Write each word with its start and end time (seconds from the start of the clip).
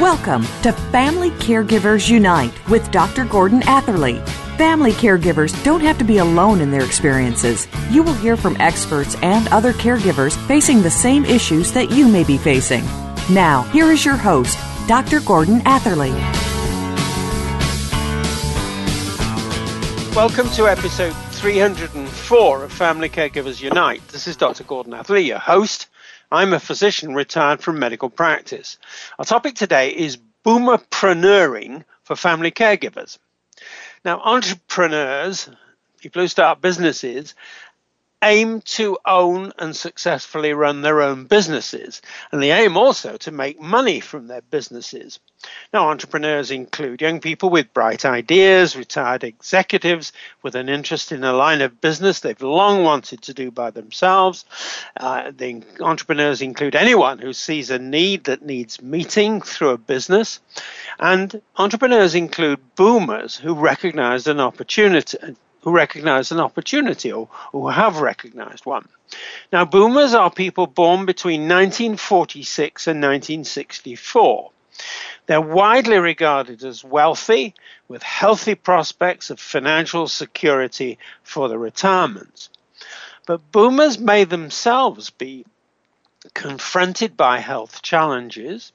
Welcome 0.00 0.42
to 0.62 0.70
Family 0.92 1.30
Caregivers 1.30 2.08
Unite 2.08 2.68
with 2.68 2.88
Dr. 2.92 3.24
Gordon 3.24 3.64
Atherley. 3.64 4.20
Family 4.56 4.92
caregivers 4.92 5.52
don't 5.64 5.80
have 5.80 5.98
to 5.98 6.04
be 6.04 6.18
alone 6.18 6.60
in 6.60 6.70
their 6.70 6.84
experiences. 6.84 7.66
You 7.90 8.04
will 8.04 8.14
hear 8.14 8.36
from 8.36 8.56
experts 8.60 9.16
and 9.22 9.48
other 9.48 9.72
caregivers 9.72 10.36
facing 10.46 10.82
the 10.82 10.90
same 10.90 11.24
issues 11.24 11.72
that 11.72 11.90
you 11.90 12.06
may 12.06 12.22
be 12.22 12.38
facing. 12.38 12.84
Now, 13.28 13.62
here 13.72 13.90
is 13.90 14.04
your 14.04 14.14
host, 14.14 14.56
Dr. 14.86 15.18
Gordon 15.18 15.62
Atherley. 15.62 16.12
Welcome 20.14 20.48
to 20.50 20.68
episode 20.68 21.16
304 21.32 22.62
of 22.62 22.72
Family 22.72 23.08
Caregivers 23.08 23.60
Unite. 23.60 24.06
This 24.06 24.28
is 24.28 24.36
Dr. 24.36 24.62
Gordon 24.62 24.94
Atherley, 24.94 25.26
your 25.26 25.40
host. 25.40 25.88
I'm 26.30 26.52
a 26.52 26.60
physician 26.60 27.14
retired 27.14 27.62
from 27.62 27.78
medical 27.78 28.10
practice. 28.10 28.78
Our 29.18 29.24
topic 29.24 29.54
today 29.54 29.90
is 29.90 30.18
boomerpreneuring 30.44 31.84
for 32.02 32.16
family 32.16 32.50
caregivers. 32.50 33.18
Now, 34.04 34.20
entrepreneurs, 34.20 35.48
people 36.00 36.22
who 36.22 36.28
start 36.28 36.60
businesses, 36.60 37.34
aim 38.22 38.60
to 38.62 38.98
own 39.04 39.52
and 39.58 39.76
successfully 39.76 40.52
run 40.52 40.82
their 40.82 41.02
own 41.02 41.24
businesses, 41.24 42.02
and 42.32 42.42
they 42.42 42.50
aim 42.50 42.76
also 42.76 43.16
to 43.16 43.30
make 43.30 43.60
money 43.60 44.00
from 44.00 44.26
their 44.26 44.42
businesses. 44.42 45.20
Now, 45.72 45.90
entrepreneurs 45.90 46.50
include 46.50 47.00
young 47.00 47.20
people 47.20 47.48
with 47.48 47.72
bright 47.72 48.04
ideas, 48.04 48.74
retired 48.74 49.22
executives 49.22 50.12
with 50.42 50.56
an 50.56 50.68
interest 50.68 51.12
in 51.12 51.22
a 51.22 51.32
line 51.32 51.60
of 51.60 51.80
business 51.80 52.18
they've 52.18 52.42
long 52.42 52.82
wanted 52.82 53.22
to 53.22 53.34
do 53.34 53.52
by 53.52 53.70
themselves. 53.70 54.44
Uh, 54.96 55.30
the 55.30 55.62
entrepreneurs 55.80 56.42
include 56.42 56.74
anyone 56.74 57.18
who 57.18 57.32
sees 57.32 57.70
a 57.70 57.78
need 57.78 58.24
that 58.24 58.42
needs 58.42 58.82
meeting 58.82 59.40
through 59.40 59.70
a 59.70 59.78
business. 59.78 60.40
And 60.98 61.40
entrepreneurs 61.56 62.16
include 62.16 62.74
boomers 62.74 63.36
who 63.36 63.54
recognized 63.54 64.26
an 64.26 64.40
opportunity 64.40 65.18
who 65.68 65.74
recognize 65.74 66.32
an 66.32 66.40
opportunity 66.40 67.12
or 67.12 67.28
who 67.52 67.68
have 67.68 68.00
recognized 68.00 68.64
one. 68.64 68.88
Now, 69.52 69.66
boomers 69.66 70.14
are 70.14 70.30
people 70.30 70.66
born 70.66 71.04
between 71.04 71.42
1946 71.42 72.86
and 72.86 73.02
1964. 73.02 74.50
They're 75.26 75.42
widely 75.42 75.98
regarded 75.98 76.64
as 76.64 76.82
wealthy, 76.82 77.54
with 77.86 78.02
healthy 78.02 78.54
prospects 78.54 79.28
of 79.28 79.38
financial 79.38 80.08
security 80.08 80.98
for 81.22 81.50
their 81.50 81.58
retirement. 81.58 82.48
But 83.26 83.52
boomers 83.52 83.98
may 83.98 84.24
themselves 84.24 85.10
be 85.10 85.44
confronted 86.32 87.14
by 87.14 87.40
health 87.40 87.82
challenges, 87.82 88.72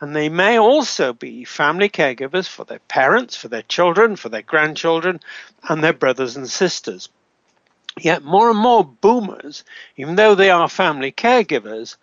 and 0.00 0.16
they 0.16 0.28
may 0.28 0.58
also 0.58 1.12
be 1.12 1.44
family 1.44 1.88
caregivers 1.88 2.48
for 2.48 2.64
their 2.64 2.78
parents, 2.80 3.36
for 3.36 3.48
their 3.48 3.62
children, 3.62 4.16
for 4.16 4.28
their 4.28 4.42
grandchildren, 4.42 5.20
and 5.68 5.82
their 5.82 5.92
brothers 5.92 6.36
and 6.36 6.48
sisters. 6.48 7.08
Yet 7.98 8.22
more 8.22 8.50
and 8.50 8.58
more 8.58 8.84
boomers, 8.84 9.64
even 9.96 10.16
though 10.16 10.34
they 10.34 10.50
are 10.50 10.68
family 10.68 11.12
caregivers, 11.12 11.96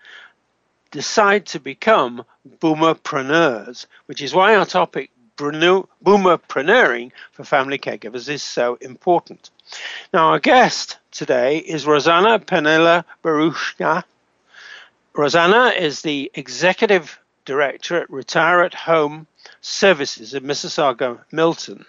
decide 0.91 1.45
to 1.47 1.59
become 1.59 2.23
boomerpreneurs, 2.59 3.87
which 4.05 4.21
is 4.21 4.33
why 4.33 4.55
our 4.55 4.65
topic, 4.65 5.11
boomerpreneuring 5.37 7.11
for 7.31 7.43
family 7.43 7.77
caregivers, 7.77 8.29
is 8.29 8.43
so 8.43 8.75
important. 8.81 9.49
Now, 10.13 10.31
our 10.31 10.39
guest 10.39 10.97
today 11.11 11.57
is 11.57 11.85
Rosanna 11.85 12.39
Penilla 12.39 13.03
Bharucha. 13.23 14.03
Rosanna 15.13 15.73
is 15.77 16.01
the 16.01 16.31
executive 16.33 17.19
director 17.47 17.95
at 17.95 18.09
Retire 18.09 18.61
at 18.61 18.73
Home 18.73 19.25
Services 19.61 20.33
in 20.33 20.43
Mississauga, 20.43 21.21
Milton. 21.31 21.85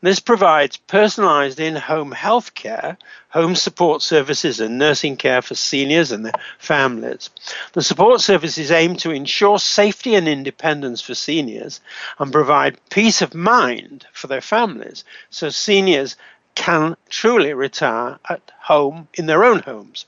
This 0.00 0.20
provides 0.20 0.76
personalized 0.76 1.58
in 1.58 1.74
home 1.74 2.12
health 2.12 2.54
care, 2.54 2.96
home 3.28 3.56
support 3.56 4.02
services, 4.02 4.60
and 4.60 4.78
nursing 4.78 5.16
care 5.16 5.42
for 5.42 5.56
seniors 5.56 6.12
and 6.12 6.24
their 6.24 6.40
families. 6.58 7.28
The 7.72 7.82
support 7.82 8.20
services 8.20 8.70
aim 8.70 8.94
to 8.98 9.10
ensure 9.10 9.58
safety 9.58 10.14
and 10.14 10.28
independence 10.28 11.00
for 11.00 11.16
seniors 11.16 11.80
and 12.20 12.30
provide 12.30 12.78
peace 12.88 13.20
of 13.20 13.34
mind 13.34 14.06
for 14.12 14.28
their 14.28 14.40
families 14.40 15.04
so 15.28 15.50
seniors 15.50 16.16
can 16.54 16.96
truly 17.08 17.52
retire 17.52 18.20
at 18.28 18.52
home 18.60 19.08
in 19.14 19.26
their 19.26 19.44
own 19.44 19.58
homes. 19.58 20.06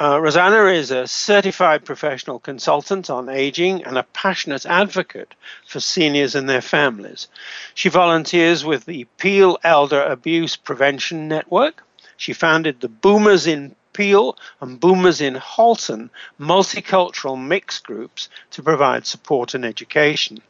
Uh, 0.00 0.18
Rosanna 0.18 0.64
is 0.66 0.90
a 0.90 1.06
certified 1.06 1.84
professional 1.84 2.38
consultant 2.38 3.10
on 3.10 3.28
aging 3.28 3.84
and 3.84 3.98
a 3.98 4.02
passionate 4.02 4.64
advocate 4.64 5.34
for 5.66 5.80
seniors 5.80 6.34
and 6.34 6.48
their 6.48 6.62
families. 6.62 7.28
She 7.74 7.90
volunteers 7.90 8.64
with 8.64 8.86
the 8.86 9.04
Peel 9.18 9.58
Elder 9.62 10.02
Abuse 10.02 10.56
Prevention 10.56 11.28
Network. 11.28 11.84
She 12.16 12.32
founded 12.32 12.80
the 12.80 12.88
Boomers 12.88 13.46
in 13.46 13.76
Peel 13.92 14.38
and 14.62 14.80
Boomers 14.80 15.20
in 15.20 15.34
Halton 15.34 16.08
multicultural 16.40 17.38
mix 17.38 17.78
groups 17.78 18.30
to 18.52 18.62
provide 18.62 19.06
support 19.06 19.52
and 19.52 19.64
education. 19.64 20.40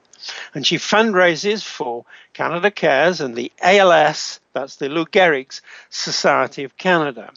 And 0.55 0.65
she 0.65 0.77
fundraises 0.77 1.65
for 1.65 2.05
Canada 2.33 2.71
Cares 2.71 3.21
and 3.21 3.35
the 3.35 3.51
ALS, 3.61 4.39
that's 4.53 4.77
the 4.77 4.89
Lou 4.89 5.05
Gehrig's 5.05 5.63
Society 5.91 6.63
of 6.63 6.77
Canada. 6.77 7.33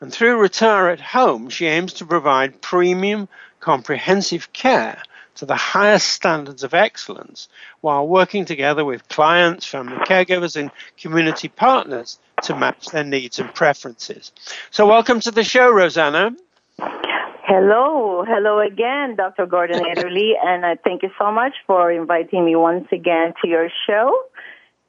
And 0.00 0.12
through 0.12 0.38
Retire 0.38 0.88
at 0.88 1.00
Home, 1.00 1.48
she 1.48 1.66
aims 1.66 1.92
to 1.94 2.06
provide 2.06 2.60
premium, 2.60 3.28
comprehensive 3.60 4.52
care 4.52 5.02
to 5.36 5.46
the 5.46 5.56
highest 5.56 6.08
standards 6.08 6.62
of 6.62 6.74
excellence 6.74 7.48
while 7.80 8.06
working 8.06 8.44
together 8.44 8.84
with 8.84 9.08
clients, 9.08 9.66
family 9.66 9.96
caregivers, 10.04 10.56
and 10.56 10.70
community 10.98 11.48
partners 11.48 12.18
to 12.42 12.56
match 12.56 12.86
their 12.86 13.04
needs 13.04 13.38
and 13.38 13.54
preferences. 13.54 14.32
So, 14.70 14.86
welcome 14.86 15.20
to 15.20 15.30
the 15.30 15.44
show, 15.44 15.70
Rosanna. 15.70 16.36
Hello, 16.78 18.24
hello 18.28 18.60
again, 18.60 19.16
Dr. 19.16 19.44
Gordon 19.44 19.84
Atherley, 19.84 20.34
and 20.40 20.64
I 20.64 20.76
thank 20.76 21.02
you 21.02 21.10
so 21.18 21.32
much 21.32 21.54
for 21.66 21.90
inviting 21.90 22.44
me 22.44 22.54
once 22.54 22.86
again 22.92 23.34
to 23.42 23.48
your 23.48 23.68
show. 23.88 24.22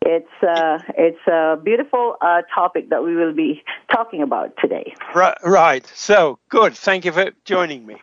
It's 0.03 0.43
uh, 0.43 0.79
it's 0.97 1.27
a 1.27 1.57
beautiful 1.63 2.17
uh, 2.21 2.41
topic 2.53 2.89
that 2.89 3.03
we 3.03 3.15
will 3.15 3.33
be 3.33 3.63
talking 3.93 4.23
about 4.23 4.57
today. 4.57 4.95
Right, 5.13 5.37
right. 5.43 5.85
So 5.93 6.39
good. 6.49 6.73
Thank 6.75 7.05
you 7.05 7.11
for 7.11 7.31
joining 7.45 7.85
me. 7.85 7.97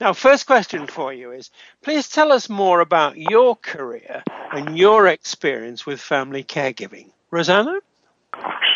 Now, 0.00 0.14
first 0.14 0.46
question 0.46 0.86
for 0.86 1.12
you 1.12 1.30
is: 1.30 1.50
Please 1.82 2.08
tell 2.08 2.32
us 2.32 2.48
more 2.48 2.80
about 2.80 3.18
your 3.18 3.56
career 3.56 4.22
and 4.52 4.78
your 4.78 5.06
experience 5.06 5.84
with 5.84 6.00
family 6.00 6.42
caregiving, 6.42 7.10
Rosanna. 7.30 7.80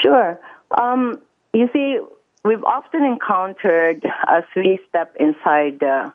Sure. 0.03 0.39
Um, 0.79 1.23
you 1.55 1.71
see, 1.73 1.99
we've 2.47 2.65
often 2.65 3.05
encountered 3.05 4.05
as 4.29 4.45
we 4.55 4.79
step 4.89 5.15
inside 5.19 5.83
uh, 5.83 6.11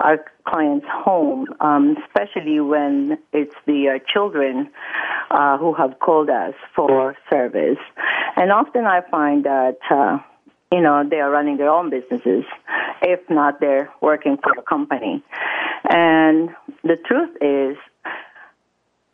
our 0.00 0.24
client's 0.46 0.86
home, 0.88 1.46
um, 1.60 1.96
especially 2.06 2.60
when 2.60 3.18
it's 3.32 3.54
the 3.66 3.88
uh, 3.88 4.12
children 4.12 4.70
uh, 5.30 5.58
who 5.58 5.74
have 5.74 5.98
called 5.98 6.30
us 6.30 6.54
for 6.74 7.16
service. 7.30 7.78
And 8.36 8.52
often 8.52 8.84
I 8.84 9.00
find 9.10 9.44
that, 9.44 9.78
uh, 9.90 10.18
you 10.70 10.80
know, 10.80 11.04
they 11.08 11.20
are 11.20 11.30
running 11.30 11.56
their 11.56 11.70
own 11.70 11.90
businesses. 11.90 12.44
If 13.02 13.20
not, 13.28 13.60
they're 13.60 13.90
working 14.00 14.38
for 14.42 14.52
a 14.58 14.62
company. 14.62 15.22
And 15.88 16.50
the 16.84 16.96
truth 17.06 17.36
is, 17.40 17.76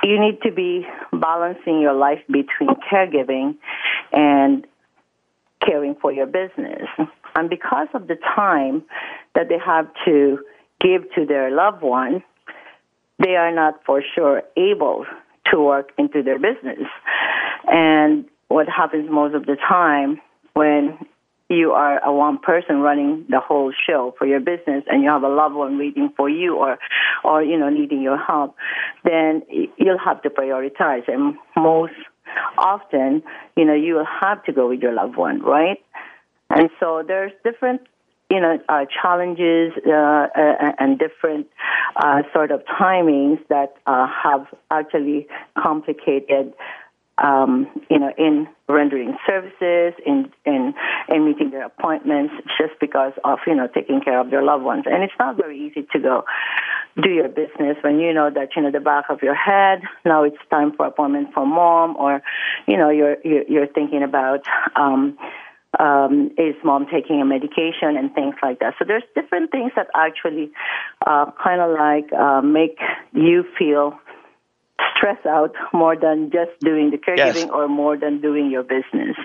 you 0.05 0.21
need 0.21 0.41
to 0.43 0.53
be 0.53 0.87
balancing 1.13 1.81
your 1.81 1.95
life 1.95 2.21
between 2.29 2.71
caregiving 2.91 3.57
and 4.13 4.67
caring 5.65 5.97
for 6.01 6.13
your 6.13 6.27
business. 6.27 6.89
And 7.35 7.49
because 7.49 7.89
of 7.95 8.09
the 8.09 8.17
time 8.35 8.83
that 9.35 9.49
they 9.49 9.59
have 9.65 9.87
to 10.07 10.39
give 10.81 11.03
to 11.15 11.27
their 11.27 11.51
loved 11.51 11.83
one, 11.83 12.23
they 13.19 13.37
are 13.37 13.55
not 13.55 13.81
for 13.85 14.03
sure 14.15 14.43
able 14.57 15.05
to 15.53 15.61
work 15.61 15.91
into 15.99 16.23
their 16.23 16.39
business. 16.39 16.87
And 17.67 18.25
what 18.49 18.69
happens 18.69 19.11
most 19.11 19.35
of 19.35 19.47
the 19.47 19.57
time 19.57 20.21
when 20.55 20.99
you 21.51 21.73
are 21.73 21.99
a 22.05 22.13
one 22.13 22.39
person 22.39 22.81
running 22.81 23.25
the 23.31 23.41
whole 23.41 23.73
show 23.87 24.15
for 24.19 24.27
your 24.27 24.41
business 24.41 24.85
and 24.87 25.03
you 25.03 25.09
have 25.09 25.23
a 25.23 25.29
loved 25.29 25.55
one 25.55 25.79
waiting 25.79 26.13
for 26.17 26.29
you 26.29 26.57
or 26.57 26.79
or 27.25 27.43
you 27.43 27.59
know 27.59 27.71
needing 27.71 28.03
your 28.03 28.19
help 28.19 28.55
then 29.05 29.43
you'll 29.79 29.99
have 29.99 30.21
to 30.23 30.29
prioritize 30.29 31.09
and 31.09 31.37
most 31.57 31.95
often 32.57 33.23
you 33.57 33.65
know 33.65 33.75
you 33.75 33.95
will 33.95 34.05
have 34.21 34.43
to 34.45 34.53
go 34.53 34.69
with 34.69 34.81
your 34.81 34.93
loved 34.93 35.17
one 35.17 35.41
right 35.43 35.83
and 36.51 36.71
so 36.81 37.03
there's 37.07 37.33
different 37.45 37.81
you 38.31 38.41
know 38.41 38.59
uh, 38.69 38.85
challenges 39.03 39.73
uh, 39.87 39.91
uh, 39.91 40.73
and 40.79 40.99
different 40.99 41.47
uh, 41.97 42.23
sort 42.33 42.51
of 42.51 42.63
timings 42.65 43.39
that 43.49 43.77
uh, 43.87 44.07
have 44.07 44.47
actually 44.71 45.27
complicated 45.57 46.53
um, 47.19 47.67
you 47.91 47.99
know, 47.99 48.13
in 48.17 48.49
rendering 48.69 49.17
services, 49.27 49.93
in, 50.07 50.31
in, 50.45 50.75
in 51.09 51.25
meeting 51.25 51.51
their 51.51 51.65
appointments, 51.65 52.33
just 52.59 52.79
because 52.81 53.13
of, 53.25 53.39
you 53.47 53.55
know, 53.55 53.67
taking 53.67 54.01
care 54.01 54.21
of 54.21 54.31
their 54.31 54.43
loved 54.43 54.65
ones. 54.65 54.85
And 54.87 55.03
it's 55.03 55.13
not 55.19 55.37
very 55.37 55.59
easy 55.59 55.87
to 55.93 55.99
go 55.99 56.25
do 57.01 57.11
your 57.11 57.29
business 57.29 57.77
when 57.83 58.01
you 58.01 58.13
know 58.13 58.31
that, 58.31 58.51
you 58.57 58.63
know, 58.63 58.71
the 58.71 58.81
back 58.81 59.05
of 59.09 59.23
your 59.23 59.35
head, 59.35 59.83
now 60.05 60.25
it's 60.25 60.37
time 60.51 60.73
for 60.77 60.87
appointment 60.87 61.33
for 61.33 61.47
mom, 61.47 61.97
or, 61.97 62.23
you 62.67 62.77
know, 62.77 62.91
you're, 62.91 63.17
you're, 63.25 63.45
you're 63.49 63.67
thinking 63.67 64.03
about, 64.03 64.45
um, 64.77 65.17
um, 65.79 66.31
is 66.39 66.55
mom 66.65 66.87
taking 66.91 67.21
a 67.21 67.25
medication 67.25 67.97
and 67.97 68.15
things 68.15 68.35
like 68.43 68.59
that. 68.61 68.75
So 68.79 68.85
there's 68.85 69.05
different 69.15 69.51
things 69.51 69.73
that 69.77 69.89
actually 69.95 70.51
uh, 71.07 71.31
kind 71.43 71.61
of 71.61 71.71
like 71.79 72.13
uh, 72.13 72.41
make 72.41 72.79
you 73.13 73.45
feel 73.59 73.99
stress 74.97 75.25
out 75.27 75.55
more 75.73 75.97
than 75.97 76.31
just 76.31 76.59
doing 76.61 76.91
the 76.91 76.99
caregiving 76.99 77.47
yes. 77.47 77.51
or 77.53 77.69
more 77.69 77.97
than 77.97 78.21
doing 78.21 78.51
your 78.51 78.63
business. 78.63 79.17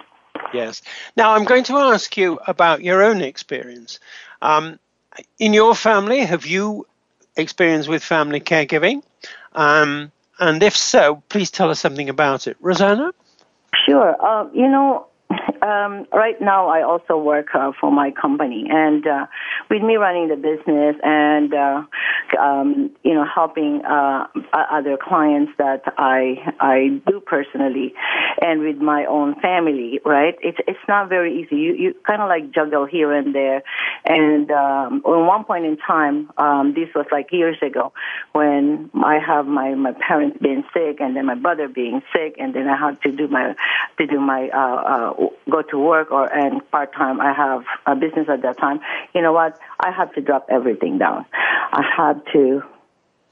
Yes. 0.54 0.82
Now 1.16 1.34
I'm 1.34 1.46
going 1.46 1.64
to 1.66 1.78
ask 1.78 2.16
you 2.18 2.40
about 2.46 2.84
your 2.84 3.02
own 3.02 3.22
experience. 3.22 4.00
Um, 4.42 4.80
in 5.40 5.54
your 5.54 5.76
family, 5.76 6.20
have 6.20 6.46
you 6.46 6.86
experienced 7.36 7.90
with 7.90 8.04
family 8.04 8.40
caregiving? 8.40 9.04
Um, 9.54 10.12
and 10.40 10.62
if 10.64 10.76
so, 10.76 11.24
please 11.30 11.52
tell 11.52 11.70
us 11.70 11.80
something 11.80 12.10
about 12.10 12.48
it. 12.48 12.58
Rosanna? 12.60 13.14
Sure. 13.86 14.16
Uh, 14.24 14.48
you 14.54 14.68
know, 14.68 15.08
um, 15.64 16.06
right 16.12 16.40
now, 16.42 16.68
I 16.68 16.84
also 16.84 17.18
work 17.18 17.48
uh, 17.54 17.72
for 17.80 17.92
my 17.92 18.12
company, 18.12 18.66
and 18.70 19.06
uh, 19.08 19.28
with 19.70 19.82
me 19.82 19.96
running 19.96 20.28
the 20.28 20.36
business 20.36 20.96
and 21.02 21.54
uh, 21.54 21.84
um, 22.38 22.92
you 23.04 23.14
know 23.14 23.24
helping 23.24 23.82
uh, 23.86 24.28
other 24.54 24.98
clients 25.02 25.54
that 25.58 25.84
I 25.98 26.36
I 26.60 27.02
do 27.08 27.22
personally, 27.22 27.94
and 28.42 28.62
with 28.62 28.78
my 28.78 29.06
own 29.06 29.40
family, 29.40 30.02
right? 30.06 30.36
It's 30.42 30.58
it's 30.68 30.86
not 30.90 31.08
very 31.08 31.42
easy. 31.42 31.56
You 31.56 31.74
you 31.74 31.96
kind 32.06 32.22
of 32.22 32.28
like 32.28 32.52
juggle 32.52 32.86
here 32.86 33.14
and 33.14 33.34
there, 33.34 33.64
and 34.04 34.52
um, 34.52 35.02
at 35.06 35.10
one 35.10 35.46
point 35.46 35.66
in 35.66 35.78
time, 35.78 36.30
um, 36.38 36.74
this 36.76 36.90
was 36.94 37.06
like 37.10 37.32
years 37.32 37.58
ago, 37.62 37.94
when 38.34 38.92
I 39.02 39.18
have 39.26 39.46
my 39.46 39.76
my 39.76 39.94
parents 39.94 40.40
being 40.42 40.64
sick, 40.74 40.98
and 41.00 41.16
then 41.16 41.26
my 41.26 41.36
brother 41.36 41.70
being 41.70 42.02
sick, 42.12 42.36
and 42.38 42.54
then 42.54 42.68
I 42.68 42.76
had 42.76 43.02
to 43.04 43.12
do 43.14 43.30
my 43.30 43.56
to 43.98 44.08
do 44.08 44.20
my 44.20 44.50
uh, 44.50 45.14
uh, 45.14 45.28
go 45.54 45.62
to 45.62 45.78
work 45.78 46.12
or 46.12 46.26
and 46.34 46.60
part 46.72 46.94
time. 46.94 47.22
I 47.22 47.32
have 47.32 47.64
a 47.86 47.96
business 47.96 48.28
at 48.28 48.42
that 48.42 48.58
time. 48.58 48.80
You 49.14 49.22
know 49.22 49.34
what? 49.34 49.58
I 49.80 49.92
had 49.92 50.14
to 50.16 50.22
drop 50.22 50.48
everything 50.50 50.98
down. 50.98 51.26
I 51.72 51.84
had 51.96 52.22
to 52.34 52.64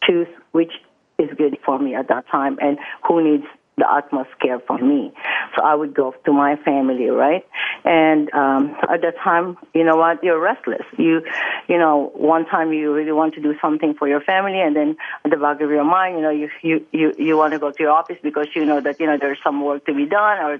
choose 0.04 0.28
which 0.52 0.72
is 1.18 1.30
good 1.38 1.58
for 1.66 1.80
me 1.80 1.96
at 1.96 2.08
that 2.10 2.26
time 2.32 2.58
and 2.62 2.78
who 3.08 3.24
needs 3.24 3.46
the 3.82 3.92
utmost 3.92 4.30
care 4.40 4.60
for 4.60 4.78
me. 4.78 5.12
So 5.56 5.64
I 5.64 5.74
would 5.74 5.94
go 5.96 6.14
to 6.26 6.32
my 6.32 6.56
family, 6.58 7.10
right? 7.10 7.44
And 7.84 8.32
um, 8.32 8.76
at 8.84 9.02
that 9.02 9.16
time, 9.24 9.58
you 9.74 9.84
know 9.84 9.96
what? 9.96 10.24
You're 10.24 10.40
restless. 10.40 10.86
You, 10.98 11.22
you 11.68 11.80
know, 11.80 12.12
one 12.14 12.46
time 12.46 12.72
you 12.74 12.94
really 12.94 13.12
want 13.12 13.34
to 13.36 13.42
do 13.42 13.56
something 13.60 13.96
for 13.98 14.08
your 14.08 14.22
family, 14.22 14.62
and 14.62 14.76
then 14.76 14.98
at 15.26 15.32
the 15.32 15.38
back 15.38 15.62
of 15.62 15.72
your 15.72 15.84
mind, 15.84 16.18
you 16.18 16.22
know, 16.22 16.30
you 16.30 16.50
you 16.62 16.86
you, 16.92 17.14
you 17.18 17.38
want 17.38 17.54
to 17.54 17.60
go 17.60 17.72
to 17.72 17.78
your 17.80 17.92
office 17.92 18.18
because 18.22 18.48
you 18.56 18.66
know 18.66 18.80
that 18.82 19.00
you 19.00 19.08
know 19.08 19.18
there's 19.20 19.40
some 19.44 19.66
work 19.66 19.84
to 19.88 19.96
be 19.96 20.06
done 20.06 20.38
or 20.46 20.60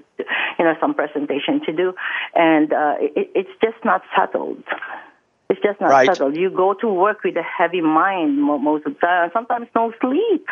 you 0.58 0.64
know 0.64 0.74
some 0.80 0.94
presentation 0.94 1.60
to 1.64 1.72
do, 1.72 1.94
and 2.34 2.72
uh, 2.72 2.94
it, 2.98 3.30
it's 3.36 3.54
just 3.62 3.84
not 3.84 4.02
settled. 4.16 4.64
It's 5.48 5.60
just 5.62 5.80
not 5.80 5.90
right. 5.90 6.06
settled. 6.06 6.34
You 6.34 6.50
go 6.50 6.72
to 6.74 6.88
work 6.88 7.22
with 7.22 7.36
a 7.36 7.42
heavy 7.42 7.82
mind 7.82 8.42
most 8.42 8.86
of 8.86 8.94
the 8.94 9.00
time, 9.00 9.30
sometimes 9.32 9.68
no 9.76 9.92
sleep. 10.00 10.46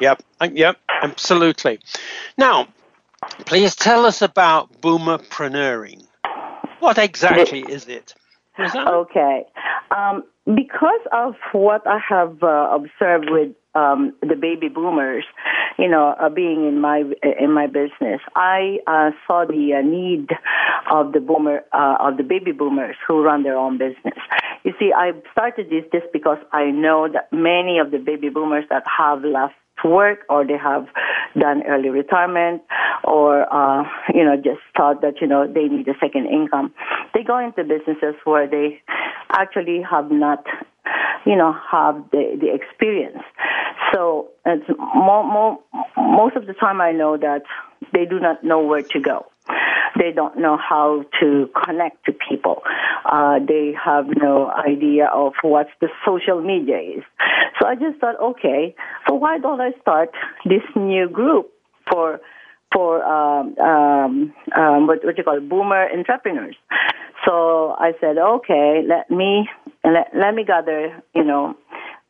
Yep, 0.00 0.22
uh, 0.40 0.48
yep, 0.52 0.78
absolutely. 1.02 1.80
Now, 2.36 2.68
please 3.46 3.74
tell 3.76 4.06
us 4.06 4.22
about 4.22 4.80
boomerpreneuring. 4.80 6.04
What 6.80 6.98
exactly 6.98 7.60
is 7.60 7.88
it? 7.88 8.14
Okay. 8.58 9.44
Um, 9.90 10.24
because 10.46 11.00
of 11.12 11.34
what 11.52 11.86
I 11.86 11.98
have 12.08 12.42
uh, 12.42 12.68
observed 12.72 13.30
with 13.30 13.52
um, 13.74 14.12
the 14.20 14.36
baby 14.36 14.68
boomers, 14.68 15.24
you 15.78 15.88
know, 15.88 16.14
uh, 16.20 16.28
being 16.28 16.68
in 16.68 16.80
my 16.80 17.02
in 17.40 17.52
my 17.52 17.66
business, 17.66 18.20
I 18.36 18.78
uh, 18.86 19.10
saw 19.26 19.44
the 19.46 19.74
uh, 19.74 19.82
need 19.82 20.28
of 20.90 21.12
the 21.12 21.20
boomer 21.20 21.64
uh, 21.72 21.96
of 22.00 22.16
the 22.16 22.22
baby 22.22 22.52
boomers 22.52 22.96
who 23.06 23.22
run 23.22 23.42
their 23.42 23.56
own 23.56 23.78
business. 23.78 24.18
You 24.64 24.72
see, 24.78 24.92
I 24.96 25.12
started 25.32 25.70
this 25.70 25.84
just 25.92 26.12
because 26.12 26.38
I 26.52 26.70
know 26.70 27.08
that 27.12 27.32
many 27.32 27.78
of 27.78 27.90
the 27.90 27.98
baby 27.98 28.28
boomers 28.28 28.64
that 28.70 28.84
have 28.86 29.24
left 29.24 29.54
work 29.84 30.20
or 30.28 30.46
they 30.46 30.56
have 30.56 30.86
done 31.38 31.62
early 31.66 31.88
retirement 31.88 32.62
or 33.02 33.52
uh, 33.52 33.84
you 34.14 34.24
know 34.24 34.36
just 34.36 34.60
thought 34.76 35.00
that 35.02 35.20
you 35.20 35.26
know 35.26 35.46
they 35.46 35.64
need 35.64 35.88
a 35.88 35.94
second 36.00 36.26
income. 36.26 36.72
They 37.12 37.22
go 37.22 37.38
into 37.38 37.64
businesses 37.64 38.14
where 38.24 38.48
they 38.48 38.80
actually 39.30 39.82
have 39.88 40.10
not 40.10 40.44
you 41.26 41.36
know 41.36 41.54
have 41.70 41.96
the 42.12 42.38
the 42.40 42.52
experience. 42.54 43.22
So 43.92 44.28
it's 44.46 44.68
more, 44.94 45.24
more, 45.24 45.58
most 45.96 46.36
of 46.36 46.46
the 46.46 46.54
time 46.54 46.80
i 46.80 46.90
know 46.90 47.16
that 47.16 47.42
they 47.92 48.04
do 48.04 48.18
not 48.18 48.42
know 48.42 48.60
where 48.60 48.82
to 48.82 49.00
go 49.00 49.26
they 49.98 50.12
don't 50.12 50.38
know 50.38 50.56
how 50.56 51.04
to 51.20 51.48
connect 51.64 52.04
to 52.06 52.12
people. 52.12 52.62
Uh, 53.04 53.38
they 53.46 53.72
have 53.82 54.06
no 54.16 54.50
idea 54.50 55.06
of 55.12 55.32
what 55.42 55.68
the 55.80 55.88
social 56.04 56.40
media 56.40 56.78
is. 56.78 57.04
So 57.60 57.68
I 57.68 57.74
just 57.74 58.00
thought, 58.00 58.20
okay, 58.20 58.74
so 59.06 59.14
why 59.14 59.38
don't 59.38 59.60
I 59.60 59.72
start 59.80 60.10
this 60.44 60.62
new 60.74 61.08
group 61.08 61.50
for 61.90 62.20
for 62.72 63.04
um, 63.04 63.56
um, 63.58 64.34
um, 64.56 64.86
what, 64.88 65.04
what 65.04 65.16
you 65.16 65.22
call 65.22 65.36
it, 65.36 65.48
boomer 65.48 65.88
entrepreneurs? 65.96 66.56
So 67.24 67.74
I 67.78 67.92
said, 68.00 68.18
okay, 68.18 68.82
let 68.86 69.10
me 69.10 69.48
let, 69.84 70.08
let 70.14 70.34
me 70.34 70.44
gather, 70.44 71.02
you 71.14 71.24
know, 71.24 71.56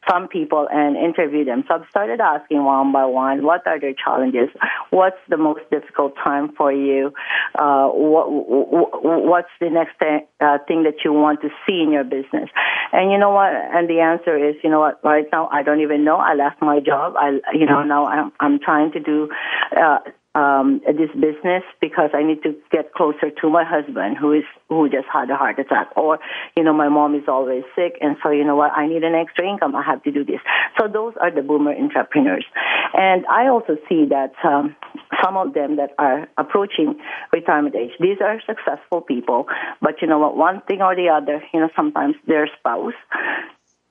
some 0.09 0.29
people 0.29 0.69
and 0.71 0.97
interview 0.97 1.45
them. 1.45 1.65
So 1.69 1.75
I've 1.75 1.89
started 1.91 2.21
asking 2.21 2.65
one 2.65 2.93
by 2.93 3.05
one, 3.05 3.45
what 3.45 3.67
are 3.67 3.81
their 3.81 3.95
challenges? 3.95 4.49
What's 4.91 5.19
the 5.29 5.37
most 5.37 5.63
difficult 5.71 6.15
time 6.23 6.53
for 6.57 6.73
you? 6.73 7.13
Uh, 7.55 7.89
what, 7.89 8.27
what's 8.31 9.49
the 9.61 9.71
next 9.71 9.99
thing, 9.99 10.27
uh, 10.41 10.59
thing 10.67 10.85
that 10.85 11.05
you 11.05 11.13
want 11.13 11.41
to 11.43 11.49
see 11.67 11.81
in 11.83 11.93
your 11.93 12.05
business? 12.05 12.51
And 12.93 13.11
you 13.11 13.19
know 13.19 13.31
what? 13.31 13.53
And 13.53 13.89
the 13.89 14.01
answer 14.01 14.37
is, 14.37 14.57
you 14.63 14.71
know 14.71 14.81
what? 14.81 15.03
Right 15.05 15.27
now, 15.33 15.49
I 15.53 15.63
don't 15.63 15.81
even 15.81 16.05
know. 16.05 16.17
I 16.17 16.35
left 16.35 16.61
my 16.61 16.81
job. 16.81 17.15
I, 17.17 17.41
you 17.53 17.67
know, 17.67 17.83
now 17.83 18.07
I'm, 18.07 18.33
I'm 18.41 18.59
trying 18.61 18.93
to 18.93 19.01
do, 19.01 19.31
uh, 19.77 19.99
um, 20.35 20.81
this 20.87 21.11
business 21.15 21.63
because 21.81 22.11
I 22.13 22.23
need 22.23 22.43
to 22.43 22.55
get 22.73 22.93
closer 22.93 23.31
to 23.41 23.51
my 23.51 23.65
husband 23.65 24.17
who 24.19 24.33
is 24.33 24.45
who 24.69 24.89
just 24.89 25.07
had 25.13 25.31
a 25.31 25.37
heart 25.37 25.59
attack, 25.59 25.89
or 25.97 26.19
you 26.57 26.65
know 26.65 26.73
my 26.73 26.89
mom 26.89 27.15
is 27.15 27.25
always 27.29 27.63
sick, 27.77 27.99
and 28.01 28.17
so 28.23 28.31
you 28.31 28.45
know 28.45 28.57
what 28.57 28.73
I 28.73 28.87
need 28.87 29.05
an 29.05 29.15
extra 29.15 29.49
income. 29.49 29.77
I 29.77 29.83
have 29.83 30.03
to 30.03 30.11
do 30.11 30.25
this. 30.25 30.41
So 30.79 30.89
those 30.89 31.15
are 31.21 31.31
the 31.31 31.43
boomer 31.43 31.75
entrepreneurs, 31.75 32.47
and 32.95 33.25
I 33.27 33.49
also 33.49 33.77
see 33.89 34.07
that 34.11 34.33
um, 34.45 34.75
some 35.23 35.37
of 35.37 35.55
them 35.55 35.77
that 35.77 35.91
are 35.99 36.29
approaching 36.37 36.99
retirement 37.33 37.77
age, 37.77 37.93
these 38.01 38.19
are 38.21 38.41
successful 38.47 39.01
people, 39.01 39.47
but 39.81 40.03
you 40.03 40.09
know 40.09 40.19
what, 40.19 40.37
one 40.37 40.63
thing 40.63 40.83
or 40.83 40.97
the 40.97 41.09
other, 41.09 41.43
you 41.53 41.61
know 41.61 41.69
sometimes 41.77 42.17
their 42.27 42.49
spouse 42.59 42.95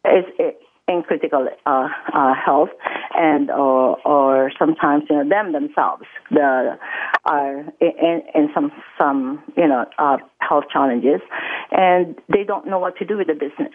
is 0.05 0.25
in 0.87 1.03
critical 1.03 1.47
uh, 1.65 1.87
uh, 2.13 2.33
health, 2.33 2.69
and 3.15 3.49
or, 3.49 3.97
or 4.05 4.51
sometimes 4.59 5.03
you 5.09 5.15
know 5.15 5.27
them 5.27 5.53
themselves 5.53 6.03
the 6.29 6.77
are 7.25 7.59
in, 7.79 8.21
in 8.35 8.49
some 8.53 8.71
some 8.97 9.41
you 9.55 9.67
know 9.67 9.85
uh, 9.97 10.17
health 10.39 10.65
challenges, 10.71 11.21
and 11.71 12.15
they 12.27 12.43
don't 12.43 12.67
know 12.67 12.79
what 12.79 12.97
to 12.97 13.05
do 13.05 13.17
with 13.17 13.27
the 13.27 13.33
business. 13.33 13.73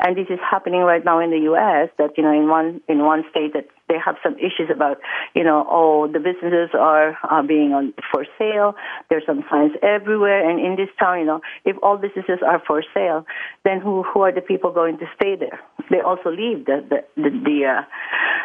And 0.00 0.16
this 0.16 0.26
is 0.28 0.40
happening 0.50 0.80
right 0.80 1.04
now 1.04 1.20
in 1.20 1.30
the 1.30 1.38
U.S. 1.50 1.88
That 1.98 2.10
you 2.16 2.24
know 2.24 2.32
in 2.32 2.48
one 2.48 2.80
in 2.88 3.04
one 3.04 3.24
state 3.30 3.52
that 3.54 3.68
they 3.88 3.96
have 4.04 4.16
some 4.22 4.34
issues 4.38 4.70
about, 4.72 4.98
you 5.34 5.44
know, 5.44 5.66
oh, 5.68 6.08
the 6.10 6.18
businesses 6.18 6.70
are, 6.74 7.16
are 7.22 7.42
being 7.42 7.72
on 7.72 7.92
for 8.10 8.26
sale. 8.38 8.74
There's 9.10 9.24
some 9.26 9.44
signs 9.50 9.72
everywhere, 9.82 10.48
and 10.48 10.58
in 10.58 10.76
this 10.76 10.88
town, 10.98 11.20
you 11.20 11.26
know, 11.26 11.40
if 11.64 11.76
all 11.82 11.96
businesses 11.98 12.40
are 12.46 12.62
for 12.66 12.82
sale, 12.94 13.26
then 13.64 13.80
who 13.80 14.02
who 14.02 14.22
are 14.22 14.32
the 14.32 14.40
people 14.40 14.72
going 14.72 14.98
to 14.98 15.06
stay 15.16 15.36
there? 15.36 15.60
They 15.90 16.00
also 16.00 16.30
leave 16.30 16.66
the 16.66 16.84
the 16.88 17.22
the, 17.22 17.30
the 17.30 17.58
uh, 17.66 17.82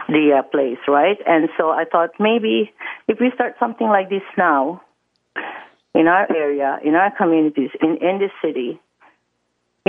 the 0.09 0.39
uh, 0.39 0.43
place, 0.43 0.79
right? 0.87 1.17
And 1.25 1.49
so 1.57 1.69
I 1.69 1.85
thought 1.85 2.11
maybe 2.19 2.71
if 3.07 3.19
we 3.19 3.31
start 3.33 3.55
something 3.59 3.87
like 3.87 4.09
this 4.09 4.23
now 4.37 4.81
in 5.93 6.07
our 6.07 6.27
area, 6.35 6.79
in 6.83 6.95
our 6.95 7.11
communities, 7.15 7.71
in, 7.81 7.97
in 8.01 8.19
this 8.19 8.31
city, 8.43 8.79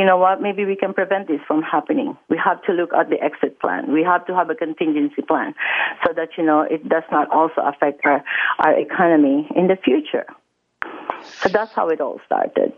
you 0.00 0.06
know 0.06 0.16
what, 0.16 0.40
maybe 0.40 0.64
we 0.64 0.76
can 0.76 0.94
prevent 0.94 1.28
this 1.28 1.40
from 1.46 1.60
happening. 1.60 2.16
We 2.30 2.40
have 2.42 2.62
to 2.62 2.72
look 2.72 2.90
at 2.94 3.10
the 3.10 3.22
exit 3.22 3.60
plan. 3.60 3.92
We 3.92 4.02
have 4.02 4.24
to 4.28 4.34
have 4.34 4.48
a 4.48 4.54
contingency 4.54 5.20
plan 5.20 5.54
so 6.02 6.14
that, 6.14 6.30
you 6.38 6.42
know, 6.42 6.62
it 6.62 6.88
does 6.88 7.02
not 7.12 7.30
also 7.30 7.60
affect 7.60 8.00
our, 8.06 8.24
our 8.60 8.78
economy 8.78 9.46
in 9.54 9.66
the 9.66 9.76
future. 9.76 10.24
So 11.42 11.50
that's 11.50 11.72
how 11.74 11.90
it 11.90 12.00
all 12.00 12.18
started. 12.24 12.72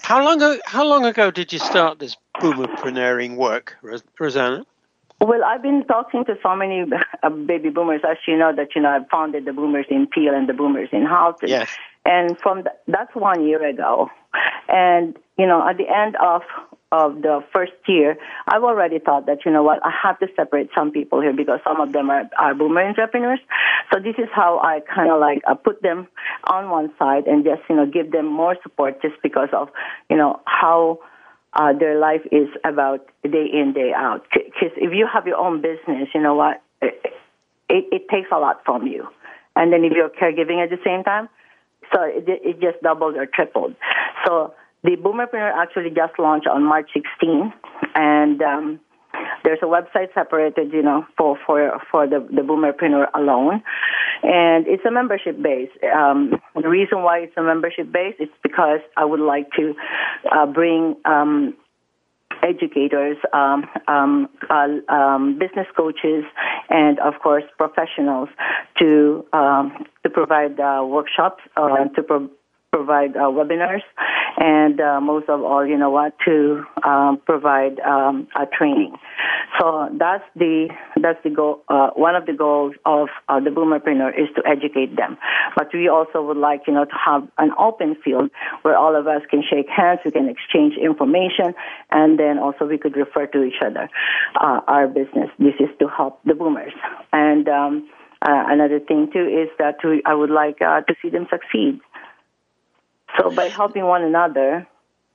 How 0.00 0.24
long 0.24 0.36
ago, 0.36 0.58
how 0.64 0.86
long 0.86 1.04
ago 1.04 1.30
did 1.30 1.52
you 1.52 1.58
start 1.58 1.98
this 1.98 2.16
boomerpreneuring 2.38 3.36
work, 3.36 3.76
Rosanna? 4.18 4.64
Well, 5.20 5.44
I've 5.44 5.60
been 5.60 5.84
talking 5.84 6.24
to 6.24 6.38
so 6.42 6.56
many 6.56 6.90
uh, 7.22 7.28
baby 7.28 7.68
boomers, 7.68 8.00
as 8.08 8.16
you 8.26 8.38
know, 8.38 8.56
that 8.56 8.68
you 8.74 8.80
know 8.80 8.88
I've 8.88 9.08
founded 9.10 9.44
the 9.44 9.52
boomers 9.52 9.84
in 9.90 10.06
Peel 10.06 10.32
and 10.34 10.48
the 10.48 10.54
boomers 10.54 10.88
in 10.90 11.04
Halton. 11.04 11.50
Yes. 11.50 11.68
And 12.04 12.38
from 12.40 12.64
the, 12.64 12.72
that's 12.86 13.14
one 13.14 13.46
year 13.46 13.64
ago, 13.66 14.08
and 14.68 15.16
you 15.36 15.46
know 15.46 15.66
at 15.68 15.76
the 15.76 15.88
end 15.88 16.16
of 16.16 16.42
of 16.92 17.22
the 17.22 17.44
first 17.52 17.72
year, 17.86 18.16
I've 18.48 18.64
already 18.64 18.98
thought 18.98 19.26
that 19.26 19.44
you 19.44 19.52
know 19.52 19.62
what 19.62 19.84
I 19.84 19.92
have 20.02 20.18
to 20.20 20.26
separate 20.34 20.70
some 20.74 20.90
people 20.90 21.20
here 21.20 21.32
because 21.32 21.60
some 21.62 21.80
of 21.80 21.92
them 21.92 22.10
are, 22.10 22.28
are 22.38 22.54
boomer 22.54 22.82
entrepreneurs. 22.82 23.38
So 23.92 24.00
this 24.00 24.16
is 24.18 24.28
how 24.34 24.58
I 24.58 24.80
kind 24.80 25.10
of 25.10 25.20
like 25.20 25.42
uh, 25.46 25.54
put 25.54 25.82
them 25.82 26.08
on 26.44 26.70
one 26.70 26.92
side 26.98 27.26
and 27.26 27.44
just 27.44 27.62
you 27.68 27.76
know 27.76 27.86
give 27.86 28.10
them 28.12 28.26
more 28.26 28.56
support 28.62 29.02
just 29.02 29.16
because 29.22 29.50
of 29.52 29.68
you 30.08 30.16
know 30.16 30.40
how 30.46 31.00
uh, 31.52 31.72
their 31.72 31.98
life 31.98 32.22
is 32.32 32.48
about 32.64 33.06
day 33.22 33.46
in, 33.52 33.72
day 33.74 33.92
out. 33.94 34.24
Because 34.32 34.76
if 34.76 34.92
you 34.92 35.06
have 35.12 35.26
your 35.26 35.36
own 35.36 35.60
business, 35.60 36.08
you 36.14 36.20
know 36.20 36.34
what? 36.34 36.62
It, 36.80 37.00
it, 37.68 37.84
it, 37.92 38.08
takes 38.08 38.28
a 38.32 38.38
lot 38.38 38.62
from 38.64 38.86
you. 38.86 39.08
And 39.56 39.72
then 39.72 39.84
if 39.84 39.92
you're 39.92 40.10
caregiving 40.10 40.62
at 40.62 40.70
the 40.70 40.78
same 40.84 41.04
time, 41.04 41.28
so 41.92 42.02
it, 42.02 42.24
it 42.26 42.60
just 42.60 42.82
doubled 42.82 43.16
or 43.16 43.26
tripled. 43.26 43.74
So 44.26 44.54
the 44.82 44.96
Boomerpreneur 44.96 45.52
actually 45.56 45.90
just 45.90 46.18
launched 46.18 46.46
on 46.46 46.64
March 46.64 46.90
16, 46.94 47.52
and 47.94 48.42
um, 48.42 48.80
there's 49.44 49.58
a 49.62 49.66
website 49.66 50.12
separated, 50.14 50.72
you 50.72 50.82
know, 50.82 51.06
for 51.16 51.38
for 51.46 51.80
for 51.90 52.06
the 52.06 52.20
the 52.30 52.42
Boomerpreneur 52.42 53.06
alone, 53.14 53.62
and 54.22 54.66
it's 54.66 54.84
a 54.86 54.90
membership 54.90 55.40
base. 55.42 55.70
Um, 55.94 56.40
the 56.54 56.68
reason 56.68 57.02
why 57.02 57.20
it's 57.20 57.36
a 57.36 57.42
membership 57.42 57.92
base 57.92 58.14
is 58.18 58.28
because 58.42 58.80
I 58.96 59.04
would 59.04 59.20
like 59.20 59.50
to 59.58 59.74
uh, 60.32 60.46
bring 60.46 60.96
um, 61.04 61.54
educators, 62.42 63.16
um, 63.32 63.64
um, 63.88 64.28
uh, 64.48 64.68
um, 64.92 65.38
business 65.38 65.66
coaches, 65.76 66.24
and 66.68 66.98
of 67.00 67.14
course 67.22 67.44
professionals 67.58 68.28
to 68.78 69.24
um, 69.32 69.86
to 70.02 70.10
provide 70.10 70.58
uh, 70.60 70.84
workshops 70.86 71.42
uh, 71.56 71.84
to 71.94 72.02
pro- 72.02 72.30
provide 72.72 73.16
uh, 73.16 73.30
webinars, 73.30 73.82
and 74.38 74.80
uh, 74.80 75.00
most 75.00 75.28
of 75.28 75.42
all, 75.42 75.66
you 75.66 75.76
know 75.76 75.90
what, 75.90 76.14
to 76.24 76.64
um, 76.84 77.20
provide 77.26 77.80
um, 77.80 78.28
a 78.36 78.46
training. 78.46 78.94
So 79.58 79.88
that's 79.98 80.24
the 80.36 80.68
that's 81.00 81.18
the 81.24 81.30
goal. 81.30 81.62
Uh, 81.68 81.90
one 81.94 82.14
of 82.14 82.26
the 82.26 82.32
goals 82.32 82.74
of 82.86 83.08
uh, 83.28 83.40
the 83.40 83.50
Boomerpreneur 83.50 84.10
is 84.10 84.28
to 84.36 84.42
educate 84.46 84.96
them. 84.96 85.18
But 85.56 85.68
we 85.74 85.88
also 85.88 86.22
would 86.22 86.36
like, 86.36 86.62
you 86.66 86.72
know, 86.72 86.84
to 86.84 86.94
have 87.04 87.28
an 87.38 87.50
open 87.58 87.96
field 88.04 88.30
where 88.62 88.76
all 88.76 88.94
of 88.94 89.06
us 89.06 89.22
can 89.28 89.42
shake 89.42 89.68
hands, 89.68 90.00
we 90.04 90.12
can 90.12 90.28
exchange 90.28 90.74
information, 90.80 91.54
and 91.90 92.18
then 92.18 92.38
also 92.38 92.64
we 92.66 92.78
could 92.78 92.96
refer 92.96 93.26
to 93.26 93.42
each 93.42 93.60
other 93.64 93.90
uh, 94.40 94.60
our 94.68 94.86
business. 94.86 95.28
This 95.38 95.54
is 95.58 95.68
to 95.80 95.88
help 95.88 96.20
the 96.24 96.34
boomers. 96.34 96.72
And 97.12 97.48
um, 97.48 97.88
uh, 98.22 98.44
another 98.48 98.80
thing 98.80 99.10
too 99.12 99.26
is 99.26 99.48
that 99.58 99.76
we, 99.82 100.02
I 100.04 100.14
would 100.14 100.30
like 100.30 100.60
uh, 100.62 100.82
to 100.82 100.94
see 101.02 101.08
them 101.08 101.26
succeed. 101.30 101.80
So 103.18 103.30
by 103.30 103.48
helping 103.48 103.84
one 103.84 104.02
another, 104.02 104.66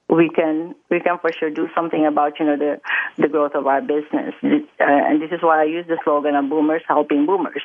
we 0.09 0.29
can 0.29 0.75
we 0.89 0.99
can 0.99 1.17
for 1.19 1.31
sure 1.31 1.49
do 1.49 1.67
something 1.73 2.05
about 2.05 2.39
you 2.39 2.45
know 2.45 2.57
the 2.57 2.81
the 3.17 3.27
growth 3.27 3.55
of 3.55 3.65
our 3.67 3.81
business. 3.81 4.33
Uh, 4.43 4.57
and 4.79 5.21
this 5.21 5.31
is 5.31 5.41
why 5.41 5.61
I 5.61 5.63
use 5.65 5.85
the 5.87 5.97
slogan 6.03 6.35
of 6.35 6.49
"Boomers 6.49 6.83
helping 6.87 7.25
Boomers," 7.25 7.63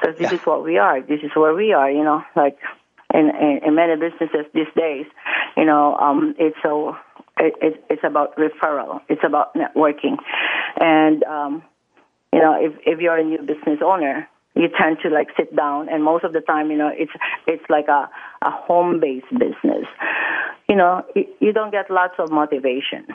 because 0.00 0.18
this 0.18 0.30
yeah. 0.30 0.38
is 0.38 0.46
what 0.46 0.62
we 0.64 0.78
are. 0.78 1.00
This 1.00 1.20
is 1.22 1.30
where 1.34 1.54
we 1.54 1.72
are. 1.72 1.90
You 1.90 2.04
know, 2.04 2.22
like 2.36 2.58
in 3.12 3.30
in, 3.30 3.60
in 3.66 3.74
many 3.74 3.96
businesses 3.96 4.46
these 4.54 4.72
days, 4.76 5.06
you 5.56 5.64
know, 5.64 5.96
um, 5.96 6.34
it's 6.38 6.56
so 6.62 6.96
it, 7.38 7.54
it, 7.60 7.84
it's 7.90 8.04
about 8.04 8.36
referral. 8.36 9.00
It's 9.08 9.22
about 9.24 9.54
networking, 9.54 10.16
and 10.76 11.24
um, 11.24 11.62
you 12.32 12.40
know, 12.40 12.54
if 12.60 12.74
if 12.86 13.00
you're 13.00 13.16
a 13.16 13.24
new 13.24 13.38
business 13.38 13.80
owner, 13.84 14.28
you 14.56 14.68
tend 14.68 14.98
to 15.02 15.10
like 15.10 15.28
sit 15.36 15.54
down 15.54 15.88
and 15.88 16.02
most 16.02 16.24
of 16.24 16.32
the 16.32 16.40
time 16.40 16.70
you 16.70 16.78
know 16.78 16.90
it's 16.92 17.12
it's 17.46 17.64
like 17.68 17.88
a 17.88 18.08
a 18.42 18.50
home 18.50 18.98
based 19.00 19.30
business. 19.30 19.86
You 20.68 20.76
know 20.76 21.04
you, 21.14 21.26
you 21.40 21.52
don't 21.52 21.70
get 21.70 21.90
lots 21.90 22.14
of 22.18 22.30
motivation. 22.30 23.06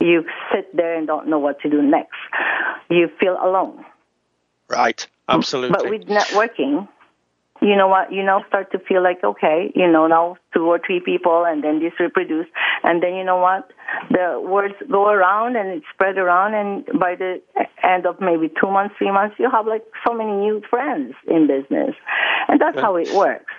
You 0.00 0.24
sit 0.52 0.74
there 0.76 0.96
and 0.96 1.06
don't 1.06 1.28
know 1.28 1.38
what 1.38 1.60
to 1.60 1.70
do 1.70 1.82
next. 1.82 2.18
You 2.90 3.08
feel 3.18 3.36
alone. 3.42 3.84
Right. 4.68 4.98
Mm, 5.28 5.34
Absolutely 5.34 5.76
but 5.76 5.90
with 5.90 6.06
networking 6.06 6.88
you 7.60 7.76
know 7.76 7.88
what, 7.88 8.12
you 8.12 8.22
now 8.22 8.44
start 8.48 8.70
to 8.72 8.78
feel 8.78 9.02
like, 9.02 9.22
okay, 9.24 9.72
you 9.74 9.90
know, 9.90 10.06
now 10.06 10.36
two 10.54 10.64
or 10.66 10.80
three 10.84 11.00
people 11.00 11.44
and 11.44 11.62
then 11.64 11.80
this 11.80 11.92
reproduce. 11.98 12.46
And 12.84 13.02
then 13.02 13.14
you 13.14 13.24
know 13.24 13.38
what, 13.38 13.70
the 14.10 14.40
words 14.44 14.74
go 14.90 15.08
around 15.08 15.56
and 15.56 15.68
it 15.68 15.82
spread 15.92 16.18
around 16.18 16.54
and 16.54 16.86
by 16.98 17.14
the 17.16 17.42
end 17.82 18.06
of 18.06 18.20
maybe 18.20 18.50
two 18.60 18.70
months, 18.70 18.94
three 18.98 19.10
months, 19.10 19.36
you 19.38 19.50
have 19.50 19.66
like 19.66 19.84
so 20.06 20.14
many 20.14 20.32
new 20.32 20.62
friends 20.70 21.14
in 21.26 21.46
business. 21.46 21.94
And 22.48 22.60
that's 22.60 22.78
how 22.78 22.96
it 22.96 23.12
works. 23.12 23.52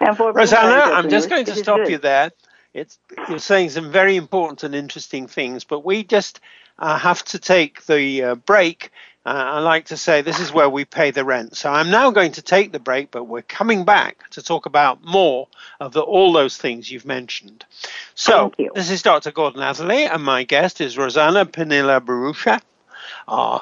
And 0.00 0.16
for 0.16 0.32
Rosanna, 0.32 0.92
I'm 0.92 1.08
just 1.08 1.28
going 1.28 1.44
to 1.46 1.54
stop 1.54 1.88
you 1.88 1.98
there. 1.98 2.32
It's, 2.72 2.98
you're 3.28 3.38
saying 3.38 3.70
some 3.70 3.92
very 3.92 4.16
important 4.16 4.64
and 4.64 4.74
interesting 4.74 5.28
things, 5.28 5.62
but 5.62 5.84
we 5.84 6.02
just 6.02 6.40
uh, 6.80 6.98
have 6.98 7.24
to 7.26 7.38
take 7.38 7.86
the 7.86 8.22
uh, 8.22 8.34
break 8.34 8.90
uh, 9.26 9.30
I 9.30 9.58
like 9.60 9.86
to 9.86 9.96
say 9.96 10.20
this 10.20 10.40
is 10.40 10.52
where 10.52 10.68
we 10.68 10.84
pay 10.84 11.10
the 11.10 11.24
rent. 11.24 11.56
So 11.56 11.70
I'm 11.70 11.90
now 11.90 12.10
going 12.10 12.32
to 12.32 12.42
take 12.42 12.72
the 12.72 12.78
break, 12.78 13.10
but 13.10 13.24
we're 13.24 13.42
coming 13.42 13.84
back 13.84 14.28
to 14.30 14.42
talk 14.42 14.66
about 14.66 15.02
more 15.02 15.48
of 15.80 15.92
the, 15.92 16.02
all 16.02 16.32
those 16.32 16.56
things 16.56 16.90
you've 16.90 17.06
mentioned. 17.06 17.64
So 18.14 18.52
this 18.74 18.90
is 18.90 19.02
Dr. 19.02 19.32
Gordon 19.32 19.62
Atherley, 19.62 20.04
and 20.04 20.22
my 20.22 20.44
guest 20.44 20.80
is 20.80 20.98
Rosanna 20.98 21.46
Penilla 21.46 22.00
Bharucha. 22.00 22.60
Uh, 23.26 23.60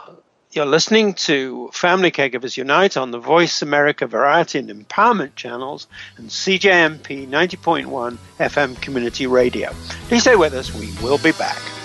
you're 0.51 0.67
listening 0.67 1.15
to 1.15 1.71
Family 1.73 2.11
Caregivers 2.11 2.57
Unite 2.57 2.97
on 2.97 3.11
the 3.11 3.19
Voice 3.19 3.63
America 3.63 4.07
Variety 4.07 4.59
and 4.59 4.69
Empowerment 4.69 5.35
channels 5.35 5.87
and 6.19 6.29
CJMP 6.29 7.29
90.1 7.29 8.19
FM 8.39 8.81
Community 8.83 9.27
Radio. 9.27 9.73
Please 10.09 10.23
stay 10.23 10.37
with 10.37 10.53
us. 10.53 10.75
We 10.75 10.93
will 11.03 11.19
be 11.19 11.33
back. 11.33 11.82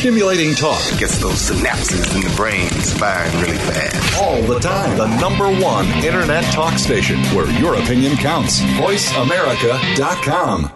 Stimulating 0.00 0.54
talk 0.54 0.80
it 0.90 0.98
gets 0.98 1.18
those 1.18 1.50
synapses 1.50 2.14
in 2.14 2.22
the 2.22 2.34
brain 2.34 2.70
firing 2.70 3.38
really 3.38 3.58
fast. 3.58 4.18
All 4.18 4.40
the 4.40 4.58
time. 4.58 4.96
The 4.96 5.14
number 5.20 5.50
one 5.62 5.86
internet 6.02 6.42
talk 6.54 6.78
station 6.78 7.18
where 7.36 7.50
your 7.60 7.74
opinion 7.74 8.16
counts. 8.16 8.62
VoiceAmerica.com. 8.62 10.72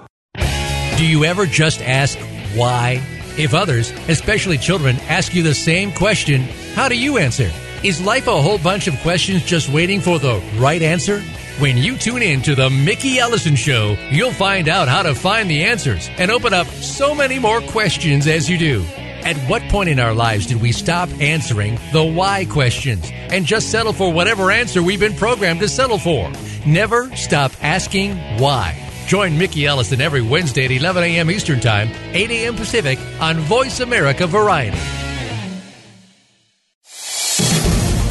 Do 0.99 1.07
you 1.07 1.25
ever 1.25 1.47
just 1.47 1.81
ask 1.81 2.19
why? 2.55 3.01
If 3.39 3.55
others, 3.55 3.93
especially 4.09 4.59
children, 4.59 4.97
ask 5.09 5.35
you 5.35 5.43
the 5.43 5.55
same 5.55 5.91
question, 5.91 6.43
how 6.75 6.91
do 6.91 6.99
you 6.99 7.17
answer? 7.17 7.51
Is 7.83 8.03
life 8.03 8.27
a 8.27 8.43
whole 8.43 8.59
bunch 8.59 8.89
of 8.89 9.01
questions 9.01 9.43
just 9.43 9.71
waiting 9.71 10.03
for 10.03 10.19
the 10.19 10.39
right 10.59 10.83
answer? 10.83 11.23
When 11.61 11.79
you 11.79 11.97
tune 11.97 12.21
in 12.21 12.43
to 12.43 12.55
the 12.55 12.69
Mickey 12.69 13.21
Ellison 13.21 13.57
Show, 13.57 13.97
you'll 14.11 14.33
find 14.33 14.69
out 14.69 14.89
how 14.89 15.01
to 15.01 15.15
find 15.15 15.49
the 15.49 15.65
answers 15.65 16.11
and 16.19 16.31
open 16.31 16.53
up 16.53 16.67
so 16.67 17.15
many 17.15 17.39
more 17.39 17.63
questions 17.63 18.27
as 18.27 18.51
you 18.51 18.59
do. 18.59 18.85
At 19.25 19.39
what 19.49 19.63
point 19.71 19.89
in 19.89 19.99
our 19.99 20.13
lives 20.13 20.47
did 20.47 20.61
we 20.61 20.71
stop 20.71 21.09
answering 21.19 21.79
the 21.93 22.05
why 22.05 22.45
questions 22.45 23.11
and 23.11 23.47
just 23.47 23.71
settle 23.71 23.95
for 23.95 24.13
whatever 24.13 24.51
answer 24.51 24.83
we've 24.83 25.01
been 25.01 25.17
programmed 25.17 25.61
to 25.61 25.69
settle 25.69 25.99
for? 25.99 26.31
Never 26.67 27.15
stop 27.17 27.53
asking 27.63 28.19
why. 28.39 28.79
Join 29.07 29.39
Mickey 29.39 29.65
Ellison 29.65 30.03
every 30.03 30.21
Wednesday 30.21 30.67
at 30.67 30.71
11 30.71 31.05
a.m. 31.05 31.31
Eastern 31.31 31.59
Time, 31.61 31.91
8 32.13 32.31
a.m. 32.31 32.55
Pacific 32.55 32.99
on 33.19 33.39
Voice 33.39 33.81
America 33.81 34.27
Variety. 34.27 34.79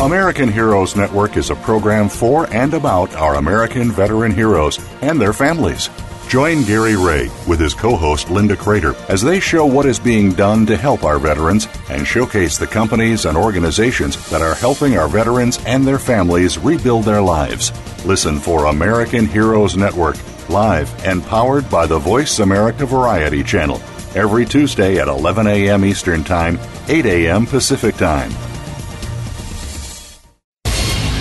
American 0.02 0.52
Heroes 0.52 0.96
Network 0.96 1.38
is 1.38 1.52
a 1.52 1.56
program 1.56 2.10
for 2.10 2.52
and 2.52 2.74
about 2.74 3.16
our 3.16 3.36
American 3.36 3.92
veteran 3.92 4.32
heroes 4.32 4.80
and 5.02 5.22
their 5.22 5.32
families. 5.32 5.90
Join 6.34 6.64
Gary 6.64 6.96
Ray 6.96 7.30
with 7.48 7.60
his 7.60 7.76
co 7.76 7.96
host 7.96 8.32
Linda 8.32 8.58
Crater 8.58 8.96
as 9.08 9.22
they 9.22 9.40
show 9.40 9.68
what 9.68 9.86
is 9.86 10.00
being 10.00 10.32
done 10.32 10.66
to 10.66 10.76
help 10.76 11.04
our 11.04 11.20
veterans 11.20 11.68
and 11.90 12.08
showcase 12.08 12.58
the 12.58 12.66
companies 12.66 13.26
and 13.26 13.38
organizations 13.38 14.32
that 14.32 14.42
are 14.42 14.56
helping 14.56 14.98
our 14.98 15.08
veterans 15.08 15.64
and 15.68 15.86
their 15.86 16.00
families 16.00 16.58
rebuild 16.58 17.04
their 17.04 17.22
lives. 17.22 17.72
Listen 18.04 18.40
for 18.40 18.66
American 18.66 19.28
Heroes 19.28 19.78
Network 19.78 20.18
live 20.50 20.92
and 21.06 21.24
powered 21.24 21.70
by 21.70 21.86
the 21.86 22.00
Voice 22.00 22.40
America 22.40 22.88
Variety 22.88 23.44
Channel 23.44 23.80
every 24.16 24.44
Tuesday 24.44 24.98
at 24.98 25.08
11 25.08 25.46
a.m. 25.46 25.86
Eastern 25.86 26.24
Time, 26.24 26.60
8 26.88 27.06
a.m. 27.06 27.46
Pacific 27.46 27.96
Time. 27.96 28.32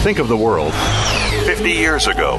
Think 0.03 0.19
of 0.19 0.29
the 0.29 0.39
world 0.39 0.73
50 1.45 1.71
years 1.71 2.07
ago. 2.07 2.39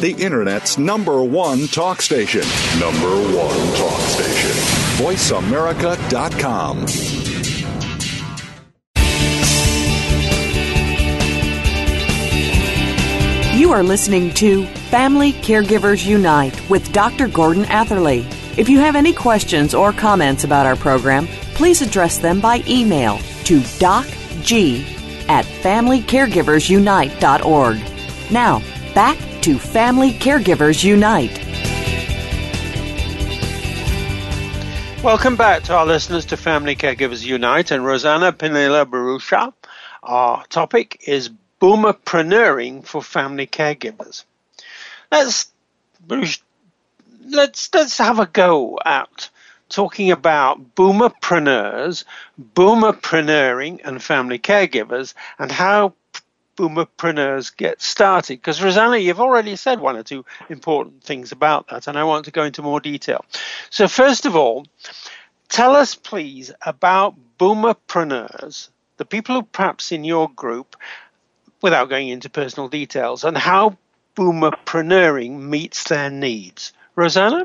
The 0.00 0.14
Internet's 0.18 0.76
number 0.76 1.22
one 1.24 1.68
talk 1.68 2.02
station. 2.02 2.42
Number 2.78 3.16
one 3.34 3.56
talk 3.76 3.98
station. 4.00 4.50
VoiceAmerica.com. 5.02 6.86
You 13.58 13.72
are 13.72 13.82
listening 13.82 14.34
to 14.34 14.66
Family 14.90 15.32
Caregivers 15.32 16.04
Unite 16.04 16.68
with 16.68 16.92
Dr. 16.92 17.26
Gordon 17.26 17.64
Atherley. 17.64 18.26
If 18.58 18.68
you 18.68 18.80
have 18.80 18.96
any 18.96 19.14
questions 19.14 19.74
or 19.74 19.94
comments 19.94 20.44
about 20.44 20.66
our 20.66 20.76
program, 20.76 21.26
please 21.54 21.80
address 21.80 22.18
them 22.18 22.42
by 22.42 22.62
email 22.68 23.16
to 23.44 23.60
docg 23.60 24.84
at 25.30 25.46
familycaregiversunite.org. 25.46 27.80
Now, 28.30 28.60
back 28.94 29.16
to 29.46 29.60
Family 29.60 30.10
Caregivers 30.10 30.82
Unite. 30.82 31.30
Welcome 35.04 35.36
back 35.36 35.62
to 35.62 35.76
our 35.76 35.86
listeners 35.86 36.24
to 36.24 36.36
Family 36.36 36.74
Caregivers 36.74 37.24
Unite 37.24 37.70
and 37.70 37.86
Rosanna 37.86 38.32
Penilla 38.32 38.84
Bharucha. 38.84 39.52
Our 40.02 40.44
topic 40.46 41.00
is 41.06 41.30
boomerpreneuring 41.60 42.84
for 42.84 43.00
family 43.00 43.46
caregivers. 43.46 44.24
Let's 45.12 45.52
let's 46.08 46.42
let's 47.72 47.98
have 47.98 48.18
a 48.18 48.26
go 48.26 48.80
at 48.84 49.30
talking 49.68 50.10
about 50.10 50.74
boomerpreneurs, 50.74 52.02
boomerpreneuring, 52.54 53.80
and 53.84 54.02
family 54.02 54.40
caregivers, 54.40 55.14
and 55.38 55.52
how 55.52 55.94
boomerpreneurs 56.56 57.56
get 57.56 57.80
started? 57.80 58.40
Because 58.40 58.62
Rosanna, 58.62 58.96
you've 58.96 59.20
already 59.20 59.56
said 59.56 59.80
one 59.80 59.96
or 59.96 60.02
two 60.02 60.24
important 60.48 61.02
things 61.02 61.32
about 61.32 61.68
that, 61.68 61.86
and 61.86 61.98
I 61.98 62.04
want 62.04 62.24
to 62.24 62.30
go 62.30 62.44
into 62.44 62.62
more 62.62 62.80
detail. 62.80 63.24
So, 63.70 63.88
first 63.88 64.26
of 64.26 64.34
all, 64.36 64.66
tell 65.48 65.76
us 65.76 65.94
please 65.94 66.52
about 66.62 67.14
boomerpreneurs, 67.38 68.68
the 68.96 69.04
people 69.04 69.36
who 69.36 69.42
perhaps 69.42 69.92
in 69.92 70.04
your 70.04 70.28
group, 70.30 70.76
without 71.62 71.88
going 71.88 72.08
into 72.08 72.30
personal 72.30 72.68
details, 72.68 73.24
and 73.24 73.36
how 73.36 73.76
boomerpreneuring 74.16 75.38
meets 75.38 75.84
their 75.84 76.10
needs. 76.10 76.72
Rosanna? 76.94 77.44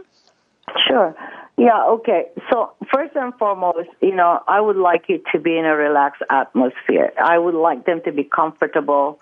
Sure. 0.87 1.15
Yeah, 1.61 1.83
okay. 1.89 2.23
So 2.51 2.71
first 2.91 3.15
and 3.15 3.35
foremost, 3.35 3.87
you 4.01 4.15
know, 4.15 4.39
I 4.47 4.59
would 4.59 4.77
like 4.77 5.03
it 5.09 5.21
to 5.31 5.39
be 5.39 5.59
in 5.59 5.65
a 5.65 5.75
relaxed 5.75 6.23
atmosphere. 6.31 7.11
I 7.23 7.37
would 7.37 7.53
like 7.53 7.85
them 7.85 8.01
to 8.05 8.11
be 8.11 8.23
comfortable, 8.23 9.19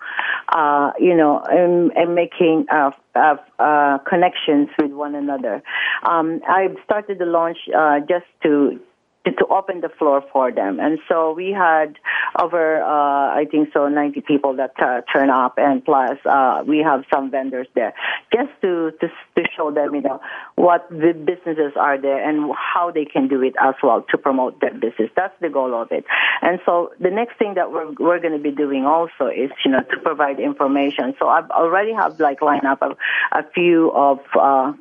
uh, 0.48 0.92
you 0.98 1.14
know, 1.14 1.42
and, 1.46 2.14
making 2.14 2.64
uh, 2.72 2.92
uh, 3.14 3.36
uh, 3.58 3.98
connections 4.08 4.70
with 4.80 4.90
one 4.90 5.14
another. 5.14 5.62
Um, 6.08 6.40
I've 6.48 6.76
started 6.82 7.18
the 7.18 7.26
launch 7.26 7.58
uh, 7.76 8.00
just 8.08 8.24
to 8.44 8.80
to, 9.38 9.46
open 9.50 9.80
the 9.80 9.88
floor 9.88 10.22
for 10.32 10.52
them. 10.52 10.78
And 10.78 10.98
so 11.08 11.32
we 11.32 11.50
had 11.50 11.96
over, 12.38 12.82
uh, 12.82 13.34
I 13.34 13.46
think 13.50 13.70
so, 13.72 13.88
90 13.88 14.20
people 14.20 14.56
that 14.56 14.74
uh, 14.80 15.00
turn 15.12 15.28
up, 15.28 15.54
and 15.56 15.84
plus 15.84 16.18
uh, 16.24 16.62
we 16.66 16.78
have 16.78 17.04
some 17.12 17.30
vendors 17.30 17.66
there, 17.74 17.92
just 18.32 18.50
to, 18.62 18.92
to 19.00 19.08
to 19.36 19.42
show 19.56 19.70
them, 19.70 19.94
you 19.94 20.02
know, 20.02 20.20
what 20.56 20.88
the 20.90 21.12
businesses 21.12 21.72
are 21.76 22.00
there 22.00 22.28
and 22.28 22.52
how 22.54 22.90
they 22.90 23.04
can 23.04 23.28
do 23.28 23.42
it 23.42 23.54
as 23.60 23.74
well 23.82 24.04
to 24.10 24.18
promote 24.18 24.60
their 24.60 24.74
business. 24.74 25.10
That's 25.16 25.34
the 25.40 25.48
goal 25.48 25.74
of 25.74 25.90
it. 25.90 26.04
And 26.42 26.60
so 26.64 26.92
the 27.00 27.10
next 27.10 27.38
thing 27.38 27.54
that 27.54 27.72
we're 27.72 27.92
we're 27.98 28.20
going 28.20 28.36
to 28.36 28.42
be 28.42 28.50
doing 28.50 28.84
also 28.84 29.26
is, 29.26 29.50
you 29.64 29.70
know, 29.70 29.82
to 29.82 30.00
provide 30.00 30.40
information. 30.40 31.14
So 31.18 31.28
I've 31.28 31.50
already 31.50 31.92
have 31.92 32.18
like 32.20 32.42
lined 32.42 32.66
up 32.66 32.82
a, 32.82 32.96
a 33.32 33.44
few 33.52 33.90
of 33.92 34.18
uh, 34.34 34.72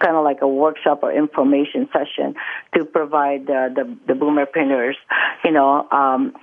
kind 0.00 0.16
of 0.16 0.24
like 0.24 0.42
a 0.42 0.48
workshop 0.48 1.00
or 1.02 1.12
information 1.12 1.88
session 1.92 2.34
to 2.76 2.84
provide 2.84 3.48
uh, 3.50 3.68
the 3.74 3.84
the 4.06 4.14
boomerpreneurs, 4.14 4.96
you 5.44 5.52
know, 5.52 5.88
um, 5.90 6.34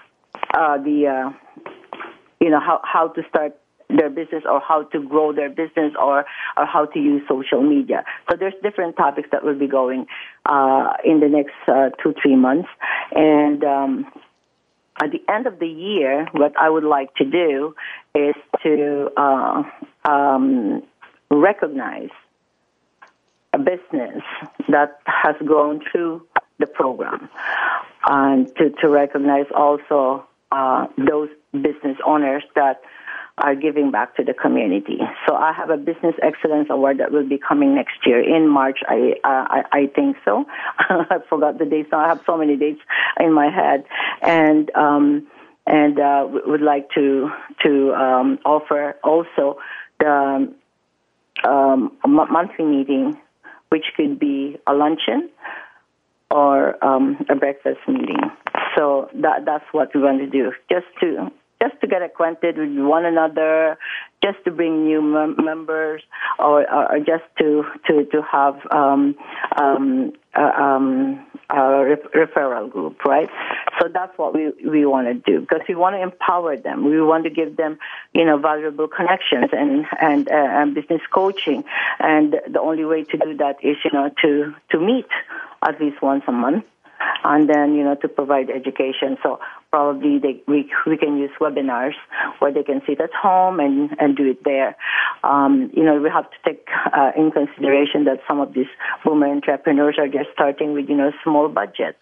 uh, 0.53 0.77
the 0.77 1.07
uh, 1.07 1.69
you 2.39 2.49
know 2.49 2.59
how 2.59 2.81
how 2.83 3.07
to 3.09 3.21
start 3.29 3.57
their 3.89 4.09
business 4.09 4.43
or 4.49 4.59
how 4.59 4.83
to 4.83 4.99
grow 5.07 5.31
their 5.33 5.49
business 5.49 5.93
or 5.99 6.25
or 6.57 6.65
how 6.65 6.85
to 6.85 6.99
use 6.99 7.21
social 7.27 7.61
media. 7.61 8.03
So 8.29 8.37
there's 8.37 8.53
different 8.63 8.97
topics 8.97 9.29
that 9.31 9.43
will 9.43 9.57
be 9.57 9.67
going 9.67 10.07
uh, 10.45 10.93
in 11.03 11.19
the 11.19 11.29
next 11.29 11.55
uh, 11.67 11.89
two 12.01 12.13
three 12.21 12.35
months, 12.35 12.69
and 13.11 13.63
um, 13.63 14.05
at 15.01 15.11
the 15.11 15.21
end 15.31 15.45
of 15.45 15.59
the 15.59 15.67
year, 15.67 16.27
what 16.31 16.53
I 16.57 16.69
would 16.69 16.83
like 16.83 17.13
to 17.15 17.25
do 17.25 17.75
is 18.13 18.35
to 18.63 19.09
uh, 19.17 19.63
um, 20.05 20.83
recognize 21.29 22.09
a 23.53 23.57
business 23.57 24.23
that 24.69 24.99
has 25.05 25.35
grown 25.45 25.81
through 25.91 26.25
the 26.59 26.67
program 26.67 27.29
and 28.07 28.47
to, 28.55 28.69
to 28.81 28.89
recognize 28.89 29.45
also 29.55 30.25
uh, 30.51 30.87
those 30.97 31.29
business 31.53 31.97
owners 32.05 32.43
that 32.55 32.81
are 33.37 33.55
giving 33.55 33.91
back 33.91 34.15
to 34.15 34.23
the 34.23 34.33
community. 34.33 34.97
So 35.27 35.35
I 35.35 35.51
have 35.51 35.69
a 35.69 35.77
business 35.77 36.15
excellence 36.23 36.67
award 36.69 36.99
that 36.99 37.11
will 37.11 37.27
be 37.27 37.37
coming 37.37 37.75
next 37.75 37.97
year 38.05 38.21
in 38.21 38.47
March. 38.47 38.79
I 38.87 39.15
uh, 39.23 39.27
I, 39.27 39.63
I, 39.71 39.87
think 39.87 40.15
so. 40.23 40.45
I 40.79 41.17
forgot 41.27 41.57
the 41.57 41.65
dates. 41.65 41.89
Now 41.91 41.99
I 41.99 42.07
have 42.07 42.21
so 42.25 42.37
many 42.37 42.55
dates 42.55 42.79
in 43.19 43.33
my 43.33 43.49
head, 43.49 43.83
and 44.21 44.73
um, 44.75 45.27
and 45.67 45.99
uh, 45.99 46.27
would 46.45 46.61
like 46.61 46.89
to 46.91 47.29
to 47.65 47.93
um, 47.93 48.39
offer 48.45 48.95
also 49.03 49.59
the 49.99 50.53
um, 51.45 51.97
monthly 52.07 52.65
meeting, 52.65 53.19
which 53.67 53.85
could 53.97 54.17
be 54.17 54.57
a 54.65 54.73
luncheon 54.73 55.29
or 56.35 56.83
um, 56.83 57.25
a 57.29 57.35
breakfast 57.35 57.79
meeting. 57.87 58.19
So 58.75 59.09
that 59.21 59.45
that's 59.45 59.63
what 59.71 59.95
we 59.95 60.01
want 60.01 60.19
to 60.19 60.27
do, 60.27 60.51
just 60.69 60.87
to 60.99 61.31
just 61.61 61.79
to 61.79 61.87
get 61.87 62.01
acquainted 62.01 62.57
with 62.57 62.77
one 62.85 63.05
another, 63.05 63.77
just 64.21 64.43
to 64.43 64.51
bring 64.51 64.85
new 64.85 65.01
mem- 65.01 65.37
members, 65.43 66.01
or, 66.37 66.69
or, 66.69 66.91
or, 66.91 66.99
just 66.99 67.23
to 67.39 67.63
to 67.87 68.05
to 68.11 68.21
have 68.21 68.55
um, 68.71 69.15
um, 69.57 70.11
uh, 70.35 70.41
um, 70.41 71.25
a 71.49 71.85
re- 71.85 72.25
referral 72.25 72.69
group, 72.69 73.05
right? 73.05 73.29
So 73.79 73.87
that's 73.93 74.17
what 74.17 74.33
we 74.33 74.51
we 74.67 74.85
want 74.85 75.07
to 75.07 75.13
do 75.13 75.39
because 75.39 75.61
we 75.69 75.75
want 75.75 75.95
to 75.95 76.01
empower 76.01 76.57
them. 76.57 76.83
We 76.83 77.01
want 77.01 77.23
to 77.23 77.29
give 77.29 77.55
them, 77.55 77.77
you 78.13 78.25
know, 78.25 78.37
valuable 78.37 78.89
connections 78.89 79.49
and 79.53 79.85
and, 80.01 80.27
uh, 80.27 80.59
and 80.59 80.75
business 80.75 81.01
coaching. 81.13 81.63
And 81.99 82.35
the 82.51 82.59
only 82.59 82.83
way 82.83 83.03
to 83.05 83.17
do 83.17 83.37
that 83.37 83.57
is, 83.63 83.77
you 83.85 83.91
know, 83.93 84.09
to 84.23 84.53
to 84.71 84.79
meet 84.79 85.07
at 85.67 85.79
least 85.81 86.01
once 86.01 86.23
a 86.27 86.31
month 86.31 86.63
and 87.23 87.49
then 87.49 87.75
you 87.75 87.83
know 87.83 87.95
to 87.95 88.07
provide 88.07 88.49
education. 88.49 89.17
So 89.23 89.39
probably 89.75 90.19
they, 90.19 90.41
we 90.47 90.71
we 90.87 90.95
can 90.95 91.17
use 91.17 91.31
webinars 91.41 91.97
where 92.39 92.53
they 92.53 92.63
can 92.63 92.81
sit 92.87 93.01
at 93.01 93.13
home 93.13 93.59
and 93.59 93.89
and 93.99 94.15
do 94.15 94.25
it 94.33 94.41
there. 94.45 94.77
Um, 95.21 95.69
you 95.73 95.83
know 95.83 95.95
we 96.01 96.09
have 96.09 96.27
to 96.31 96.39
take 96.47 96.65
uh, 96.97 97.11
in 97.17 97.29
consideration 97.31 98.05
that 98.05 98.19
some 98.25 98.39
of 98.39 98.53
these 98.53 98.71
women 99.05 99.31
entrepreneurs 99.31 99.97
are 99.99 100.07
just 100.07 100.29
starting 100.33 100.71
with 100.71 100.87
you 100.87 100.95
know 100.95 101.11
small 101.25 101.49
budget. 101.49 101.97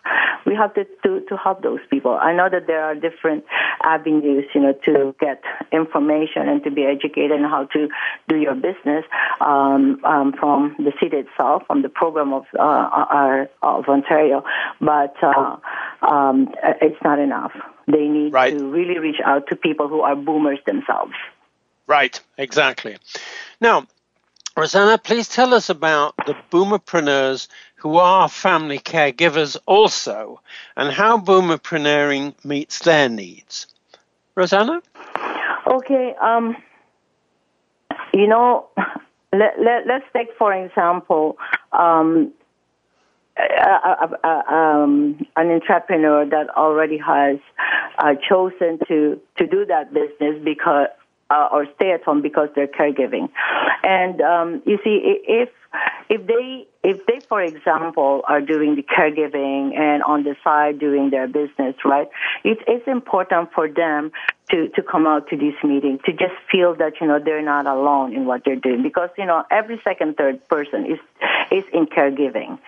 We 0.45 0.53
have 0.53 0.75
to 0.75 0.83
to 1.03 1.21
to 1.29 1.35
help 1.35 1.63
those 1.63 1.83
people. 1.89 2.13
I 2.29 2.31
know 2.37 2.47
that 2.55 2.67
there 2.67 2.83
are 2.83 2.93
different 2.93 3.43
avenues 3.81 4.45
you 4.53 4.61
know 4.61 4.73
to 4.85 5.15
get 5.19 5.41
information 5.71 6.43
and 6.51 6.63
to 6.65 6.69
be 6.69 6.83
educated 6.83 7.31
on 7.41 7.49
how 7.49 7.63
to 7.73 7.87
do 8.29 8.35
your 8.37 8.53
business 8.53 9.03
um, 9.41 9.99
um, 10.05 10.33
from 10.39 10.75
the 10.77 10.93
city 11.01 11.17
itself, 11.25 11.63
from 11.65 11.81
the 11.81 11.89
program 11.89 12.33
of 12.33 12.43
uh, 12.53 12.87
our, 13.17 13.49
of 13.63 13.85
Ontario 13.89 14.43
but 14.79 15.15
uh, 15.23 15.57
um, 16.09 16.53
it's 16.81 17.01
not 17.03 17.19
enough. 17.19 17.53
They 17.87 18.07
need 18.07 18.33
right. 18.33 18.57
to 18.57 18.65
really 18.65 18.97
reach 18.99 19.19
out 19.25 19.47
to 19.47 19.55
people 19.55 19.87
who 19.87 20.01
are 20.01 20.15
boomers 20.15 20.59
themselves. 20.65 21.13
Right, 21.87 22.19
exactly. 22.37 22.97
Now, 23.59 23.87
Rosanna, 24.55 24.97
please 24.97 25.27
tell 25.27 25.53
us 25.53 25.69
about 25.69 26.15
the 26.25 26.35
boomerpreneurs 26.51 27.47
who 27.75 27.97
are 27.97 28.29
family 28.29 28.79
caregivers 28.79 29.57
also 29.65 30.39
and 30.77 30.93
how 30.93 31.17
boomerpreneuring 31.17 32.33
meets 32.45 32.79
their 32.79 33.09
needs. 33.09 33.67
Rosanna? 34.35 34.81
Okay. 35.67 36.13
Um, 36.21 36.55
you 38.13 38.27
know, 38.27 38.67
let, 39.33 39.59
let, 39.59 39.87
let's 39.87 40.05
take, 40.13 40.29
for 40.37 40.53
example, 40.53 41.37
um, 41.71 42.31
um, 43.37 45.25
an 45.35 45.49
entrepreneur 45.51 46.25
that 46.25 46.49
already 46.55 46.97
has 46.97 47.37
uh, 47.97 48.13
chosen 48.29 48.79
to, 48.87 49.19
to 49.37 49.47
do 49.47 49.65
that 49.65 49.93
business 49.93 50.41
because 50.43 50.87
uh, 51.29 51.47
or 51.51 51.65
stay 51.75 51.91
at 51.91 52.03
home 52.03 52.21
because 52.21 52.49
they're 52.55 52.67
caregiving. 52.67 53.29
And 53.83 54.21
um, 54.21 54.61
you 54.65 54.77
see, 54.83 54.99
if 55.27 55.49
if 56.09 56.27
they 56.27 56.67
if 56.83 57.05
they, 57.05 57.21
for 57.29 57.41
example, 57.41 58.23
are 58.27 58.41
doing 58.41 58.75
the 58.75 58.83
caregiving 58.83 59.77
and 59.77 60.03
on 60.03 60.23
the 60.23 60.35
side 60.43 60.79
doing 60.79 61.09
their 61.09 61.27
business, 61.27 61.75
right? 61.85 62.09
It 62.43 62.59
is 62.67 62.81
important 62.87 63.53
for 63.53 63.69
them 63.69 64.11
to 64.51 64.67
to 64.69 64.83
come 64.83 65.07
out 65.07 65.29
to 65.29 65.37
this 65.37 65.55
meeting 65.63 65.99
to 66.05 66.11
just 66.11 66.35
feel 66.51 66.75
that 66.75 66.99
you 66.99 67.07
know 67.07 67.19
they're 67.23 67.41
not 67.41 67.65
alone 67.65 68.13
in 68.13 68.25
what 68.25 68.43
they're 68.43 68.57
doing 68.57 68.83
because 68.83 69.09
you 69.17 69.25
know 69.25 69.43
every 69.49 69.79
second 69.83 70.17
third 70.17 70.45
person 70.49 70.85
is 70.85 70.99
is 71.51 71.63
in 71.71 71.85
caregiving. 71.85 72.59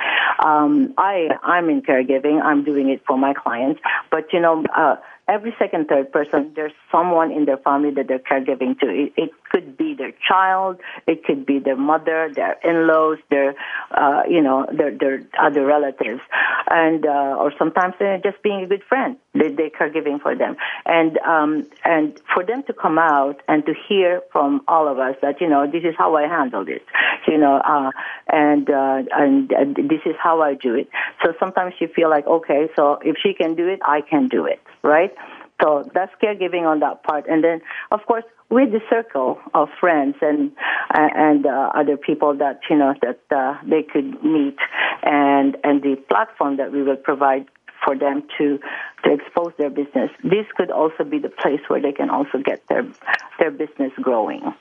Um, 0.43 0.93
I 0.97 1.29
I'm 1.43 1.69
in 1.69 1.81
caregiving. 1.81 2.41
I'm 2.41 2.63
doing 2.63 2.89
it 2.89 3.03
for 3.05 3.17
my 3.17 3.33
clients, 3.33 3.81
but 4.09 4.31
you 4.31 4.39
know. 4.39 4.63
Uh, 4.73 4.95
every 5.27 5.55
second, 5.57 5.87
third 5.87 6.11
person, 6.11 6.51
there's 6.55 6.73
someone 6.91 7.31
in 7.31 7.45
their 7.45 7.57
family 7.57 7.91
that 7.91 8.07
they're 8.07 8.19
caregiving 8.19 8.79
to. 8.79 8.87
It, 8.87 9.13
it 9.17 9.31
could 9.49 9.77
be 9.77 9.93
their 9.93 10.11
child, 10.27 10.79
it 11.07 11.23
could 11.23 11.45
be 11.45 11.59
their 11.59 11.77
mother, 11.77 12.29
their 12.33 12.57
in-laws, 12.63 13.17
their, 13.29 13.55
uh, 13.91 14.23
you 14.29 14.41
know, 14.41 14.67
their, 14.71 14.91
their 14.97 15.23
other 15.39 15.65
relatives, 15.65 16.21
and 16.69 17.05
uh, 17.05 17.35
or 17.37 17.53
sometimes 17.57 17.93
they're 17.99 18.19
just 18.19 18.41
being 18.43 18.63
a 18.63 18.67
good 18.67 18.83
friend. 18.83 19.17
They, 19.33 19.49
they're 19.49 19.69
caregiving 19.69 20.21
for 20.21 20.35
them, 20.35 20.55
and 20.85 21.17
um, 21.19 21.67
and 21.83 22.19
for 22.33 22.45
them 22.45 22.63
to 22.63 22.73
come 22.73 22.97
out 22.97 23.41
and 23.47 23.65
to 23.65 23.73
hear 23.87 24.21
from 24.31 24.61
all 24.67 24.87
of 24.87 24.99
us 24.99 25.15
that 25.21 25.41
you 25.41 25.49
know 25.49 25.69
this 25.69 25.83
is 25.83 25.95
how 25.97 26.15
I 26.15 26.27
handle 26.27 26.65
this, 26.65 26.81
you 27.27 27.37
know, 27.37 27.57
uh, 27.57 27.91
and, 28.27 28.69
uh, 28.69 29.03
and 29.11 29.51
and 29.51 29.75
this 29.75 30.01
is 30.05 30.15
how 30.21 30.41
I 30.41 30.55
do 30.55 30.75
it. 30.75 30.89
So 31.23 31.33
sometimes 31.39 31.73
you 31.79 31.87
feel 31.87 32.09
like 32.09 32.27
okay, 32.27 32.67
so 32.75 32.99
if 33.03 33.17
she 33.21 33.33
can 33.33 33.55
do 33.55 33.67
it, 33.67 33.79
I 33.85 34.01
can 34.01 34.27
do 34.27 34.45
it, 34.45 34.61
right? 34.83 35.14
So 35.61 35.89
that's 35.93 36.11
caregiving 36.21 36.63
on 36.63 36.79
that 36.81 37.03
part. 37.03 37.25
And 37.27 37.43
then, 37.43 37.61
of 37.91 38.01
course, 38.05 38.25
with 38.49 38.71
the 38.71 38.81
circle 38.89 39.39
of 39.53 39.69
friends 39.79 40.15
and 40.21 40.51
uh, 40.93 41.07
and 41.15 41.45
uh, 41.45 41.71
other 41.73 41.97
people 41.97 42.37
that 42.37 42.59
you 42.69 42.77
know 42.77 42.93
that 43.01 43.19
uh, 43.35 43.57
they 43.67 43.83
could 43.83 44.23
meet, 44.23 44.57
and 45.03 45.57
and 45.63 45.81
the 45.81 45.95
platform 46.07 46.57
that 46.57 46.71
we 46.71 46.83
will 46.83 46.97
provide 46.97 47.47
for 47.83 47.97
them 47.97 48.23
to 48.37 48.59
to 49.03 49.13
expose 49.13 49.53
their 49.57 49.69
business. 49.69 50.11
This 50.23 50.45
could 50.55 50.71
also 50.71 51.03
be 51.03 51.19
the 51.19 51.29
place 51.29 51.61
where 51.67 51.81
they 51.81 51.91
can 51.91 52.09
also 52.09 52.37
get 52.43 52.67
their 52.67 52.85
their 53.39 53.51
business 53.51 53.91
growing. 54.01 54.53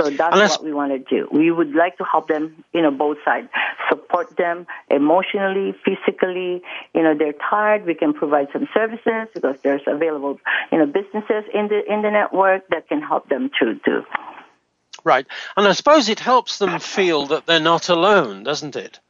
So 0.00 0.10
that's 0.10 0.32
Unless, 0.32 0.50
what 0.52 0.64
we 0.64 0.72
want 0.72 0.92
to 0.92 0.98
do. 0.98 1.28
We 1.30 1.50
would 1.50 1.74
like 1.74 1.98
to 1.98 2.04
help 2.04 2.28
them, 2.28 2.64
you 2.72 2.82
know, 2.82 2.90
both 2.90 3.18
sides, 3.24 3.48
support 3.88 4.36
them 4.36 4.66
emotionally, 4.90 5.74
physically. 5.84 6.62
You 6.94 7.02
know, 7.02 7.14
they're 7.16 7.34
tired. 7.48 7.86
We 7.86 7.94
can 7.94 8.14
provide 8.14 8.48
some 8.52 8.68
services 8.72 9.28
because 9.34 9.56
there's 9.62 9.82
available, 9.86 10.40
you 10.72 10.78
know, 10.78 10.86
businesses 10.86 11.44
in 11.52 11.68
the 11.68 11.80
in 11.92 12.02
the 12.02 12.10
network 12.10 12.68
that 12.68 12.88
can 12.88 13.02
help 13.02 13.28
them 13.28 13.50
too. 13.58 13.80
too. 13.84 14.04
Right, 15.04 15.26
and 15.56 15.66
I 15.66 15.72
suppose 15.72 16.08
it 16.08 16.20
helps 16.20 16.58
them 16.58 16.78
feel 16.78 17.26
that 17.26 17.46
they're 17.46 17.60
not 17.60 17.88
alone, 17.88 18.42
doesn't 18.42 18.76
it? 18.76 19.00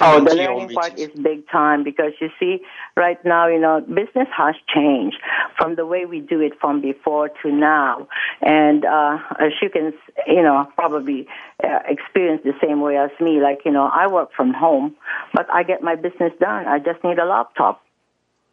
Oh, 0.00 0.24
the 0.24 0.34
learning 0.34 0.74
part 0.74 0.98
is 0.98 1.08
big 1.22 1.48
time 1.50 1.82
because 1.82 2.12
you 2.20 2.28
see, 2.38 2.60
right 2.96 3.22
now, 3.24 3.48
you 3.48 3.58
know, 3.58 3.80
business 3.80 4.28
has 4.36 4.54
changed 4.74 5.16
from 5.56 5.76
the 5.76 5.86
way 5.86 6.04
we 6.04 6.20
do 6.20 6.40
it 6.40 6.52
from 6.60 6.80
before 6.80 7.30
to 7.42 7.50
now, 7.50 8.06
and 8.42 8.84
uh, 8.84 9.18
as 9.40 9.52
you 9.62 9.70
can, 9.70 9.92
you 10.26 10.42
know, 10.42 10.68
probably 10.74 11.26
uh, 11.64 11.78
experience 11.88 12.42
the 12.44 12.52
same 12.62 12.80
way 12.80 12.96
as 12.96 13.10
me. 13.20 13.40
Like, 13.40 13.60
you 13.64 13.70
know, 13.70 13.90
I 13.92 14.06
work 14.08 14.30
from 14.36 14.52
home, 14.52 14.94
but 15.32 15.46
I 15.50 15.62
get 15.62 15.82
my 15.82 15.94
business 15.94 16.32
done. 16.38 16.66
I 16.66 16.78
just 16.78 17.02
need 17.02 17.18
a 17.18 17.24
laptop 17.24 17.82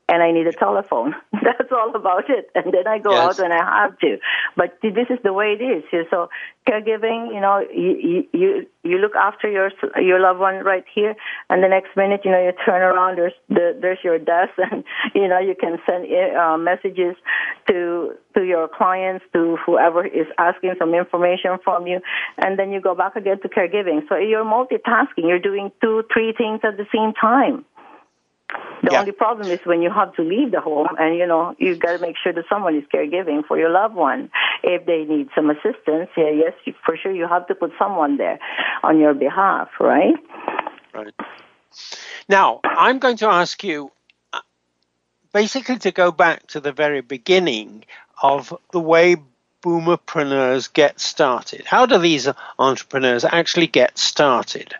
and 0.09 0.23
I 0.23 0.31
need 0.31 0.47
a 0.47 0.51
telephone. 0.51 1.13
That's 1.33 1.71
all 1.71 1.95
about 1.95 2.29
it. 2.29 2.49
And 2.55 2.73
then 2.73 2.87
I 2.87 2.97
go 2.97 3.11
yes. 3.11 3.21
out 3.21 3.43
when 3.43 3.51
I 3.51 3.63
have 3.63 3.97
to. 3.99 4.17
But 4.57 4.79
this 4.81 5.07
is 5.09 5.19
the 5.23 5.33
way 5.33 5.55
it 5.57 5.63
is. 5.63 5.83
So 6.09 6.29
caregiving, 6.67 7.31
you 7.33 7.39
know, 7.39 7.63
you, 7.71 8.27
you, 8.33 8.67
you 8.83 8.97
look 8.97 9.15
after 9.15 9.49
your, 9.49 9.69
your 10.01 10.19
loved 10.19 10.39
one 10.39 10.63
right 10.65 10.83
here. 10.93 11.15
And 11.49 11.63
the 11.63 11.67
next 11.67 11.95
minute, 11.95 12.21
you 12.25 12.31
know, 12.31 12.43
you 12.43 12.53
turn 12.65 12.81
around, 12.81 13.17
there's, 13.17 13.33
the, 13.49 13.77
there's 13.79 13.99
your 14.03 14.17
desk 14.17 14.53
and, 14.57 14.83
you 15.13 15.27
know, 15.27 15.39
you 15.39 15.53
can 15.59 15.77
send 15.85 16.07
uh, 16.35 16.57
messages 16.57 17.15
to, 17.67 18.15
to 18.35 18.43
your 18.43 18.67
clients, 18.67 19.23
to 19.33 19.57
whoever 19.63 20.05
is 20.05 20.25
asking 20.39 20.73
some 20.79 20.95
information 20.95 21.57
from 21.63 21.85
you. 21.85 22.01
And 22.39 22.57
then 22.57 22.71
you 22.71 22.81
go 22.81 22.95
back 22.95 23.15
again 23.15 23.39
to 23.41 23.47
caregiving. 23.47 24.09
So 24.09 24.15
you're 24.17 24.43
multitasking. 24.43 25.27
You're 25.29 25.39
doing 25.39 25.71
two, 25.81 26.03
three 26.11 26.33
things 26.35 26.61
at 26.63 26.77
the 26.77 26.87
same 26.91 27.13
time. 27.13 27.63
The 28.83 28.89
yeah. 28.91 28.99
only 29.01 29.11
problem 29.11 29.47
is 29.49 29.59
when 29.65 29.81
you 29.81 29.91
have 29.91 30.13
to 30.15 30.21
leave 30.21 30.51
the 30.51 30.61
home 30.61 30.87
and, 30.97 31.17
you 31.17 31.27
know, 31.27 31.55
you 31.59 31.75
got 31.75 31.97
to 31.97 31.99
make 31.99 32.15
sure 32.21 32.33
that 32.33 32.45
someone 32.49 32.75
is 32.75 32.83
caregiving 32.93 33.45
for 33.45 33.59
your 33.59 33.69
loved 33.69 33.95
one. 33.95 34.31
If 34.63 34.85
they 34.85 35.03
need 35.03 35.29
some 35.35 35.49
assistance, 35.49 36.09
yeah, 36.15 36.29
yes, 36.29 36.53
for 36.85 36.97
sure 36.97 37.11
you 37.11 37.27
have 37.27 37.45
to 37.47 37.55
put 37.55 37.71
someone 37.77 38.17
there 38.17 38.39
on 38.81 38.99
your 38.99 39.13
behalf, 39.13 39.69
right? 39.79 40.15
Right. 40.93 41.13
Now, 42.27 42.61
I'm 42.63 42.99
going 42.99 43.17
to 43.17 43.27
ask 43.27 43.63
you 43.63 43.91
uh, 44.33 44.39
basically 45.33 45.77
to 45.79 45.91
go 45.91 46.11
back 46.11 46.47
to 46.47 46.59
the 46.59 46.71
very 46.71 47.01
beginning 47.01 47.83
of 48.23 48.53
the 48.71 48.79
way 48.79 49.17
boomerpreneurs 49.61 50.71
get 50.71 50.99
started. 50.99 51.65
How 51.65 51.85
do 51.85 51.97
these 51.97 52.29
entrepreneurs 52.57 53.25
actually 53.25 53.67
get 53.67 53.97
started? 53.97 54.73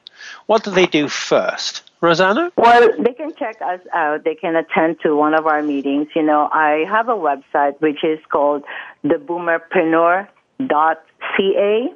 What 0.45 0.63
do 0.63 0.71
they 0.71 0.85
do 0.85 1.09
first? 1.09 1.88
Rosanna? 2.01 2.51
Well, 2.55 2.89
they 2.97 3.13
can 3.13 3.33
check 3.37 3.57
us 3.61 3.81
out. 3.93 4.23
They 4.23 4.35
can 4.35 4.55
attend 4.55 5.01
to 5.01 5.15
one 5.15 5.33
of 5.33 5.45
our 5.45 5.61
meetings. 5.61 6.07
You 6.15 6.23
know, 6.23 6.47
I 6.51 6.85
have 6.89 7.09
a 7.09 7.15
website 7.15 7.79
which 7.81 8.03
is 8.03 8.19
called 8.31 8.63
theboomerpreneur.ca. 9.05 11.89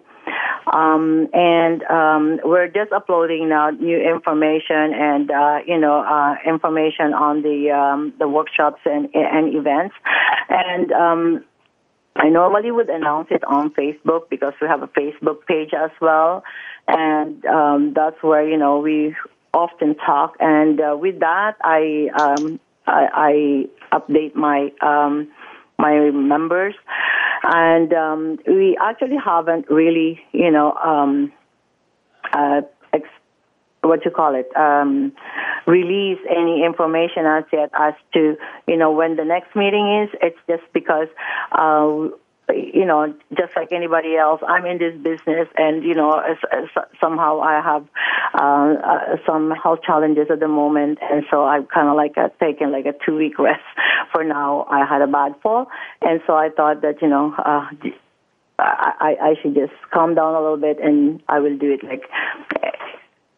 Um, 0.71 1.27
and 1.33 1.83
um, 1.83 2.39
we're 2.43 2.67
just 2.67 2.91
uploading 2.93 3.49
now 3.49 3.71
new 3.71 3.97
information 3.97 4.93
and 4.93 5.29
uh, 5.29 5.59
you 5.67 5.77
know 5.77 6.01
uh, 6.01 6.35
information 6.47 7.13
on 7.13 7.41
the 7.41 7.71
um, 7.71 8.13
the 8.17 8.27
workshops 8.27 8.79
and, 8.85 9.09
and 9.13 9.53
events. 9.53 9.95
And 10.49 10.91
um, 10.93 11.43
I 12.15 12.29
normally 12.29 12.71
would 12.71 12.89
announce 12.89 13.27
it 13.31 13.43
on 13.43 13.71
Facebook 13.71 14.29
because 14.29 14.53
we 14.61 14.67
have 14.67 14.83
a 14.83 14.87
Facebook 14.87 15.45
page 15.47 15.73
as 15.73 15.91
well, 15.99 16.43
and 16.87 17.43
um, 17.45 17.93
that's 17.93 18.21
where 18.21 18.47
you 18.47 18.57
know 18.57 18.79
we 18.79 19.15
often 19.53 19.95
talk, 19.95 20.35
and 20.39 20.79
uh, 20.79 20.97
with 20.99 21.19
that, 21.19 21.55
I, 21.61 22.09
um, 22.15 22.59
I, 22.87 23.67
I 23.91 23.97
update 23.97 24.35
my 24.35 24.71
um, 24.81 25.31
my 25.79 26.11
members, 26.11 26.75
and 27.43 27.93
um, 27.93 28.39
we 28.47 28.77
actually 28.81 29.17
haven't 29.23 29.69
really, 29.69 30.19
you 30.31 30.51
know, 30.51 30.71
um, 30.73 31.31
uh, 32.31 32.61
ex- 32.93 33.09
what 33.81 34.05
you 34.05 34.11
call 34.11 34.35
it, 34.35 34.49
um, 34.55 35.11
release 35.67 36.19
any 36.29 36.63
information 36.65 37.25
as 37.25 37.43
yet 37.51 37.69
as 37.77 37.93
to, 38.13 38.35
you 38.67 38.77
know, 38.77 38.91
when 38.91 39.15
the 39.15 39.25
next 39.25 39.55
meeting 39.55 40.03
is. 40.03 40.17
It's 40.21 40.39
just 40.47 40.63
because 40.73 41.07
uh, 41.51 42.07
you 42.49 42.85
know, 42.85 43.13
just 43.37 43.55
like 43.55 43.71
anybody 43.71 44.15
else, 44.17 44.41
I'm 44.45 44.65
in 44.65 44.77
this 44.77 44.95
business, 45.01 45.47
and 45.55 45.83
you 45.83 45.95
know, 45.95 46.21
somehow 46.99 47.39
I 47.39 47.61
have 47.61 47.87
uh, 48.33 48.73
uh, 48.83 49.17
some 49.25 49.51
health 49.51 49.79
challenges 49.85 50.27
at 50.29 50.39
the 50.39 50.47
moment, 50.47 50.99
and 51.01 51.25
so 51.31 51.45
I'm 51.45 51.65
kind 51.65 51.87
of 51.87 51.95
like 51.95 52.17
a, 52.17 52.31
taking 52.39 52.71
like 52.71 52.85
a 52.85 52.93
two 53.05 53.15
week 53.15 53.39
rest 53.39 53.63
for 54.11 54.23
now. 54.23 54.67
I 54.69 54.85
had 54.85 55.01
a 55.01 55.07
bad 55.07 55.35
fall, 55.41 55.67
and 56.01 56.21
so 56.27 56.33
I 56.33 56.49
thought 56.49 56.81
that 56.81 57.01
you 57.01 57.07
know. 57.07 57.33
Uh, 57.33 57.69
I, 58.59 59.17
I 59.19 59.35
should 59.41 59.55
just 59.55 59.73
calm 59.91 60.13
down 60.13 60.35
a 60.35 60.39
little 60.39 60.57
bit 60.57 60.79
and 60.79 61.21
I 61.27 61.39
will 61.39 61.57
do 61.57 61.73
it 61.73 61.83
like 61.83 62.03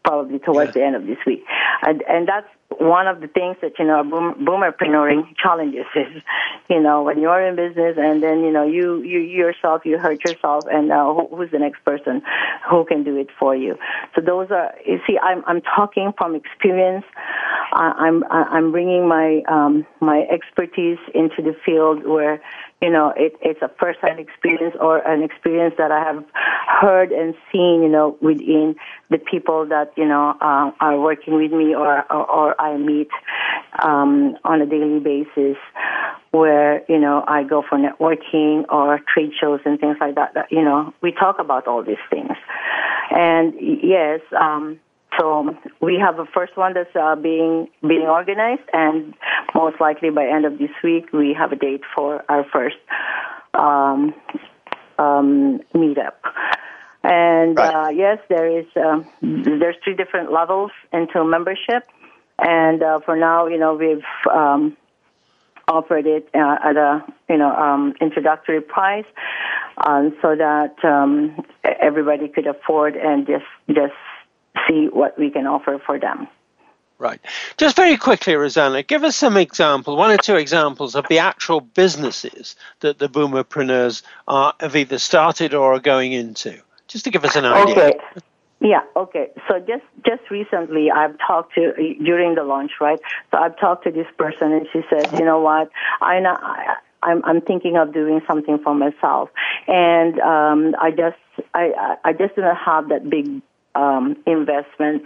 probably 0.04 0.40
towards 0.40 0.70
yeah. 0.70 0.82
the 0.82 0.84
end 0.84 0.96
of 0.96 1.06
this 1.08 1.18
week. 1.26 1.44
And, 1.82 2.04
and 2.08 2.28
that's 2.28 2.48
one 2.80 3.08
of 3.08 3.22
the 3.22 3.28
things 3.28 3.58
that, 3.62 3.74
you 3.80 3.86
know, 3.86 4.04
boom, 4.04 4.46
boomerpreneuring 4.46 5.36
challenges 5.38 5.86
is, 5.96 6.22
you 6.70 6.82
know, 6.82 7.04
when 7.04 7.20
you're 7.20 7.42
in 7.42 7.56
business 7.56 7.96
and 7.98 8.22
then, 8.22 8.40
you 8.42 8.52
know, 8.52 8.66
you, 8.66 9.02
you 9.02 9.20
yourself, 9.20 9.84
you 9.86 9.98
hurt 9.98 10.24
yourself 10.24 10.66
and 10.70 10.92
uh, 10.92 11.14
who, 11.14 11.36
who's 11.36 11.52
the 11.52 11.60
next 11.60 11.84
person 11.86 12.22
who 12.70 12.86
can 12.86 13.04
do 13.04 13.18
it 13.18 13.30
for 13.40 13.56
you. 13.56 13.78
So 14.16 14.22
those 14.22 14.52
are, 14.52 14.74
you 14.86 15.00
see, 15.08 15.18
I'm, 15.22 15.44
I'm 15.46 15.62
talking 15.62 16.14
from 16.18 16.36
experience. 16.36 17.06
I, 17.72 17.94
I'm 17.98 18.24
I'm 18.32 18.72
bringing 18.72 19.08
my 19.08 19.42
um, 19.48 19.86
my 20.00 20.26
expertise 20.32 20.98
into 21.14 21.42
the 21.42 21.56
field 21.66 22.06
where 22.06 22.42
you 22.82 22.90
know 22.90 23.14
it, 23.16 23.34
it's 23.42 23.62
a 23.62 23.70
first-hand 23.80 24.20
experience 24.20 24.76
or 24.80 25.00
an 25.00 25.24
experience 25.24 25.76
that 25.78 25.92
I 25.92 26.00
have 26.04 26.24
heard 26.68 27.12
and 27.12 27.34
seen 27.52 27.84
you 27.84 27.90
know 27.90 28.18
within 28.22 28.76
the 29.10 29.18
people 29.18 29.66
that 29.68 29.94
you 29.98 30.06
know 30.06 30.36
uh, 30.40 30.72
are 30.80 31.00
working 31.00 31.36
with 31.36 31.52
me 31.52 31.76
or 31.76 32.04
or, 32.12 32.26
or 32.30 32.62
I 32.74 32.78
meet 32.78 33.10
um, 33.84 34.38
on 34.44 34.62
a 34.62 34.66
daily 34.66 35.00
basis 35.00 35.58
where 36.32 36.84
you 36.90 37.00
know 37.00 37.24
I 37.28 37.44
go 37.44 37.64
for 37.68 37.78
networking 37.78 38.66
or 38.70 39.00
trade 39.14 39.32
shows 39.40 39.62
and 39.66 39.80
things 39.80 39.98
like 40.00 40.16
that. 40.16 40.34
that 40.36 40.52
you 40.52 40.64
know 40.64 40.94
we 41.02 41.12
talk 41.12 41.40
about 41.40 41.68
all 41.68 41.84
these 41.84 42.06
things, 42.10 42.36
and 43.12 43.54
yes. 43.84 44.22
Um, 44.40 44.80
so 45.20 45.56
we 45.82 45.98
have 45.98 46.20
a 46.20 46.26
first 46.26 46.58
one 46.58 46.74
that's 46.74 46.94
uh, 46.96 47.16
being 47.16 47.70
being 47.82 48.02
organized, 48.20 48.68
and 48.74 49.14
most 49.54 49.80
likely 49.80 50.10
by 50.10 50.26
end 50.28 50.46
of 50.46 50.58
this 50.58 50.72
week 50.84 51.06
we 51.14 51.34
have 51.34 51.52
a 51.54 51.56
date 51.56 51.82
for 51.96 52.24
our 52.30 52.44
first 52.52 52.76
um, 53.54 54.14
um, 55.00 55.62
meetup. 55.74 56.16
And 57.04 57.58
Right. 57.58 57.74
uh, 57.74 57.90
yes, 57.90 58.18
there 58.30 58.60
is 58.60 58.66
um 58.76 59.06
there's 59.22 59.76
three 59.84 59.96
different 59.96 60.32
levels 60.32 60.72
into 60.92 61.24
membership, 61.24 61.84
and 62.40 62.84
uh, 62.84 63.00
for 63.00 63.16
now, 63.16 63.48
you 63.48 63.58
know, 63.58 63.76
we've 63.76 64.04
um, 64.32 64.76
offered 65.68 66.06
it 66.06 66.30
uh, 66.34 66.58
at 66.64 66.78
a 66.78 67.04
you 67.30 67.38
know 67.38 67.54
um, 67.56 67.94
introductory 68.02 68.62
price, 68.62 69.06
um, 69.78 70.16
so 70.22 70.36
that 70.36 70.76
um, 70.84 71.46
everybody 71.64 72.28
could 72.28 72.48
afford 72.48 72.96
and 72.96 73.26
just 73.28 73.46
just 73.68 73.94
see 74.68 74.88
what 74.92 75.18
we 75.18 75.30
can 75.30 75.48
offer 75.48 75.82
for 75.86 76.00
them. 76.00 76.28
Right. 76.98 77.20
Just 77.58 77.76
very 77.76 77.98
quickly, 77.98 78.36
Rosanna, 78.36 78.82
give 78.82 79.04
us 79.04 79.18
some 79.18 79.36
examples, 79.36 79.98
one 79.98 80.12
or 80.12 80.18
two 80.18 80.38
examples 80.38 80.96
of 80.96 81.06
the 81.10 81.20
actual 81.20 81.60
businesses 81.60 82.56
that 82.80 83.00
the 83.00 83.10
boomerpreneurs 83.10 84.02
are, 84.30 84.54
have 84.62 84.78
either 84.78 84.98
started 84.98 85.54
or 85.54 85.74
are 85.74 85.80
going 85.80 86.14
into, 86.14 86.58
just 86.88 87.04
to 87.04 87.12
give 87.12 87.26
us 87.26 87.36
an 87.36 87.44
idea. 87.44 87.88
Okay. 87.88 88.00
Yeah, 88.62 88.82
okay. 88.96 89.32
So 89.48 89.60
just 89.60 89.84
just 90.06 90.30
recently 90.32 90.90
I've 90.90 91.16
talked 91.28 91.54
to 91.56 91.74
during 92.04 92.36
the 92.36 92.44
launch, 92.44 92.72
right? 92.80 93.00
So 93.32 93.38
I've 93.38 93.58
talked 93.60 93.84
to 93.84 93.92
this 93.92 94.08
person 94.18 94.54
and 94.54 94.68
she 94.72 94.82
says, 94.90 95.12
"You 95.14 95.26
know 95.26 95.40
what? 95.42 95.70
I 96.02 96.20
know 96.20 96.38
I'm 97.04 97.24
I'm 97.26 97.42
thinking 97.42 97.76
of 97.76 97.94
doing 97.94 98.22
something 98.26 98.58
for 98.60 98.74
myself." 98.74 99.30
And 99.68 100.20
um 100.22 100.76
I 100.80 100.92
just 100.92 101.18
I 101.54 101.74
I- 101.78 102.10
I 102.10 102.14
just 102.14 102.36
do 102.36 102.42
not 102.42 102.58
have 102.58 102.90
that 102.90 103.10
big 103.10 103.42
um, 103.76 104.18
investment 104.26 105.04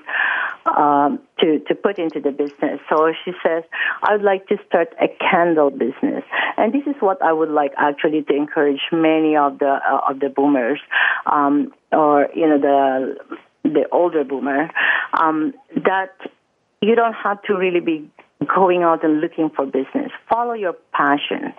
um, 0.65 1.19
to 1.39 1.59
to 1.67 1.75
put 1.75 1.99
into 1.99 2.19
the 2.19 2.31
business. 2.31 2.79
So 2.89 3.11
she 3.25 3.31
says, 3.43 3.63
"I 4.03 4.13
would 4.13 4.23
like 4.23 4.47
to 4.47 4.57
start 4.67 4.93
a 5.01 5.07
candle 5.19 5.69
business," 5.69 6.23
and 6.57 6.73
this 6.73 6.83
is 6.87 6.95
what 6.99 7.21
I 7.21 7.33
would 7.33 7.49
like 7.49 7.73
actually 7.77 8.23
to 8.23 8.33
encourage 8.33 8.81
many 8.91 9.35
of 9.35 9.59
the 9.59 9.79
uh, 9.85 10.09
of 10.09 10.19
the 10.19 10.29
boomers, 10.29 10.79
um, 11.25 11.73
or 11.91 12.29
you 12.35 12.47
know 12.47 12.59
the 12.59 13.39
the 13.63 13.85
older 13.91 14.23
boomer, 14.23 14.69
um, 15.13 15.53
that 15.75 16.15
you 16.81 16.95
don't 16.95 17.13
have 17.13 17.41
to 17.43 17.55
really 17.55 17.81
be 17.81 18.09
going 18.55 18.83
out 18.83 19.03
and 19.03 19.19
looking 19.19 19.49
for 19.49 19.65
business. 19.65 20.11
Follow 20.29 20.53
your 20.53 20.73
passion 20.93 21.53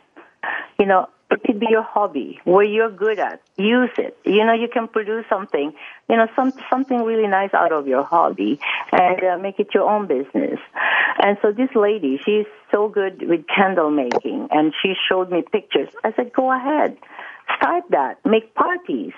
you 0.78 0.86
know, 0.86 1.08
it 1.30 1.42
could 1.44 1.60
be 1.60 1.66
your 1.70 1.82
hobby 1.82 2.40
where 2.44 2.64
you're 2.64 2.90
good 2.90 3.18
at. 3.18 3.40
Use 3.56 3.90
it. 3.98 4.16
You 4.24 4.44
know, 4.44 4.52
you 4.52 4.68
can 4.68 4.88
produce 4.88 5.24
something, 5.28 5.72
you 6.08 6.16
know, 6.16 6.26
some 6.34 6.52
something 6.68 7.02
really 7.04 7.28
nice 7.28 7.54
out 7.54 7.72
of 7.72 7.86
your 7.86 8.02
hobby 8.02 8.58
and 8.92 9.22
uh, 9.22 9.38
make 9.38 9.60
it 9.60 9.68
your 9.72 9.88
own 9.88 10.06
business. 10.06 10.58
And 11.22 11.38
so 11.42 11.52
this 11.52 11.70
lady, 11.74 12.18
she's 12.24 12.46
so 12.70 12.88
good 12.88 13.28
with 13.28 13.46
candle 13.46 13.90
making, 13.90 14.48
and 14.50 14.72
she 14.82 14.94
showed 15.08 15.30
me 15.30 15.42
pictures. 15.42 15.88
I 16.02 16.12
said, 16.14 16.32
go 16.32 16.52
ahead, 16.52 16.96
start 17.56 17.84
that, 17.90 18.24
make 18.24 18.54
parties. 18.54 19.12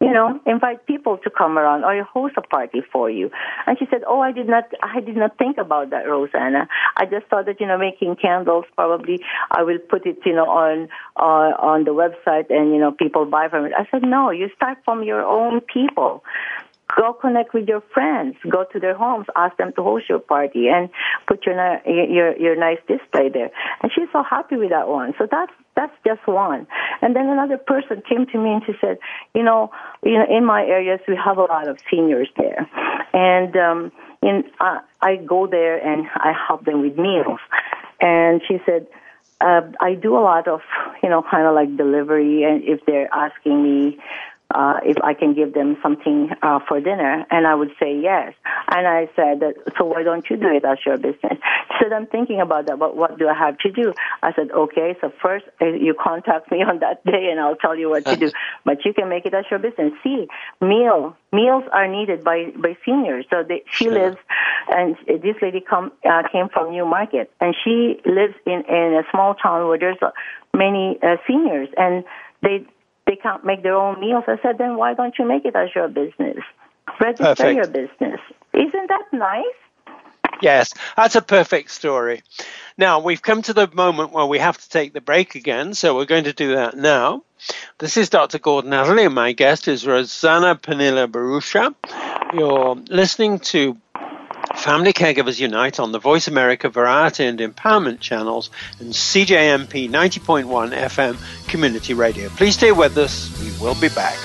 You 0.00 0.12
know, 0.12 0.40
invite 0.46 0.86
people 0.86 1.18
to 1.18 1.30
come 1.30 1.58
around 1.58 1.82
or 1.82 2.04
host 2.04 2.34
a 2.36 2.40
party 2.42 2.82
for 2.92 3.10
you. 3.10 3.30
And 3.66 3.76
she 3.78 3.86
said, 3.90 4.02
"Oh, 4.06 4.20
I 4.20 4.30
did 4.30 4.46
not, 4.46 4.64
I 4.80 5.00
did 5.00 5.16
not 5.16 5.36
think 5.38 5.58
about 5.58 5.90
that, 5.90 6.08
Rosanna. 6.08 6.68
I 6.96 7.04
just 7.06 7.26
thought 7.26 7.46
that 7.46 7.60
you 7.60 7.66
know, 7.66 7.78
making 7.78 8.14
candles 8.14 8.64
probably 8.76 9.20
I 9.50 9.64
will 9.64 9.78
put 9.78 10.06
it, 10.06 10.18
you 10.24 10.34
know, 10.34 10.48
on 10.48 10.88
uh, 11.16 11.50
on 11.58 11.82
the 11.82 11.90
website 11.90 12.48
and 12.48 12.72
you 12.72 12.78
know, 12.78 12.92
people 12.92 13.24
buy 13.26 13.48
from 13.48 13.64
it." 13.66 13.72
I 13.76 13.88
said, 13.90 14.02
"No, 14.02 14.30
you 14.30 14.50
start 14.54 14.78
from 14.84 15.02
your 15.02 15.22
own 15.22 15.60
people." 15.62 16.22
Go 16.98 17.12
connect 17.12 17.54
with 17.54 17.68
your 17.68 17.82
friends. 17.94 18.34
Go 18.50 18.64
to 18.72 18.80
their 18.80 18.96
homes. 18.96 19.26
Ask 19.36 19.56
them 19.56 19.72
to 19.76 19.82
host 19.82 20.08
your 20.08 20.18
party 20.18 20.66
and 20.68 20.90
put 21.28 21.46
your 21.46 21.54
your 21.86 22.36
your 22.36 22.56
nice 22.56 22.78
display 22.88 23.28
there. 23.28 23.50
And 23.80 23.92
she's 23.94 24.08
so 24.12 24.22
happy 24.28 24.56
with 24.56 24.70
that 24.70 24.88
one. 24.88 25.14
So 25.18 25.28
that's 25.30 25.52
that's 25.76 25.92
just 26.04 26.26
one. 26.26 26.66
And 27.00 27.14
then 27.14 27.28
another 27.28 27.56
person 27.56 28.02
came 28.08 28.26
to 28.26 28.38
me 28.38 28.50
and 28.54 28.62
she 28.66 28.72
said, 28.80 28.98
you 29.34 29.44
know, 29.44 29.70
you 30.02 30.18
know, 30.18 30.26
in 30.28 30.44
my 30.44 30.64
areas 30.64 31.00
we 31.06 31.14
have 31.16 31.38
a 31.38 31.44
lot 31.44 31.68
of 31.68 31.78
seniors 31.88 32.28
there, 32.36 32.68
and 33.12 33.56
um, 33.56 33.92
in 34.22 34.44
uh, 34.60 34.80
I 35.00 35.16
go 35.16 35.46
there 35.46 35.78
and 35.78 36.06
I 36.16 36.32
help 36.48 36.64
them 36.64 36.80
with 36.82 36.98
meals. 36.98 37.40
And 38.00 38.40
she 38.46 38.58
said, 38.66 38.86
uh, 39.40 39.62
I 39.80 39.94
do 39.94 40.16
a 40.16 40.22
lot 40.22 40.48
of, 40.48 40.60
you 41.02 41.08
know, 41.08 41.22
kind 41.22 41.46
of 41.46 41.54
like 41.54 41.76
delivery, 41.76 42.42
and 42.42 42.64
if 42.64 42.84
they're 42.86 43.12
asking 43.14 43.62
me 43.62 43.98
uh, 44.54 44.80
if 44.82 44.96
I 45.04 45.12
can 45.12 45.34
give 45.34 45.52
them 45.52 45.76
something 45.82 46.30
uh, 46.42 46.60
for 46.66 46.80
dinner, 46.80 47.26
and 47.30 47.46
I 47.46 47.54
would 47.54 47.70
say 47.78 48.00
yes. 48.00 48.32
And 48.68 48.86
I 48.86 49.08
said, 49.14 49.40
that, 49.40 49.54
so 49.76 49.84
why 49.84 50.02
don't 50.02 50.24
you 50.30 50.36
do 50.36 50.48
it 50.48 50.64
as 50.64 50.78
your 50.86 50.96
business? 50.96 51.38
She 51.70 51.84
said, 51.84 51.92
I'm 51.92 52.06
thinking 52.06 52.40
about 52.40 52.66
that, 52.66 52.78
but 52.78 52.96
what 52.96 53.18
do 53.18 53.28
I 53.28 53.34
have 53.34 53.58
to 53.58 53.70
do? 53.70 53.92
I 54.22 54.32
said, 54.32 54.50
okay, 54.50 54.96
so 55.00 55.12
first 55.22 55.44
uh, 55.60 55.66
you 55.66 55.94
contact 55.94 56.50
me 56.50 56.62
on 56.68 56.78
that 56.80 57.04
day, 57.04 57.28
and 57.30 57.38
I'll 57.38 57.56
tell 57.56 57.76
you 57.76 57.90
what 57.90 58.06
to 58.06 58.16
do. 58.16 58.30
But 58.64 58.84
you 58.84 58.92
can 58.92 59.08
make 59.08 59.26
it 59.26 59.34
as 59.34 59.44
your 59.50 59.58
business. 59.58 59.92
See, 60.02 60.28
meal 60.60 61.16
meals 61.32 61.64
are 61.72 61.88
needed 61.88 62.24
by 62.24 62.52
by 62.56 62.76
seniors. 62.84 63.24
So 63.30 63.42
they, 63.46 63.62
she 63.70 63.88
lives, 63.90 64.16
and 64.68 64.96
this 65.06 65.36
lady 65.40 65.60
come 65.60 65.92
uh, 66.08 66.22
came 66.30 66.48
from 66.48 66.72
Newmarket, 66.72 67.30
and 67.40 67.54
she 67.64 68.00
lives 68.04 68.34
in 68.46 68.64
in 68.68 68.94
a 68.94 69.04
small 69.10 69.34
town 69.34 69.68
where 69.68 69.78
there's 69.78 69.98
uh, 70.02 70.10
many 70.54 70.98
uh, 71.02 71.16
seniors, 71.26 71.68
and 71.76 72.04
they 72.42 72.66
they 73.08 73.16
can't 73.16 73.44
make 73.44 73.62
their 73.62 73.74
own 73.74 73.98
meals. 73.98 74.24
I 74.28 74.36
said, 74.42 74.58
then 74.58 74.76
why 74.76 74.92
don't 74.94 75.18
you 75.18 75.24
make 75.24 75.46
it 75.46 75.56
as 75.56 75.70
your 75.74 75.88
business? 75.88 76.36
Register 77.00 77.34
Perfect. 77.34 77.56
your 77.56 77.66
business. 77.66 78.20
Isn't 78.52 78.88
that 78.88 79.04
nice? 79.12 79.44
Yes, 80.42 80.72
that's 80.96 81.16
a 81.16 81.22
perfect 81.22 81.70
story. 81.70 82.22
Now, 82.76 83.00
we've 83.00 83.22
come 83.22 83.42
to 83.42 83.52
the 83.52 83.68
moment 83.72 84.12
where 84.12 84.26
we 84.26 84.38
have 84.38 84.58
to 84.58 84.68
take 84.68 84.92
the 84.92 85.00
break 85.00 85.34
again, 85.34 85.74
so 85.74 85.96
we're 85.96 86.04
going 86.04 86.24
to 86.24 86.32
do 86.32 86.54
that 86.54 86.76
now. 86.76 87.24
This 87.78 87.96
is 87.96 88.10
Dr. 88.10 88.38
Gordon 88.38 88.72
Atherley, 88.72 89.06
and 89.06 89.14
my 89.14 89.32
guest 89.32 89.68
is 89.68 89.86
Rosanna 89.86 90.54
Penilla 90.54 91.10
Bharucha. 91.10 91.74
You're 92.34 92.76
listening 92.88 93.38
to 93.40 93.76
Family 94.58 94.92
Caregivers 94.92 95.38
Unite 95.38 95.78
on 95.78 95.92
the 95.92 96.00
Voice 96.00 96.26
America 96.26 96.68
Variety 96.68 97.24
and 97.24 97.38
Empowerment 97.38 98.00
channels 98.00 98.50
and 98.80 98.92
CJMP 98.92 99.88
90.1 99.88 100.76
FM 100.76 101.48
Community 101.48 101.94
Radio. 101.94 102.28
Please 102.30 102.54
stay 102.54 102.72
with 102.72 102.98
us. 102.98 103.30
We 103.40 103.64
will 103.64 103.80
be 103.80 103.88
back. 103.88 104.18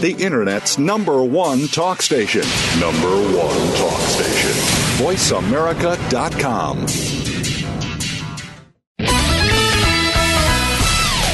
The 0.00 0.14
Internet's 0.20 0.78
number 0.78 1.24
one 1.24 1.66
talk 1.68 2.02
station. 2.02 2.42
Number 2.78 3.08
one 3.08 3.74
talk 3.74 4.00
station. 4.02 4.50
VoiceAmerica.com. 5.04 6.86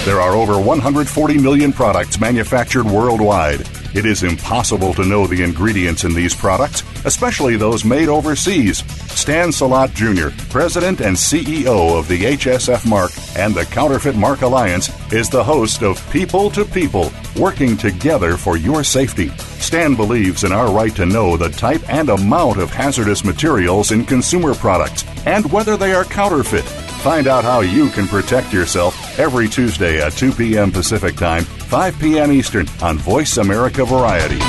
There 0.04 0.20
are 0.20 0.34
over 0.34 0.60
140 0.60 1.38
million 1.38 1.72
products 1.72 2.20
manufactured 2.20 2.84
worldwide. 2.84 3.66
It 3.94 4.04
is 4.04 4.22
impossible 4.22 4.92
to 4.94 5.04
know 5.06 5.26
the 5.26 5.42
ingredients 5.42 6.04
in 6.04 6.12
these 6.12 6.34
products, 6.34 6.82
especially 7.06 7.56
those 7.56 7.86
made 7.86 8.10
overseas. 8.10 8.84
Stan 9.10 9.50
Salat 9.50 9.94
Jr., 9.94 10.28
President 10.50 11.00
and 11.00 11.16
CEO 11.16 11.98
of 11.98 12.06
the 12.06 12.20
HSF 12.20 12.86
Mark 12.86 13.12
and 13.38 13.54
the 13.54 13.64
Counterfeit 13.64 14.14
Mark 14.14 14.42
Alliance, 14.42 14.90
is 15.10 15.30
the 15.30 15.42
host 15.42 15.82
of 15.82 16.06
People 16.10 16.50
to 16.50 16.66
People, 16.66 17.10
working 17.38 17.74
together 17.74 18.36
for 18.36 18.58
your 18.58 18.84
safety. 18.84 19.28
Stan 19.58 19.94
believes 19.94 20.44
in 20.44 20.52
our 20.52 20.70
right 20.70 20.94
to 20.96 21.06
know 21.06 21.38
the 21.38 21.48
type 21.48 21.80
and 21.88 22.10
amount 22.10 22.58
of 22.58 22.70
hazardous 22.70 23.24
materials 23.24 23.90
in 23.90 24.04
consumer 24.04 24.54
products 24.54 25.06
and 25.24 25.50
whether 25.50 25.78
they 25.78 25.94
are 25.94 26.04
counterfeit. 26.04 26.83
Find 27.04 27.26
out 27.26 27.44
how 27.44 27.60
you 27.60 27.90
can 27.90 28.08
protect 28.08 28.50
yourself 28.50 29.18
every 29.18 29.46
Tuesday 29.46 30.00
at 30.00 30.14
2 30.14 30.32
p.m. 30.32 30.72
Pacific 30.72 31.16
Time, 31.16 31.44
5 31.44 32.00
p.m. 32.00 32.32
Eastern 32.32 32.66
on 32.80 32.96
Voice 32.96 33.36
America 33.36 33.84
Variety. 33.84 34.40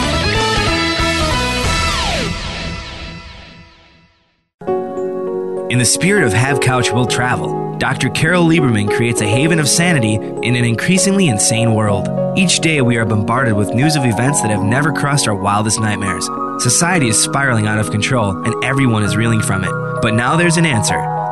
In 5.69 5.79
the 5.79 5.85
spirit 5.85 6.23
of 6.23 6.31
Have 6.31 6.61
Couch 6.61 6.93
Will 6.93 7.05
Travel, 7.05 7.77
Dr. 7.77 8.09
Carol 8.11 8.45
Lieberman 8.45 8.89
creates 8.89 9.19
a 9.19 9.27
haven 9.27 9.59
of 9.59 9.67
sanity 9.67 10.13
in 10.13 10.55
an 10.55 10.63
increasingly 10.63 11.27
insane 11.27 11.73
world. 11.73 12.07
Each 12.37 12.61
day, 12.61 12.81
we 12.81 12.95
are 12.95 13.05
bombarded 13.05 13.55
with 13.55 13.73
news 13.73 13.97
of 13.97 14.05
events 14.05 14.41
that 14.41 14.49
have 14.51 14.63
never 14.63 14.93
crossed 14.93 15.27
our 15.27 15.35
wildest 15.35 15.81
nightmares. 15.81 16.29
Society 16.59 17.09
is 17.09 17.21
spiraling 17.21 17.67
out 17.67 17.79
of 17.79 17.91
control, 17.91 18.29
and 18.45 18.63
everyone 18.63 19.03
is 19.03 19.17
reeling 19.17 19.41
from 19.41 19.65
it. 19.65 19.73
But 20.01 20.13
now 20.13 20.37
there's 20.37 20.55
an 20.55 20.65
answer. 20.65 21.14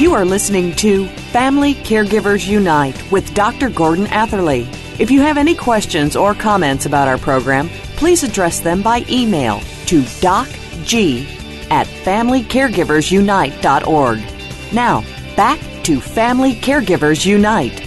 You 0.00 0.14
are 0.14 0.24
listening 0.24 0.76
to 0.76 1.08
Family 1.32 1.74
Caregivers 1.74 2.46
Unite 2.46 3.10
with 3.10 3.34
Dr. 3.34 3.68
Gordon 3.68 4.06
Atherley. 4.06 4.68
If 4.98 5.10
you 5.12 5.20
have 5.20 5.38
any 5.38 5.54
questions 5.54 6.16
or 6.16 6.34
comments 6.34 6.84
about 6.84 7.06
our 7.06 7.18
program, 7.18 7.68
please 7.96 8.24
address 8.24 8.58
them 8.58 8.82
by 8.82 9.04
email 9.08 9.60
to 9.86 10.02
docg 10.02 11.24
at 11.70 11.86
familycaregiversunite.org. 11.86 14.72
Now, 14.72 15.04
back 15.36 15.60
to 15.84 16.00
Family 16.00 16.54
Caregivers 16.54 17.24
Unite. 17.24 17.80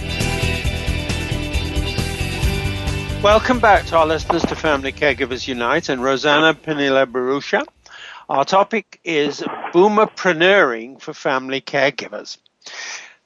Welcome 3.22 3.60
back 3.60 3.84
to 3.86 3.98
our 3.98 4.06
listeners 4.06 4.42
to 4.46 4.56
Family 4.56 4.92
Caregivers 4.92 5.46
Unite 5.46 5.90
and 5.90 6.02
Rosanna 6.02 6.54
Penilla 6.54 7.04
Bharucha. 7.04 7.66
Our 8.30 8.46
topic 8.46 9.00
is 9.04 9.42
boomerpreneuring 9.74 10.98
for 10.98 11.12
family 11.12 11.60
caregivers. 11.60 12.38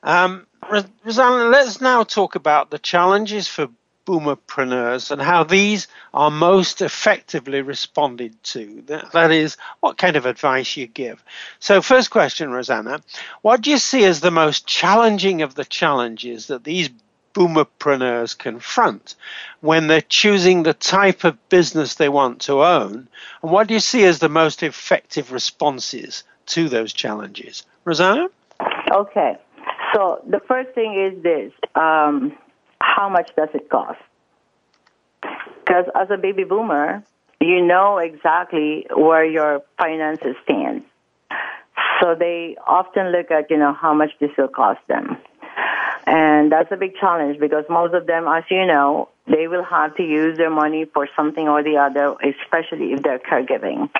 Um, 0.07 0.47
Rosanna, 0.71 1.51
let's 1.51 1.81
now 1.81 2.05
talk 2.05 2.37
about 2.37 2.71
the 2.71 2.79
challenges 2.79 3.49
for 3.49 3.69
boomerpreneurs 4.07 5.11
and 5.11 5.21
how 5.21 5.43
these 5.43 5.89
are 6.15 6.31
most 6.31 6.81
effectively 6.81 7.61
responded 7.61 8.41
to. 8.45 8.85
That 9.13 9.33
is, 9.33 9.57
what 9.81 9.99
kind 9.99 10.15
of 10.15 10.25
advice 10.25 10.77
you 10.77 10.87
give. 10.87 11.23
So, 11.59 11.83
first 11.83 12.11
question, 12.11 12.53
Rosanna, 12.53 13.01
what 13.43 13.63
do 13.63 13.71
you 13.71 13.79
see 13.79 14.05
as 14.05 14.21
the 14.21 14.31
most 14.31 14.65
challenging 14.65 15.43
of 15.43 15.57
the 15.57 15.65
challenges 15.65 16.47
that 16.47 16.63
these 16.63 16.89
boomerpreneurs 17.35 18.39
confront 18.39 19.17
when 19.61 19.89
they're 19.89 20.01
choosing 20.01 20.63
the 20.63 20.73
type 20.73 21.25
of 21.25 21.49
business 21.49 21.97
they 21.97 22.09
want 22.09 22.43
to 22.43 22.63
own? 22.63 23.09
And 23.43 23.51
what 23.51 23.67
do 23.67 23.75
you 23.75 23.81
see 23.81 24.05
as 24.05 24.21
the 24.21 24.29
most 24.29 24.63
effective 24.63 25.33
responses 25.33 26.23
to 26.47 26.69
those 26.69 26.93
challenges? 26.93 27.65
Rosanna? 27.85 28.29
Okay. 28.93 29.37
So 29.95 30.23
the 30.29 30.41
first 30.47 30.71
thing 30.75 30.95
is 30.95 31.23
this 31.23 31.53
um, 31.75 32.37
how 32.81 33.09
much 33.09 33.31
does 33.37 33.49
it 33.55 33.69
cost? 33.69 33.99
Because 35.23 35.87
as 35.95 36.09
a 36.11 36.17
baby 36.17 36.45
boomer, 36.45 37.03
you 37.41 37.65
know 37.65 37.99
exactly 37.99 38.87
where 38.95 39.25
your 39.25 39.63
finances 39.79 40.37
stand. 40.45 40.83
So 42.01 42.15
they 42.15 42.57
often 42.67 43.11
look 43.13 43.31
at, 43.31 43.51
you 43.51 43.57
know, 43.57 43.73
how 43.73 43.95
much 43.95 44.11
this 44.21 44.31
will 44.37 44.49
cost 44.49 44.81
them. 44.89 45.17
And 46.07 46.53
that's 46.53 46.71
a 46.71 46.77
big 46.77 46.95
challenge 46.97 47.41
because 47.41 47.65
most 47.69 47.95
of 47.95 48.07
them, 48.07 48.27
as 48.29 48.45
you 48.51 48.65
know, 48.65 49.09
they 49.27 49.49
will 49.49 49.65
have 49.65 49.97
to 49.97 50.05
use 50.05 50.39
their 50.39 50.51
money 50.51 50.85
for 50.85 51.09
something 51.17 51.49
or 51.49 51.65
the 51.65 51.77
other, 51.79 52.15
especially 52.23 52.93
if 52.93 53.03
they're 53.03 53.19
caregiving. 53.19 53.91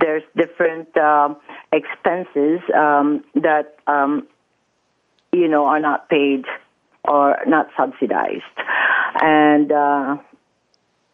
There's 0.00 0.22
different 0.36 0.96
uh, 0.96 1.34
expenses 1.72 2.60
um, 2.72 3.24
that 3.34 3.76
um, 3.88 4.28
you 5.32 5.48
know, 5.48 5.66
are 5.66 5.80
not 5.80 6.08
paid 6.08 6.44
or 7.04 7.36
not 7.46 7.68
subsidized. 7.76 8.42
And 9.20 9.70
uh, 9.72 10.16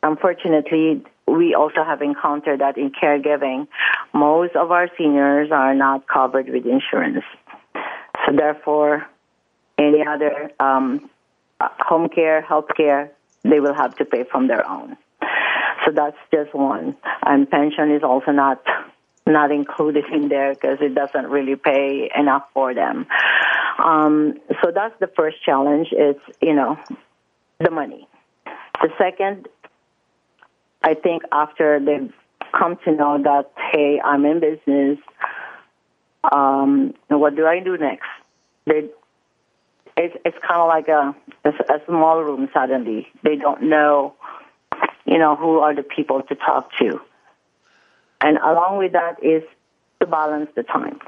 unfortunately, 0.02 1.04
we 1.26 1.54
also 1.54 1.84
have 1.84 2.02
encountered 2.02 2.60
that 2.60 2.76
in 2.76 2.90
caregiving, 2.90 3.66
most 4.12 4.54
of 4.56 4.70
our 4.70 4.88
seniors 4.98 5.50
are 5.50 5.74
not 5.74 6.06
covered 6.06 6.48
with 6.48 6.66
insurance. 6.66 7.24
So 8.26 8.36
therefore, 8.36 9.06
any 9.78 10.06
other 10.06 10.50
um, 10.60 11.10
home 11.60 12.08
care, 12.08 12.40
health 12.42 12.68
care, 12.76 13.10
they 13.42 13.60
will 13.60 13.74
have 13.74 13.96
to 13.96 14.04
pay 14.04 14.24
from 14.24 14.48
their 14.48 14.68
own. 14.68 14.96
So 15.84 15.92
that's 15.92 16.16
just 16.32 16.54
one. 16.54 16.96
And 17.24 17.50
pension 17.50 17.90
is 17.90 18.02
also 18.02 18.30
not 18.30 18.62
not 19.26 19.50
included 19.50 20.04
in 20.12 20.28
there 20.28 20.52
because 20.52 20.78
it 20.82 20.94
doesn't 20.94 21.30
really 21.30 21.56
pay 21.56 22.10
enough 22.14 22.44
for 22.52 22.74
them. 22.74 23.06
Um, 23.82 24.38
so 24.62 24.70
that's 24.74 24.94
the 25.00 25.08
first 25.16 25.42
challenge. 25.44 25.88
It's 25.92 26.20
you 26.40 26.54
know 26.54 26.78
the 27.58 27.70
money. 27.70 28.08
The 28.82 28.90
second, 28.98 29.48
I 30.82 30.94
think 30.94 31.22
after 31.32 31.80
they've 31.80 32.12
come 32.56 32.78
to 32.84 32.92
know 32.92 33.22
that 33.22 33.52
hey, 33.72 34.00
I'm 34.04 34.24
in 34.24 34.40
business. 34.40 34.98
Um, 36.32 36.94
what 37.08 37.36
do 37.36 37.46
I 37.46 37.60
do 37.60 37.76
next? 37.76 38.06
They, 38.66 38.88
it's 39.96 40.16
it's 40.24 40.38
kind 40.46 40.60
of 40.60 40.68
like 40.68 40.88
a, 40.88 41.14
a 41.44 41.48
a 41.74 41.84
small 41.86 42.22
room. 42.22 42.48
Suddenly, 42.54 43.08
they 43.22 43.36
don't 43.36 43.64
know, 43.64 44.14
you 45.04 45.18
know, 45.18 45.36
who 45.36 45.58
are 45.58 45.74
the 45.74 45.82
people 45.82 46.22
to 46.22 46.34
talk 46.34 46.70
to, 46.78 47.00
and 48.20 48.38
along 48.38 48.78
with 48.78 48.92
that 48.92 49.22
is 49.22 49.42
to 50.00 50.06
balance 50.06 50.50
the 50.56 50.62
time. 50.62 50.98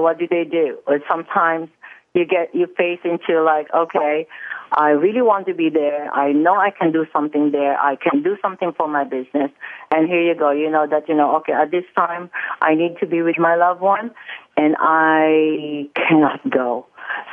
What 0.00 0.18
do 0.18 0.26
they 0.28 0.44
do? 0.44 0.78
Or 0.86 1.00
sometimes 1.08 1.68
you 2.14 2.24
get 2.24 2.54
you 2.54 2.66
face 2.76 3.00
into 3.04 3.42
like, 3.42 3.66
okay, 3.74 4.26
I 4.72 4.90
really 4.90 5.22
want 5.22 5.46
to 5.46 5.54
be 5.54 5.68
there. 5.68 6.10
I 6.12 6.32
know 6.32 6.54
I 6.54 6.70
can 6.70 6.90
do 6.92 7.06
something 7.12 7.52
there. 7.52 7.78
I 7.78 7.96
can 7.96 8.22
do 8.22 8.36
something 8.42 8.72
for 8.76 8.88
my 8.88 9.04
business. 9.04 9.50
And 9.90 10.08
here 10.08 10.22
you 10.22 10.34
go. 10.34 10.50
You 10.50 10.70
know 10.70 10.86
that 10.88 11.08
you 11.08 11.14
know, 11.14 11.36
okay, 11.36 11.52
at 11.52 11.70
this 11.70 11.84
time 11.94 12.30
I 12.60 12.74
need 12.74 12.96
to 13.00 13.06
be 13.06 13.22
with 13.22 13.38
my 13.38 13.54
loved 13.56 13.80
one 13.80 14.10
and 14.56 14.76
I 14.78 15.88
cannot 15.94 16.48
go. 16.50 16.86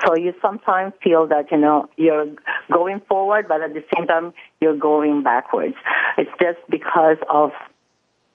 So 0.05 0.15
you 0.15 0.33
sometimes 0.41 0.93
feel 1.03 1.27
that, 1.27 1.51
you 1.51 1.57
know, 1.57 1.89
you're 1.97 2.27
going 2.71 3.01
forward, 3.07 3.47
but 3.47 3.61
at 3.61 3.73
the 3.73 3.83
same 3.95 4.07
time, 4.07 4.33
you're 4.61 4.77
going 4.77 5.23
backwards. 5.23 5.75
It's 6.17 6.29
just 6.41 6.59
because 6.69 7.17
of, 7.29 7.51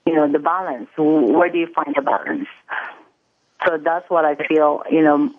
you 0.07 0.15
know, 0.15 0.31
the 0.31 0.39
balance. 0.39 0.89
Where 0.97 1.51
do 1.51 1.59
you 1.59 1.69
find 1.75 1.95
the 1.95 2.03
balance? 2.03 2.49
So 3.67 3.79
that's 3.83 4.09
what 4.09 4.25
I 4.25 4.37
feel, 4.37 4.83
you 4.91 5.03
know, 5.03 5.31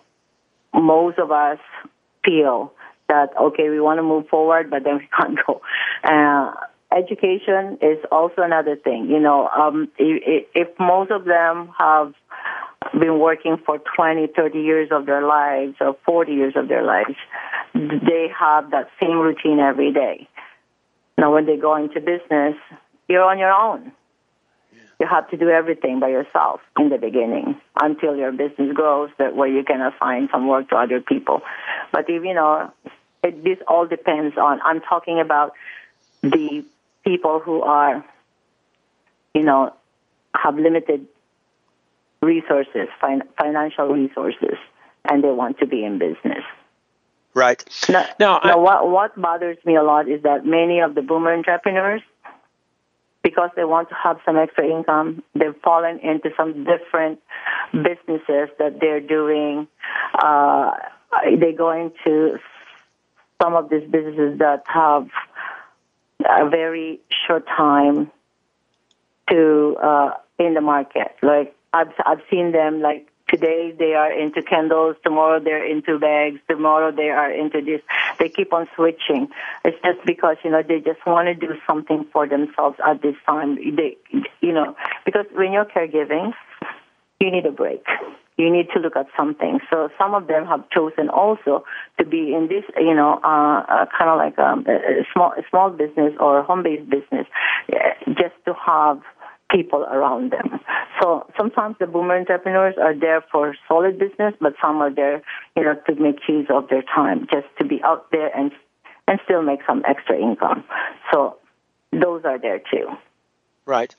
most 0.74 1.18
of 1.18 1.30
us 1.30 1.58
feel 2.24 2.72
that, 3.08 3.30
okay, 3.40 3.68
we 3.70 3.80
want 3.80 3.98
to 3.98 4.02
move 4.02 4.28
forward, 4.28 4.70
but 4.70 4.84
then 4.84 4.98
we 4.98 5.08
can't 5.16 5.38
go. 5.46 5.60
Uh, 6.04 6.52
education 6.96 7.78
is 7.80 7.98
also 8.10 8.42
another 8.42 8.76
thing. 8.76 9.06
You 9.08 9.20
know, 9.20 9.48
um, 9.48 9.88
if, 9.98 10.46
if 10.54 10.68
most 10.78 11.10
of 11.10 11.24
them 11.24 11.70
have 11.78 12.14
been 12.92 13.18
working 13.18 13.56
for 13.64 13.78
20, 13.96 14.28
30 14.28 14.58
years 14.60 14.88
of 14.90 15.06
their 15.06 15.26
lives 15.26 15.76
or 15.80 15.96
40 16.04 16.32
years 16.32 16.54
of 16.56 16.68
their 16.68 16.82
lives, 16.82 17.16
they 17.74 18.28
have 18.38 18.70
that 18.70 18.90
same 19.00 19.18
routine 19.18 19.60
every 19.60 19.92
day. 19.92 20.28
Now, 21.18 21.32
when 21.32 21.46
they 21.46 21.56
go 21.56 21.76
into 21.76 22.00
business, 22.00 22.56
you're 23.08 23.24
on 23.24 23.38
your 23.38 23.52
own 23.52 23.92
you 25.00 25.06
have 25.06 25.28
to 25.30 25.36
do 25.36 25.48
everything 25.48 25.98
by 25.98 26.08
yourself 26.08 26.60
in 26.78 26.90
the 26.90 26.98
beginning 26.98 27.58
until 27.80 28.14
your 28.14 28.32
business 28.32 28.72
grows 28.74 29.08
that 29.18 29.34
where 29.34 29.48
you 29.48 29.64
can 29.64 29.80
assign 29.80 30.28
some 30.30 30.46
work 30.46 30.68
to 30.68 30.76
other 30.76 31.00
people. 31.00 31.40
But 31.90 32.04
if 32.08 32.22
you 32.22 32.34
know, 32.34 32.70
it, 33.24 33.42
this 33.42 33.58
all 33.66 33.86
depends 33.86 34.36
on. 34.36 34.60
I'm 34.62 34.82
talking 34.82 35.18
about 35.18 35.54
the 36.22 36.64
people 37.02 37.40
who 37.40 37.62
are, 37.62 38.04
you 39.34 39.42
know, 39.42 39.74
have 40.34 40.56
limited 40.56 41.06
resources, 42.20 42.88
fin- 43.00 43.22
financial 43.38 43.88
resources, 43.88 44.58
and 45.06 45.24
they 45.24 45.30
want 45.30 45.58
to 45.60 45.66
be 45.66 45.82
in 45.82 45.98
business. 45.98 46.44
Right. 47.32 47.64
Now, 47.88 48.06
now, 48.18 48.40
now 48.44 48.60
what 48.60 48.90
what 48.90 49.20
bothers 49.20 49.56
me 49.64 49.76
a 49.76 49.82
lot 49.82 50.08
is 50.08 50.22
that 50.24 50.44
many 50.44 50.80
of 50.80 50.94
the 50.94 51.00
boomer 51.00 51.32
entrepreneurs 51.32 52.02
because 53.30 53.50
they 53.54 53.64
want 53.64 53.88
to 53.88 53.94
have 53.94 54.18
some 54.24 54.36
extra 54.36 54.66
income, 54.66 55.22
they've 55.34 55.54
fallen 55.62 56.00
into 56.00 56.30
some 56.36 56.64
different 56.64 57.20
businesses 57.72 58.48
that 58.58 58.78
they're 58.80 59.00
doing. 59.00 59.68
Uh, 60.20 60.72
they 61.38 61.52
go 61.52 61.70
into 61.70 62.38
some 63.40 63.54
of 63.54 63.70
these 63.70 63.88
businesses 63.88 64.38
that 64.40 64.64
have 64.66 65.08
a 66.28 66.48
very 66.48 67.00
short 67.26 67.46
time 67.46 68.10
to 69.30 69.76
uh, 69.80 70.10
in 70.38 70.54
the 70.54 70.60
market. 70.60 71.14
Like 71.22 71.54
I've 71.72 71.92
I've 72.04 72.22
seen 72.30 72.50
them 72.52 72.80
like 72.80 73.09
today 73.30 73.74
they 73.78 73.94
are 73.94 74.12
into 74.12 74.42
candles, 74.42 74.96
tomorrow 75.04 75.40
they're 75.42 75.64
into 75.64 75.98
bags, 75.98 76.40
tomorrow 76.48 76.92
they 76.94 77.10
are 77.10 77.30
into 77.30 77.60
this. 77.60 77.80
They 78.18 78.28
keep 78.28 78.52
on 78.52 78.68
switching. 78.76 79.28
It's 79.64 79.78
just 79.84 80.04
because 80.06 80.36
you 80.44 80.50
know 80.50 80.62
they 80.62 80.80
just 80.80 81.04
want 81.06 81.28
to 81.28 81.34
do 81.34 81.54
something 81.66 82.06
for 82.12 82.26
themselves 82.26 82.78
at 82.86 83.02
this 83.02 83.16
time. 83.26 83.56
They 83.76 83.96
you 84.40 84.52
know 84.52 84.76
because 85.04 85.26
when 85.32 85.52
you're 85.52 85.64
caregiving, 85.64 86.32
you 87.20 87.30
need 87.30 87.46
a 87.46 87.52
break. 87.52 87.84
You 88.36 88.50
need 88.50 88.68
to 88.72 88.80
look 88.80 88.96
at 88.96 89.06
something. 89.16 89.60
So 89.70 89.90
some 89.98 90.14
of 90.14 90.26
them 90.26 90.46
have 90.46 90.68
chosen 90.70 91.10
also 91.10 91.64
to 91.98 92.06
be 92.06 92.32
in 92.34 92.48
this, 92.48 92.64
you 92.78 92.94
know, 92.94 93.20
uh, 93.22 93.60
uh, 93.68 93.86
kind 93.96 94.08
of 94.08 94.16
like 94.16 94.38
um, 94.38 94.64
a, 94.66 95.02
a 95.02 95.06
small, 95.12 95.32
a 95.32 95.42
small 95.50 95.68
business 95.68 96.14
or 96.18 96.42
home-based 96.42 96.88
business, 96.88 97.26
just 98.16 98.34
to 98.46 98.54
have 98.54 99.02
people 99.50 99.84
around 99.84 100.32
them. 100.32 100.60
So 101.00 101.26
sometimes 101.36 101.76
the 101.78 101.86
boomer 101.86 102.18
entrepreneurs 102.18 102.74
are 102.80 102.94
there 102.94 103.24
for 103.32 103.54
solid 103.66 103.98
business, 103.98 104.34
but 104.40 104.54
some 104.60 104.76
are 104.82 104.92
there, 104.92 105.22
you 105.56 105.64
know, 105.64 105.74
to 105.86 105.94
make 105.94 106.16
use 106.28 106.46
of 106.50 106.68
their 106.68 106.82
time, 106.82 107.26
just 107.32 107.46
to 107.58 107.64
be 107.64 107.82
out 107.82 108.10
there 108.10 108.36
and 108.36 108.52
and 109.08 109.18
still 109.24 109.42
make 109.42 109.60
some 109.66 109.82
extra 109.88 110.16
income. 110.16 110.62
So 111.12 111.36
those 111.92 112.24
are 112.24 112.38
there 112.38 112.60
too. 112.60 112.88
Right. 113.66 113.94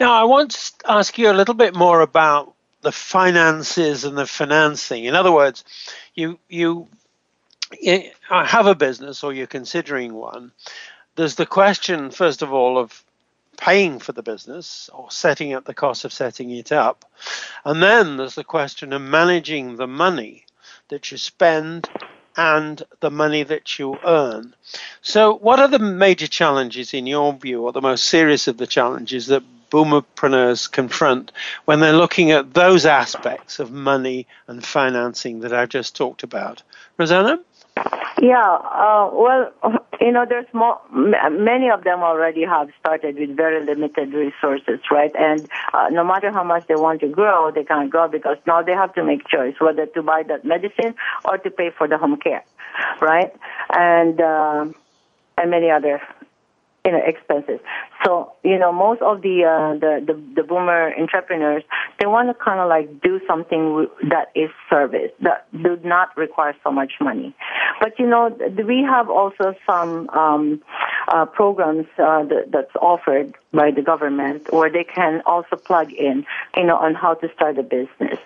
Now 0.00 0.12
I 0.12 0.24
want 0.24 0.50
to 0.52 0.90
ask 0.90 1.16
you 1.18 1.30
a 1.30 1.34
little 1.34 1.54
bit 1.54 1.74
more 1.74 2.00
about 2.00 2.54
the 2.82 2.92
finances 2.92 4.04
and 4.04 4.16
the 4.16 4.26
financing. 4.26 5.04
In 5.04 5.14
other 5.14 5.32
words, 5.32 5.64
you 6.14 6.38
you 6.48 6.88
eh, 7.84 8.10
have 8.28 8.66
a 8.66 8.74
business 8.74 9.24
or 9.24 9.32
you're 9.32 9.46
considering 9.46 10.14
one. 10.14 10.52
There's 11.16 11.36
the 11.36 11.46
question, 11.46 12.10
first 12.10 12.42
of 12.42 12.52
all, 12.52 12.78
of 12.78 13.02
paying 13.56 13.98
for 13.98 14.12
the 14.12 14.22
business 14.22 14.90
or 14.92 15.10
setting 15.10 15.52
up 15.52 15.64
the 15.64 15.74
cost 15.74 16.04
of 16.04 16.12
setting 16.12 16.50
it 16.50 16.72
up. 16.72 17.04
And 17.64 17.82
then 17.82 18.16
there's 18.16 18.34
the 18.34 18.44
question 18.44 18.92
of 18.92 19.02
managing 19.02 19.76
the 19.76 19.86
money 19.86 20.46
that 20.88 21.10
you 21.10 21.18
spend 21.18 21.88
and 22.36 22.82
the 23.00 23.10
money 23.10 23.42
that 23.42 23.78
you 23.78 23.98
earn. 24.04 24.54
So, 25.00 25.34
what 25.34 25.58
are 25.58 25.68
the 25.68 25.78
major 25.78 26.26
challenges 26.26 26.92
in 26.92 27.06
your 27.06 27.32
view, 27.32 27.62
or 27.62 27.72
the 27.72 27.80
most 27.80 28.04
serious 28.04 28.46
of 28.46 28.58
the 28.58 28.66
challenges 28.66 29.26
that 29.28 29.42
boomerpreneurs 29.70 30.70
confront 30.70 31.32
when 31.64 31.80
they're 31.80 31.92
looking 31.92 32.30
at 32.30 32.54
those 32.54 32.86
aspects 32.86 33.58
of 33.58 33.72
money 33.72 34.26
and 34.46 34.64
financing 34.64 35.40
that 35.40 35.52
I've 35.52 35.70
just 35.70 35.96
talked 35.96 36.22
about? 36.22 36.62
Rosanna? 36.98 37.40
Yeah, 38.20 38.40
uh, 38.42 39.10
well, 39.12 39.52
you 40.00 40.10
know, 40.10 40.24
there's 40.26 40.46
more, 40.54 40.80
many 40.90 41.68
of 41.70 41.84
them 41.84 42.00
already 42.00 42.44
have 42.44 42.68
started 42.80 43.18
with 43.18 43.36
very 43.36 43.64
limited 43.64 44.14
resources, 44.14 44.80
right? 44.90 45.12
And 45.18 45.48
uh, 45.74 45.88
no 45.90 46.02
matter 46.02 46.30
how 46.32 46.42
much 46.42 46.66
they 46.66 46.76
want 46.76 47.00
to 47.00 47.08
grow, 47.08 47.50
they 47.50 47.64
can't 47.64 47.90
grow 47.90 48.08
because 48.08 48.38
now 48.46 48.62
they 48.62 48.72
have 48.72 48.94
to 48.94 49.04
make 49.04 49.28
choice 49.28 49.54
whether 49.60 49.86
to 49.86 50.02
buy 50.02 50.22
that 50.28 50.44
medicine 50.44 50.94
or 51.26 51.36
to 51.38 51.50
pay 51.50 51.70
for 51.76 51.86
the 51.88 51.98
home 51.98 52.16
care, 52.16 52.42
right? 53.02 53.34
And 53.70 54.20
uh, 54.20 54.66
and 55.38 55.50
many 55.50 55.70
other 55.70 56.00
you 56.86 56.92
know 56.92 57.02
expenses. 57.04 57.60
So 58.04 58.32
you 58.44 58.58
know 58.58 58.72
most 58.72 59.02
of 59.02 59.22
the 59.22 59.44
uh, 59.44 59.74
the, 59.78 60.04
the 60.06 60.42
the 60.42 60.42
boomer 60.42 60.92
entrepreneurs 60.98 61.62
they 61.98 62.06
want 62.06 62.28
to 62.28 62.34
kind 62.34 62.60
of 62.60 62.68
like 62.68 63.00
do 63.00 63.20
something 63.26 63.88
that 64.10 64.30
is 64.34 64.50
service 64.68 65.12
that 65.20 65.46
do 65.52 65.78
not 65.82 66.16
require 66.16 66.54
so 66.62 66.70
much 66.70 66.92
money. 67.00 67.34
But 67.80 67.98
you 67.98 68.06
know 68.06 68.36
we 68.66 68.82
have 68.82 69.08
also 69.08 69.54
some 69.66 70.08
um, 70.10 70.62
uh, 71.08 71.26
programs 71.26 71.86
uh, 71.98 72.24
that, 72.24 72.50
that's 72.52 72.74
offered 72.80 73.34
by 73.52 73.70
the 73.70 73.82
government 73.82 74.52
where 74.52 74.70
they 74.70 74.84
can 74.84 75.22
also 75.24 75.56
plug 75.56 75.92
in 75.92 76.26
you 76.56 76.64
know 76.64 76.76
on 76.76 76.94
how 76.94 77.14
to 77.14 77.32
start 77.34 77.58
a 77.58 77.62
business. 77.62 78.18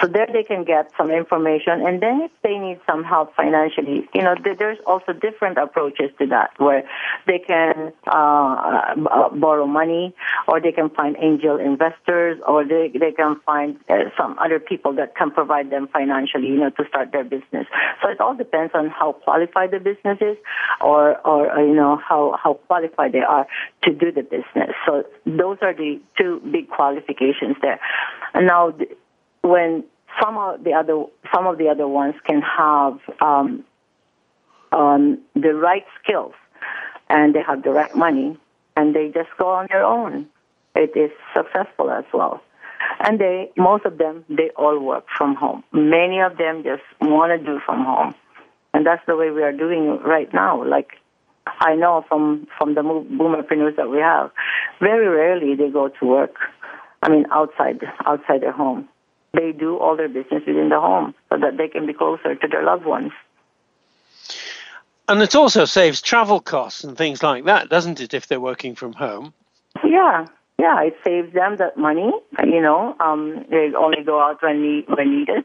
So 0.00 0.06
there 0.06 0.28
they 0.32 0.44
can 0.44 0.64
get 0.64 0.90
some 0.96 1.10
information, 1.10 1.86
and 1.86 2.00
then 2.00 2.22
if 2.22 2.30
they 2.42 2.56
need 2.58 2.80
some 2.86 3.04
help 3.04 3.34
financially, 3.34 4.08
you 4.14 4.22
know 4.22 4.34
there's 4.42 4.78
also 4.86 5.12
different 5.12 5.58
approaches 5.58 6.10
to 6.18 6.26
that 6.28 6.50
where 6.58 6.84
they 7.26 7.38
can 7.38 7.92
uh, 8.06 8.94
uh, 9.18 9.28
borrow 9.30 9.66
money, 9.66 10.14
or 10.46 10.60
they 10.60 10.72
can 10.72 10.90
find 10.90 11.16
angel 11.20 11.56
investors, 11.56 12.38
or 12.46 12.64
they 12.64 12.90
they 12.98 13.12
can 13.12 13.40
find 13.44 13.76
uh, 13.88 14.10
some 14.16 14.38
other 14.38 14.58
people 14.60 14.92
that 14.94 15.16
can 15.16 15.30
provide 15.30 15.70
them 15.70 15.88
financially, 15.92 16.46
you 16.46 16.56
know, 16.56 16.70
to 16.70 16.84
start 16.88 17.12
their 17.12 17.24
business. 17.24 17.66
So 18.02 18.10
it 18.10 18.20
all 18.20 18.34
depends 18.34 18.72
on 18.74 18.88
how 18.88 19.12
qualified 19.12 19.70
the 19.70 19.80
business 19.80 20.18
is, 20.20 20.36
or 20.80 21.18
or 21.26 21.50
uh, 21.50 21.60
you 21.60 21.74
know 21.74 21.96
how 21.96 22.38
how 22.42 22.54
qualified 22.54 23.12
they 23.12 23.20
are 23.20 23.46
to 23.84 23.92
do 23.92 24.12
the 24.12 24.22
business. 24.22 24.70
So 24.86 25.04
those 25.26 25.58
are 25.62 25.74
the 25.74 26.00
two 26.16 26.40
big 26.50 26.68
qualifications 26.68 27.56
there. 27.62 27.80
And 28.34 28.46
now, 28.46 28.74
when 29.42 29.84
some 30.20 30.36
of 30.36 30.64
the 30.64 30.72
other 30.72 31.04
some 31.34 31.46
of 31.46 31.58
the 31.58 31.68
other 31.68 31.86
ones 31.86 32.14
can 32.24 32.42
have 32.42 32.98
um, 33.20 33.64
um, 34.72 35.18
the 35.34 35.54
right 35.54 35.84
skills 36.02 36.34
and 37.08 37.34
they 37.34 37.42
have 37.42 37.62
the 37.62 37.70
right 37.70 37.94
money 37.96 38.36
and 38.78 38.94
they 38.94 39.08
just 39.12 39.30
go 39.36 39.48
on 39.48 39.66
their 39.70 39.84
own. 39.84 40.28
It 40.76 40.92
is 40.96 41.10
successful 41.36 41.90
as 41.90 42.04
well. 42.14 42.40
And 43.00 43.18
they, 43.18 43.50
most 43.56 43.84
of 43.84 43.98
them, 43.98 44.24
they 44.28 44.50
all 44.56 44.78
work 44.78 45.04
from 45.16 45.34
home. 45.34 45.64
Many 45.72 46.20
of 46.20 46.38
them 46.38 46.62
just 46.62 46.84
want 47.00 47.32
to 47.32 47.44
do 47.44 47.58
from 47.66 47.84
home. 47.84 48.14
And 48.72 48.86
that's 48.86 49.02
the 49.08 49.16
way 49.16 49.30
we 49.32 49.42
are 49.42 49.52
doing 49.52 49.98
right 50.04 50.32
now. 50.32 50.64
Like, 50.64 50.90
I 51.44 51.74
know 51.74 52.04
from, 52.08 52.46
from 52.56 52.76
the 52.76 52.82
boomerpreneurs 52.82 53.74
that 53.76 53.90
we 53.90 53.98
have, 53.98 54.30
very 54.78 55.08
rarely 55.08 55.56
they 55.56 55.70
go 55.70 55.88
to 55.88 56.06
work. 56.06 56.36
I 57.02 57.08
mean, 57.08 57.26
outside, 57.32 57.80
outside 58.06 58.42
their 58.42 58.52
home. 58.52 58.88
They 59.34 59.50
do 59.50 59.76
all 59.76 59.96
their 59.96 60.08
business 60.08 60.44
within 60.46 60.68
the 60.68 60.80
home 60.80 61.14
so 61.30 61.38
that 61.40 61.56
they 61.58 61.66
can 61.66 61.84
be 61.86 61.94
closer 61.94 62.36
to 62.36 62.48
their 62.48 62.62
loved 62.62 62.84
ones. 62.84 63.10
And 65.08 65.22
it 65.22 65.34
also 65.34 65.64
saves 65.64 66.02
travel 66.02 66.40
costs 66.40 66.84
and 66.84 66.96
things 66.96 67.22
like 67.22 67.44
that, 67.44 67.70
doesn't 67.70 68.00
it, 68.00 68.12
if 68.12 68.26
they're 68.26 68.40
working 68.40 68.74
from 68.74 68.92
home? 68.92 69.32
Yeah, 69.82 70.26
yeah, 70.58 70.82
it 70.82 70.96
saves 71.04 71.32
them 71.32 71.56
that 71.58 71.76
money. 71.76 72.10
You 72.42 72.60
know, 72.60 72.96
um, 72.98 73.44
they 73.48 73.70
only 73.78 74.02
go 74.04 74.20
out 74.20 74.42
when 74.42 74.60
need, 74.60 74.86
when 74.88 75.18
needed, 75.18 75.44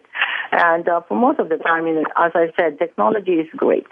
and 0.51 0.87
uh, 0.89 1.01
for 1.07 1.15
most 1.15 1.39
of 1.39 1.49
the 1.49 1.57
time, 1.57 1.85
you 1.85 1.93
know, 1.93 2.05
as 2.17 2.31
I 2.33 2.47
said, 2.59 2.79
technology 2.79 3.33
is 3.33 3.47
great. 3.55 3.85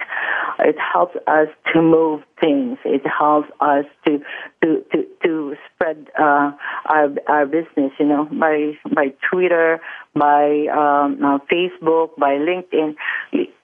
It 0.60 0.76
helps 0.80 1.16
us 1.28 1.48
to 1.74 1.82
move 1.82 2.22
things. 2.40 2.80
It 2.86 3.04
helps 3.06 3.50
us 3.60 3.86
to 4.08 4.20
to 4.64 4.84
to, 4.92 5.06
to 5.24 5.56
spread 5.74 6.08
uh, 6.20 6.52
our 6.86 7.14
our 7.28 7.46
business. 7.46 7.92
You 8.00 8.08
know, 8.08 8.26
by 8.26 8.74
by 8.94 9.14
Twitter, 9.32 9.80
by 10.16 10.66
um, 10.74 11.24
uh, 11.24 11.40
Facebook, 11.52 12.18
by 12.18 12.34
LinkedIn. 12.34 12.96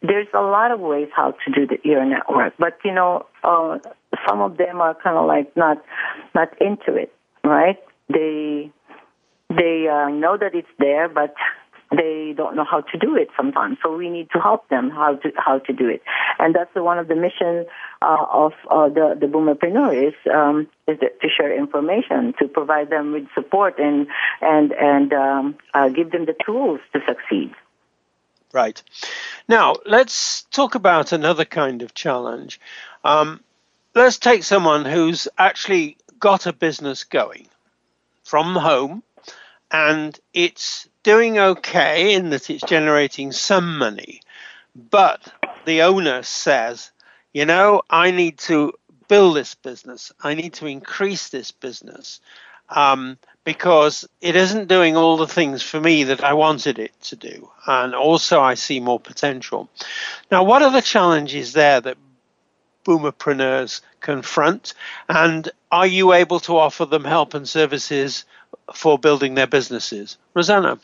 There's 0.04 0.28
a 0.34 0.42
lot 0.42 0.72
of 0.72 0.80
ways 0.80 1.10
how 1.16 1.32
to 1.32 1.52
do 1.52 1.66
the, 1.68 1.78
your 1.84 2.06
network, 2.06 2.54
but 2.60 2.78
you 2.86 2.94
know, 2.94 3.26
uh, 3.44 3.80
some 4.28 4.42
of 4.42 4.58
them 4.58 4.80
are 4.80 4.96
kind 4.96 5.18
of 5.18 5.26
like 5.26 5.56
not 5.58 5.84
not 6.36 6.50
into 6.62 6.96
it, 6.96 7.12
right? 7.48 7.78
They 8.10 8.72
they 9.50 9.88
uh, 9.88 10.10
know 10.10 10.38
that 10.38 10.54
it's 10.54 10.68
there, 10.78 11.08
but 11.08 11.34
they 11.92 12.34
don't 12.36 12.56
know 12.56 12.66
how 12.66 12.82
to 12.82 12.98
do 12.98 13.16
it 13.16 13.30
sometimes. 13.38 13.78
So 13.82 13.96
we 13.96 14.10
need 14.10 14.30
to 14.32 14.40
help 14.40 14.68
them 14.70 14.90
how 14.90 15.16
to 15.16 15.32
how 15.38 15.60
to 15.60 15.74
do 15.74 15.88
it, 15.88 16.02
and 16.40 16.54
that's 16.54 16.74
the, 16.74 16.84
one 16.84 17.00
of 17.00 17.08
the 17.08 17.16
mission 17.16 17.66
uh, 18.02 18.26
of 18.32 18.54
uh, 18.70 18.90
the 18.90 19.18
the 19.20 19.28
boomerpreneur 19.28 20.10
is 20.10 20.14
um, 20.34 20.68
is 20.88 21.00
to 21.00 21.30
share 21.30 21.58
information, 21.58 22.34
to 22.40 22.48
provide 22.48 22.90
them 22.90 23.14
with 23.14 23.28
support, 23.34 23.80
and 23.80 24.08
and 24.42 24.74
and 24.74 25.14
um, 25.14 25.56
uh, 25.74 25.90
give 25.90 26.12
them 26.12 26.26
the 26.26 26.36
tools 26.46 26.80
to 26.94 27.00
succeed. 27.08 27.54
Right. 28.54 28.82
Now 29.48 29.76
let's 29.86 30.44
talk 30.44 30.76
about 30.76 31.12
another 31.12 31.46
kind 31.46 31.82
of 31.82 31.94
challenge. 31.94 32.60
Um, 33.04 33.42
let's 33.96 34.18
take 34.18 34.44
someone 34.44 34.86
who's 34.86 35.28
actually 35.38 35.98
got 36.20 36.46
a 36.46 36.54
business 36.54 37.04
going 37.04 37.48
from 38.24 38.56
home 38.56 39.04
and 39.72 40.20
it's 40.34 40.88
doing 41.04 41.38
okay 41.40 42.14
in 42.14 42.30
that 42.30 42.50
it's 42.50 42.64
generating 42.64 43.32
some 43.32 43.78
money, 43.78 44.22
but 44.76 45.22
the 45.66 45.82
owner 45.82 46.24
says, 46.24 46.92
you 47.34 47.46
know, 47.46 47.82
I 47.90 48.12
need 48.12 48.38
to 48.40 48.74
build 49.08 49.36
this 49.36 49.56
business, 49.56 50.12
I 50.22 50.34
need 50.34 50.54
to 50.54 50.68
increase 50.68 51.30
this 51.30 51.52
business. 51.52 52.20
Um, 52.70 53.18
because 53.48 54.06
it 54.20 54.36
isn't 54.36 54.68
doing 54.68 54.98
all 54.98 55.16
the 55.16 55.26
things 55.26 55.64
for 55.64 55.80
me 55.80 56.04
that 56.04 56.22
I 56.22 56.34
wanted 56.34 56.80
it 56.80 56.92
to 57.04 57.16
do. 57.16 57.50
And 57.66 57.96
also, 57.96 58.42
I 58.42 58.56
see 58.56 58.82
more 58.82 59.00
potential. 59.00 59.70
Now, 60.30 60.44
what 60.44 60.62
are 60.62 60.72
the 60.72 60.82
challenges 60.82 61.54
there 61.54 61.80
that 61.80 61.98
boomerpreneurs 62.88 63.82
confront? 64.00 64.74
And 65.10 65.50
are 65.72 65.86
you 65.86 66.14
able 66.14 66.40
to 66.42 66.58
offer 66.58 66.86
them 66.86 67.04
help 67.04 67.34
and 67.34 67.48
services 67.48 68.26
for 68.74 68.98
building 68.98 69.36
their 69.36 69.48
businesses? 69.48 70.18
Rosanna? 70.34 70.80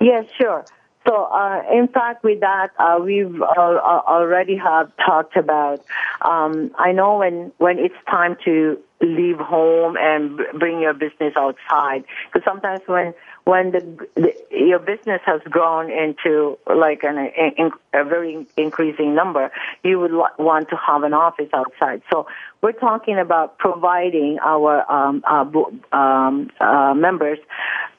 Yes, 0.00 0.24
sure. 0.36 0.64
So, 1.06 1.24
uh, 1.24 1.62
in 1.72 1.88
fact, 1.88 2.24
with 2.24 2.40
that, 2.40 2.70
uh, 2.78 2.98
we've 3.02 3.40
uh, 3.40 3.46
uh 3.46 4.02
already 4.06 4.56
have 4.56 4.92
talked 4.96 5.36
about. 5.36 5.84
Um, 6.20 6.70
I 6.78 6.92
know 6.92 7.18
when 7.18 7.52
when 7.58 7.78
it's 7.78 7.94
time 8.08 8.36
to 8.44 8.78
leave 9.00 9.38
home 9.38 9.96
and 9.98 10.40
bring 10.58 10.80
your 10.80 10.92
business 10.92 11.32
outside, 11.36 12.04
because 12.26 12.44
sometimes 12.44 12.80
when 12.86 13.14
when 13.50 13.72
the, 13.72 13.80
the, 14.14 14.32
your 14.50 14.78
business 14.78 15.20
has 15.26 15.40
grown 15.56 15.90
into 15.90 16.56
like 16.72 17.02
an, 17.02 17.18
a, 17.18 18.00
a 18.00 18.04
very 18.04 18.46
increasing 18.56 19.12
number, 19.12 19.50
you 19.82 19.98
would 19.98 20.12
want 20.38 20.68
to 20.68 20.76
have 20.76 21.02
an 21.02 21.12
office 21.12 21.50
outside. 21.52 22.00
So 22.12 22.28
we're 22.62 22.80
talking 22.88 23.18
about 23.18 23.58
providing 23.58 24.38
our 24.40 24.72
um, 24.90 25.24
uh, 25.28 25.96
um, 25.96 26.50
uh, 26.60 26.94
members 26.94 27.40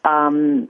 um, 0.05 0.69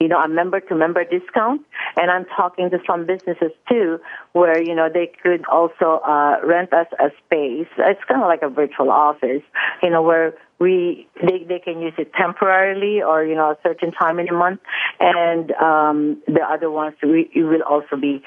you 0.00 0.08
know, 0.08 0.18
a 0.18 0.28
member 0.28 0.60
to 0.60 0.74
member 0.74 1.04
discount. 1.04 1.62
And 1.96 2.10
I'm 2.10 2.26
talking 2.36 2.70
to 2.70 2.78
some 2.86 3.06
businesses 3.06 3.52
too, 3.68 3.98
where, 4.32 4.60
you 4.62 4.74
know, 4.74 4.88
they 4.92 5.10
could 5.22 5.44
also, 5.46 6.00
uh, 6.06 6.36
rent 6.44 6.72
us 6.72 6.86
a 6.98 7.10
space. 7.24 7.68
It's 7.78 8.04
kind 8.04 8.22
of 8.22 8.28
like 8.28 8.42
a 8.42 8.48
virtual 8.48 8.90
office, 8.90 9.42
you 9.82 9.90
know, 9.90 10.02
where 10.02 10.34
we, 10.58 11.06
they, 11.20 11.44
they 11.48 11.58
can 11.58 11.80
use 11.80 11.94
it 11.98 12.12
temporarily 12.14 13.02
or, 13.02 13.24
you 13.24 13.34
know, 13.34 13.50
a 13.50 13.58
certain 13.62 13.92
time 13.92 14.18
in 14.18 14.28
a 14.28 14.32
month. 14.34 14.60
And, 15.00 15.52
um, 15.52 16.22
the 16.26 16.42
other 16.42 16.70
ones, 16.70 16.96
we, 17.02 17.30
you 17.32 17.46
will 17.46 17.62
also 17.62 17.96
be 17.96 18.22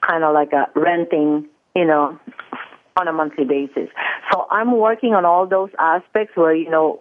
kind 0.00 0.24
of 0.24 0.34
like 0.34 0.52
a 0.52 0.68
renting, 0.74 1.48
you 1.74 1.84
know, 1.84 2.18
on 2.96 3.08
a 3.08 3.12
monthly 3.12 3.44
basis. 3.44 3.88
So 4.32 4.46
I'm 4.50 4.76
working 4.76 5.14
on 5.14 5.24
all 5.24 5.46
those 5.46 5.70
aspects 5.78 6.36
where, 6.36 6.54
you 6.54 6.70
know, 6.70 7.00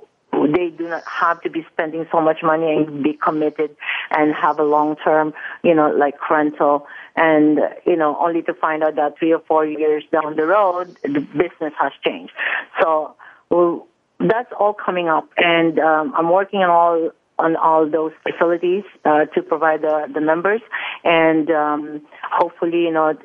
they 0.51 0.69
do 0.69 0.89
not 0.89 1.03
have 1.07 1.41
to 1.41 1.49
be 1.49 1.65
spending 1.71 2.05
so 2.11 2.21
much 2.21 2.37
money 2.43 2.71
and 2.71 3.03
be 3.03 3.13
committed 3.13 3.75
and 4.11 4.33
have 4.33 4.59
a 4.59 4.63
long 4.63 4.95
term, 4.97 5.33
you 5.63 5.73
know, 5.73 5.89
like 5.89 6.15
rental. 6.29 6.87
And, 7.15 7.59
you 7.85 7.95
know, 7.95 8.17
only 8.19 8.41
to 8.43 8.53
find 8.53 8.83
out 8.83 8.95
that 8.95 9.17
three 9.19 9.33
or 9.33 9.41
four 9.47 9.65
years 9.65 10.03
down 10.11 10.35
the 10.35 10.45
road, 10.45 10.97
the 11.03 11.19
business 11.19 11.73
has 11.79 11.91
changed. 12.03 12.33
So 12.81 13.15
well, 13.49 13.87
that's 14.19 14.51
all 14.59 14.73
coming 14.73 15.07
up. 15.07 15.29
And 15.37 15.79
um, 15.79 16.13
I'm 16.17 16.31
working 16.31 16.59
on 16.59 16.69
all 16.69 17.11
on 17.39 17.55
all 17.55 17.89
those 17.89 18.11
facilities 18.21 18.83
uh, 19.05 19.25
to 19.25 19.41
provide 19.41 19.81
the, 19.81 20.07
the 20.13 20.21
members. 20.21 20.61
And 21.03 21.49
um, 21.49 22.01
hopefully, 22.31 22.83
you 22.83 22.91
know, 22.91 23.17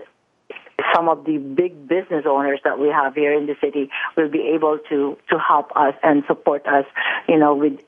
some 0.95 1.09
of 1.09 1.24
the 1.24 1.39
big 1.39 1.89
business 1.89 2.24
owners 2.26 2.61
that 2.64 2.78
we 2.78 2.89
have 2.89 3.14
here 3.14 3.32
in 3.32 3.47
the 3.47 3.57
city 3.61 3.91
will 4.16 4.28
be 4.28 4.53
able 4.55 4.78
to 4.89 5.16
to 5.30 5.39
help 5.39 5.70
us 5.76 5.95
and 6.03 6.24
support 6.26 6.66
us, 6.66 6.84
you 7.28 7.39
know, 7.39 7.55
with 7.55 7.80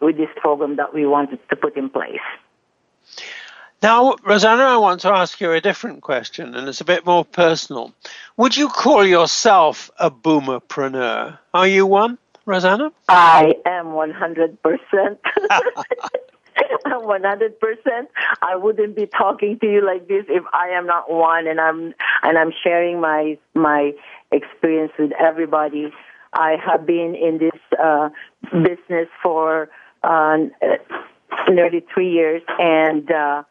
with 0.00 0.16
this 0.16 0.30
program 0.36 0.76
that 0.76 0.94
we 0.94 1.06
wanted 1.06 1.38
to 1.48 1.56
put 1.56 1.76
in 1.76 1.88
place. 1.90 2.20
Now, 3.82 4.16
Rosanna, 4.24 4.62
I 4.62 4.76
want 4.78 5.02
to 5.02 5.08
ask 5.12 5.40
you 5.40 5.52
a 5.52 5.60
different 5.60 6.02
question, 6.02 6.54
and 6.54 6.66
it's 6.66 6.80
a 6.80 6.84
bit 6.84 7.04
more 7.04 7.24
personal. 7.24 7.92
Would 8.36 8.56
you 8.56 8.68
call 8.68 9.04
yourself 9.04 9.90
a 9.98 10.10
boomerpreneur? 10.10 11.38
Are 11.52 11.68
you 11.68 11.86
one, 11.86 12.16
Rosanna? 12.46 12.90
I 13.08 13.54
am 13.66 13.86
100%. 13.86 14.58
100%. 16.86 18.06
I 18.42 18.56
wouldn't 18.56 18.96
be 18.96 19.06
talking 19.06 19.58
to 19.60 19.66
you 19.66 19.84
like 19.84 20.08
this 20.08 20.24
if 20.28 20.44
I 20.52 20.68
am 20.70 20.86
not 20.86 21.10
one 21.10 21.46
and 21.46 21.60
I'm 21.60 21.94
and 22.22 22.38
I'm 22.38 22.52
sharing 22.64 23.00
my 23.00 23.38
my 23.54 23.92
experience 24.32 24.92
with 24.98 25.12
everybody. 25.18 25.92
I 26.32 26.56
have 26.64 26.86
been 26.86 27.14
in 27.14 27.38
this 27.38 27.60
uh, 27.82 28.10
business 28.52 29.08
for 29.22 29.68
uh, 30.02 30.36
nearly 31.48 31.84
three 31.92 32.12
years, 32.12 32.42
and 32.58 33.10
uh, 33.10 33.42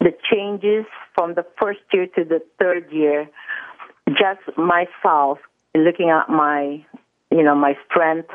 the 0.00 0.14
changes 0.30 0.86
from 1.14 1.34
the 1.34 1.44
first 1.60 1.80
year 1.92 2.06
to 2.16 2.24
the 2.24 2.40
third 2.58 2.90
year, 2.92 3.28
just 4.08 4.56
myself 4.56 5.38
looking 5.74 6.10
at 6.10 6.28
my, 6.28 6.84
you 7.30 7.42
know, 7.42 7.54
my 7.54 7.76
strength 7.88 8.30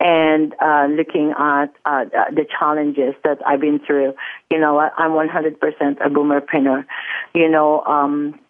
and 0.00 0.54
uh, 0.60 0.86
looking 0.90 1.32
at 1.38 1.66
uh, 1.84 2.06
the 2.32 2.46
challenges 2.58 3.14
that 3.22 3.38
I've 3.46 3.60
been 3.60 3.78
through. 3.78 4.14
You 4.50 4.58
know, 4.58 4.78
I'm 4.78 5.10
100% 5.10 5.56
a 6.00 6.08
boomerpreneur. 6.08 6.86
You 7.34 7.48
know, 7.48 7.82
um, 7.84 8.40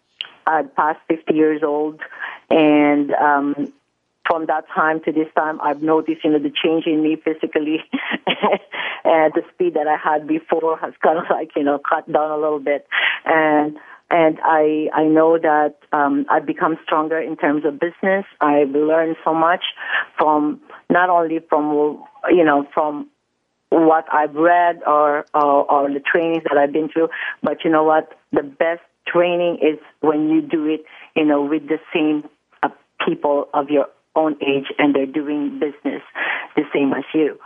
I 0.47 0.63
passed 0.63 1.01
50 1.09 1.33
years 1.33 1.61
old, 1.61 1.99
and 2.49 3.11
um, 3.11 3.73
from 4.25 4.45
that 4.45 4.65
time 4.73 5.01
to 5.03 5.11
this 5.11 5.27
time, 5.35 5.59
I've 5.61 5.81
noticed, 5.81 6.23
you 6.23 6.31
know, 6.31 6.39
the 6.39 6.51
change 6.51 6.85
in 6.85 7.03
me 7.03 7.17
physically, 7.17 7.83
and 9.03 9.33
the 9.33 9.43
speed 9.53 9.73
that 9.73 9.87
I 9.87 9.97
had 9.97 10.27
before 10.27 10.77
has 10.77 10.93
kind 11.03 11.17
of 11.17 11.25
like, 11.29 11.51
you 11.57 11.63
know, 11.63 11.79
cut 11.79 12.09
down 12.11 12.31
a 12.31 12.37
little 12.37 12.59
bit, 12.59 12.87
and 13.25 13.77
and 14.11 14.39
I 14.43 14.89
I 14.93 15.03
know 15.05 15.39
that 15.39 15.75
um, 15.93 16.25
I've 16.29 16.45
become 16.45 16.77
stronger 16.83 17.19
in 17.19 17.37
terms 17.37 17.63
of 17.65 17.79
business. 17.79 18.25
I've 18.41 18.69
learned 18.69 19.15
so 19.23 19.33
much 19.33 19.63
from 20.17 20.59
not 20.89 21.09
only 21.09 21.39
from 21.49 22.03
you 22.29 22.43
know 22.43 22.67
from 22.73 23.09
what 23.69 24.05
I've 24.11 24.35
read 24.35 24.81
or, 24.85 25.25
or 25.33 25.71
or 25.71 25.89
the 25.89 26.01
trainings 26.01 26.43
that 26.43 26.57
I've 26.57 26.73
been 26.73 26.89
through, 26.89 27.07
but 27.41 27.63
you 27.63 27.71
know 27.71 27.83
what? 27.85 28.11
The 28.33 28.43
best 28.43 28.81
training 29.07 29.59
is 29.61 29.79
when 30.01 30.29
you 30.29 30.41
do 30.41 30.65
it, 30.67 30.83
you 31.15 31.25
know, 31.25 31.41
with 31.43 31.67
the 31.69 31.79
same 31.93 32.29
uh, 32.63 32.69
people 33.05 33.47
of 33.53 33.69
your 33.69 33.87
own 34.15 34.35
age 34.41 34.65
and 34.77 34.93
they're 34.93 35.05
doing 35.05 35.57
business 35.57 36.01
the 36.57 36.63
same 36.73 36.91
as 36.91 37.05
you 37.13 37.39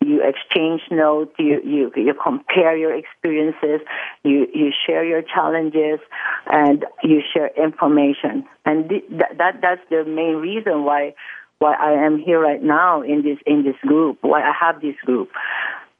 you 0.00 0.22
exchange 0.26 0.80
notes, 0.90 1.32
you, 1.38 1.60
you, 1.62 1.92
you 1.94 2.14
compare 2.14 2.76
your 2.76 2.94
experiences, 2.94 3.80
you, 4.24 4.46
you 4.54 4.72
share 4.86 5.04
your 5.04 5.22
challenges, 5.22 6.00
and 6.46 6.86
you 7.02 7.20
share 7.32 7.50
information. 7.56 8.44
And 8.64 8.88
th- 8.88 9.04
that, 9.10 9.60
that's 9.60 9.82
the 9.90 10.04
main 10.04 10.36
reason 10.36 10.84
why, 10.84 11.14
why 11.58 11.74
I 11.74 12.04
am 12.06 12.18
here 12.18 12.40
right 12.40 12.62
now 12.62 13.02
in 13.02 13.22
this, 13.22 13.38
in 13.46 13.62
this 13.62 13.76
group, 13.82 14.18
why 14.22 14.42
I 14.42 14.52
have 14.58 14.80
this 14.80 14.96
group. 15.04 15.30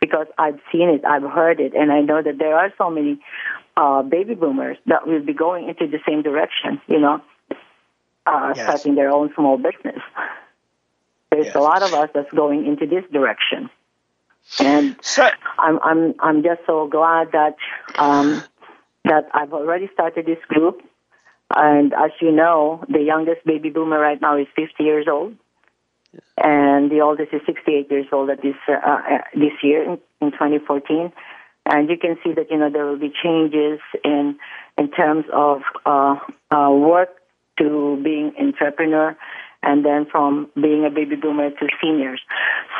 Because 0.01 0.27
I've 0.39 0.61
seen 0.73 0.89
it, 0.89 1.05
I've 1.05 1.31
heard 1.31 1.61
it, 1.61 1.75
and 1.75 1.93
I 1.93 2.01
know 2.01 2.23
that 2.23 2.39
there 2.39 2.57
are 2.57 2.73
so 2.79 2.89
many 2.89 3.21
uh, 3.77 4.03
baby 4.03 4.35
boomers 4.35 4.79
that 4.87 5.07
will 5.07 5.23
be 5.23 5.35
going 5.35 5.69
into 5.69 5.87
the 5.87 5.99
same 6.09 6.23
direction, 6.23 6.81
you 6.87 6.99
know, 6.99 7.21
uh, 8.25 8.55
yes. 8.57 8.65
starting 8.65 8.95
their 8.95 9.11
own 9.11 9.31
small 9.35 9.59
business. 9.59 10.01
There's 11.31 11.47
yes. 11.47 11.55
a 11.55 11.61
lot 11.61 11.83
of 11.83 11.93
us 11.93 12.09
that's 12.15 12.33
going 12.33 12.67
into 12.67 12.87
this 12.87 13.05
direction. 13.13 13.69
And 14.59 14.97
so, 15.03 15.29
I'm 15.59 15.79
I'm 15.83 16.15
I'm 16.19 16.43
just 16.43 16.61
so 16.67 16.89
glad 16.89 17.33
that 17.33 17.57
um, 17.97 18.43
that 19.05 19.29
I've 19.33 19.53
already 19.53 19.89
started 19.93 20.27
this 20.27 20.43
group. 20.49 20.83
And 21.55 21.93
as 21.93 22.11
you 22.21 22.33
know, 22.33 22.85
the 22.89 23.01
youngest 23.01 23.45
baby 23.45 23.71
boomer 23.71 23.99
right 23.99 24.21
now 24.21 24.37
is 24.39 24.47
50 24.55 24.83
years 24.83 25.07
old, 25.11 25.35
and 26.37 26.91
the 26.91 27.01
oldest 27.01 27.33
is 27.33 27.43
68 27.47 27.91
years 27.91 28.07
old 28.13 28.31
at 28.31 28.43
this 28.43 28.57
uh, 28.69 28.73
uh, 28.73 29.19
this 29.35 29.53
year 29.63 29.85
in, 29.85 29.99
in 30.21 30.33
2014. 30.33 31.13
And 31.67 31.89
you 31.89 31.97
can 31.99 32.17
see 32.25 32.33
that 32.33 32.51
you 32.51 32.59
know 32.59 32.71
there 32.71 32.87
will 32.87 32.99
be 32.99 33.13
changes 33.23 33.81
in 34.05 34.39
in 34.77 34.91
terms 34.91 35.27
of 35.33 35.63
uh, 35.87 36.17
uh, 36.51 36.71
work 36.71 37.11
to 37.59 38.01
being 38.03 38.33
entrepreneur 38.39 39.17
and 39.63 39.85
then 39.85 40.07
from 40.11 40.49
being 40.55 40.85
a 40.87 40.91
baby 40.91 41.17
boomer 41.17 41.51
to 41.51 41.69
seniors. 41.83 42.21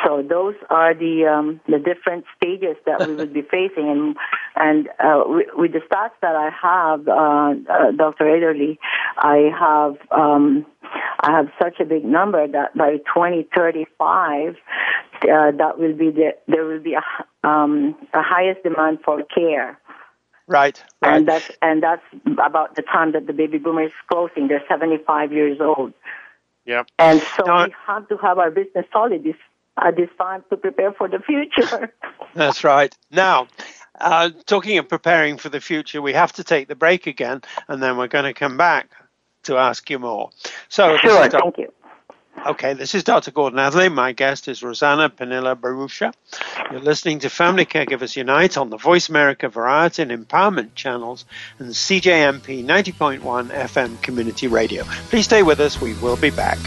So 0.03 0.23
those 0.27 0.55
are 0.69 0.93
the 0.93 1.25
um, 1.25 1.61
the 1.67 1.77
different 1.77 2.25
stages 2.35 2.75
that 2.85 3.07
we 3.07 3.15
would 3.15 3.33
be 3.33 3.41
facing, 3.43 3.89
and 3.89 4.17
and 4.55 4.87
uh, 4.99 5.23
with 5.55 5.73
the 5.73 5.79
stats 5.79 6.17
that 6.21 6.35
I 6.35 6.49
have, 6.49 7.07
uh, 7.07 7.71
uh, 7.71 7.91
Dr. 7.91 8.25
Atherley, 8.25 8.79
I 9.17 9.51
have 9.57 9.97
um, 10.11 10.65
I 11.19 11.31
have 11.31 11.49
such 11.61 11.79
a 11.79 11.85
big 11.85 12.03
number 12.03 12.47
that 12.47 12.75
by 12.75 12.97
2035, 12.97 14.55
uh, 14.55 14.55
that 15.21 15.77
will 15.77 15.95
be 15.95 16.09
the 16.09 16.31
there 16.47 16.65
will 16.65 16.81
be 16.81 16.95
a, 16.95 17.47
um, 17.47 17.95
a 18.13 18.21
highest 18.21 18.63
demand 18.63 18.99
for 19.05 19.21
care. 19.23 19.77
Right, 20.47 20.83
right. 21.01 21.17
And 21.17 21.27
that's 21.27 21.51
and 21.61 21.83
that's 21.83 22.03
about 22.25 22.75
the 22.75 22.81
time 22.81 23.13
that 23.13 23.27
the 23.27 23.33
baby 23.33 23.57
boomer 23.57 23.83
is 23.83 23.91
closing. 24.11 24.47
They're 24.47 24.63
75 24.67 25.31
years 25.31 25.59
old. 25.61 25.93
Yeah. 26.65 26.83
And 26.99 27.21
so 27.37 27.65
we 27.65 27.73
have 27.87 28.07
to 28.09 28.17
have 28.17 28.37
our 28.37 28.51
business 28.51 28.85
solid 28.91 29.23
this, 29.23 29.35
at 29.77 29.95
this 29.95 30.09
time 30.17 30.43
to 30.49 30.57
prepare 30.57 30.93
for 30.93 31.07
the 31.07 31.19
future. 31.19 31.93
That's 32.35 32.63
right. 32.63 32.95
Now, 33.09 33.47
uh, 33.99 34.29
talking 34.45 34.77
of 34.77 34.87
preparing 34.87 35.37
for 35.37 35.49
the 35.49 35.61
future, 35.61 36.01
we 36.01 36.13
have 36.13 36.33
to 36.33 36.43
take 36.43 36.67
the 36.67 36.75
break 36.75 37.07
again, 37.07 37.41
and 37.67 37.81
then 37.81 37.97
we're 37.97 38.07
going 38.07 38.25
to 38.25 38.33
come 38.33 38.57
back 38.57 38.91
to 39.43 39.57
ask 39.57 39.89
you 39.89 39.99
more. 39.99 40.29
So, 40.69 40.97
sure, 40.97 41.29
thank 41.29 41.57
you. 41.57 41.73
Okay, 42.43 42.73
this 42.73 42.95
is 42.95 43.03
Dr. 43.03 43.29
Gordon 43.29 43.59
Atherley. 43.59 43.89
My 43.89 44.13
guest 44.13 44.47
is 44.47 44.63
Rosanna 44.63 45.11
Penilla 45.11 45.55
Bharucha. 45.55 46.11
You're 46.71 46.81
listening 46.81 47.19
to 47.19 47.29
Family 47.29 47.67
Caregivers 47.67 48.15
Unite 48.15 48.57
on 48.57 48.71
the 48.71 48.77
Voice 48.77 49.09
America 49.09 49.47
Variety 49.47 50.01
and 50.01 50.11
Empowerment 50.11 50.73
channels 50.73 51.25
and 51.59 51.69
CJMP 51.69 52.65
90.1 52.65 53.49
FM 53.49 54.01
Community 54.01 54.47
Radio. 54.47 54.83
Please 55.09 55.25
stay 55.25 55.43
with 55.43 55.59
us. 55.59 55.79
We 55.79 55.93
will 55.95 56.17
be 56.17 56.31
back. 56.31 56.57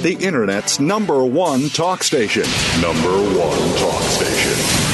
The 0.00 0.16
Internet's 0.18 0.80
number 0.80 1.24
one 1.24 1.68
talk 1.68 2.02
station. 2.02 2.44
Number 2.80 3.12
one 3.38 3.78
talk 3.78 4.02
station. 4.02 4.83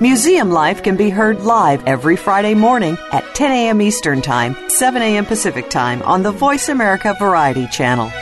Museum 0.00 0.50
Life 0.50 0.82
can 0.82 0.96
be 0.96 1.08
heard 1.08 1.40
live 1.40 1.82
every 1.86 2.16
Friday 2.16 2.54
morning 2.54 2.98
at 3.12 3.34
10 3.34 3.50
a.m. 3.50 3.80
Eastern 3.80 4.20
Time, 4.20 4.54
7 4.68 5.00
a.m. 5.00 5.24
Pacific 5.24 5.70
Time 5.70 6.02
on 6.02 6.22
the 6.22 6.32
Voice 6.32 6.68
America 6.68 7.16
Variety 7.18 7.66
Channel. 7.68 8.12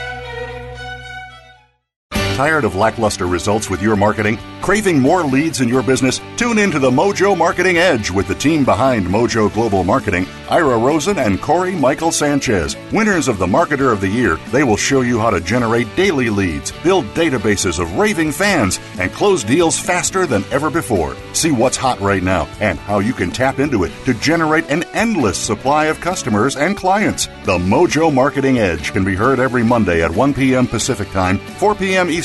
Tired 2.35 2.65
of 2.65 2.75
lackluster 2.75 3.27
results 3.27 3.69
with 3.69 3.81
your 3.81 3.95
marketing? 3.95 4.37
Craving 4.61 4.99
more 4.99 5.23
leads 5.23 5.61
in 5.61 5.69
your 5.69 5.81
business? 5.81 6.19
Tune 6.35 6.57
in 6.57 6.69
to 6.71 6.79
the 6.79 6.91
Mojo 6.91 7.37
Marketing 7.37 7.77
Edge 7.77 8.11
with 8.11 8.27
the 8.27 8.35
team 8.35 8.65
behind 8.65 9.07
Mojo 9.07 9.53
Global 9.53 9.85
Marketing, 9.85 10.27
Ira 10.49 10.77
Rosen 10.77 11.17
and 11.17 11.41
Corey 11.41 11.75
Michael 11.75 12.11
Sanchez. 12.11 12.75
Winners 12.91 13.29
of 13.29 13.37
the 13.37 13.47
Marketer 13.47 13.93
of 13.93 14.01
the 14.01 14.09
Year, 14.09 14.35
they 14.51 14.65
will 14.65 14.75
show 14.75 14.99
you 14.99 15.17
how 15.17 15.29
to 15.29 15.39
generate 15.39 15.95
daily 15.95 16.29
leads, 16.29 16.73
build 16.83 17.05
databases 17.13 17.79
of 17.79 17.95
raving 17.97 18.33
fans, 18.33 18.81
and 18.99 19.13
close 19.13 19.41
deals 19.41 19.79
faster 19.79 20.25
than 20.25 20.43
ever 20.51 20.69
before. 20.69 21.15
See 21.31 21.51
what's 21.51 21.77
hot 21.77 22.01
right 22.01 22.23
now 22.23 22.49
and 22.59 22.77
how 22.79 22.99
you 22.99 23.13
can 23.13 23.31
tap 23.31 23.59
into 23.59 23.85
it 23.85 23.93
to 24.03 24.13
generate 24.15 24.69
an 24.69 24.83
endless 24.93 25.37
supply 25.37 25.85
of 25.85 26.01
customers 26.01 26.57
and 26.57 26.75
clients. 26.75 27.27
The 27.45 27.57
Mojo 27.57 28.13
Marketing 28.13 28.57
Edge 28.57 28.91
can 28.91 29.05
be 29.05 29.15
heard 29.15 29.39
every 29.39 29.63
Monday 29.63 30.03
at 30.03 30.11
1 30.11 30.33
p.m. 30.33 30.67
Pacific 30.67 31.09
Time, 31.11 31.37
4 31.37 31.75
p.m. 31.75 32.09
Eastern 32.09 32.24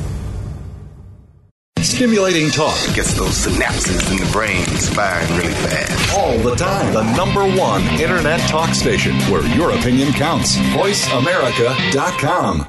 Stimulating 1.83 2.49
talk 2.51 2.77
Gets 2.93 3.13
those 3.15 3.45
synapses 3.45 4.11
in 4.11 4.17
the 4.17 4.29
brain 4.31 4.63
firing 4.65 5.35
really 5.37 5.53
fast. 5.53 6.17
all 6.17 6.37
the 6.37 6.55
time. 6.55 6.93
The 6.93 7.01
number 7.15 7.43
one 7.59 7.81
internet 7.99 8.39
talk 8.41 8.73
station 8.75 9.15
where 9.31 9.43
your 9.55 9.71
opinion 9.71 10.11
counts. 10.13 10.55
VoiceAmerica.com. 10.57 12.67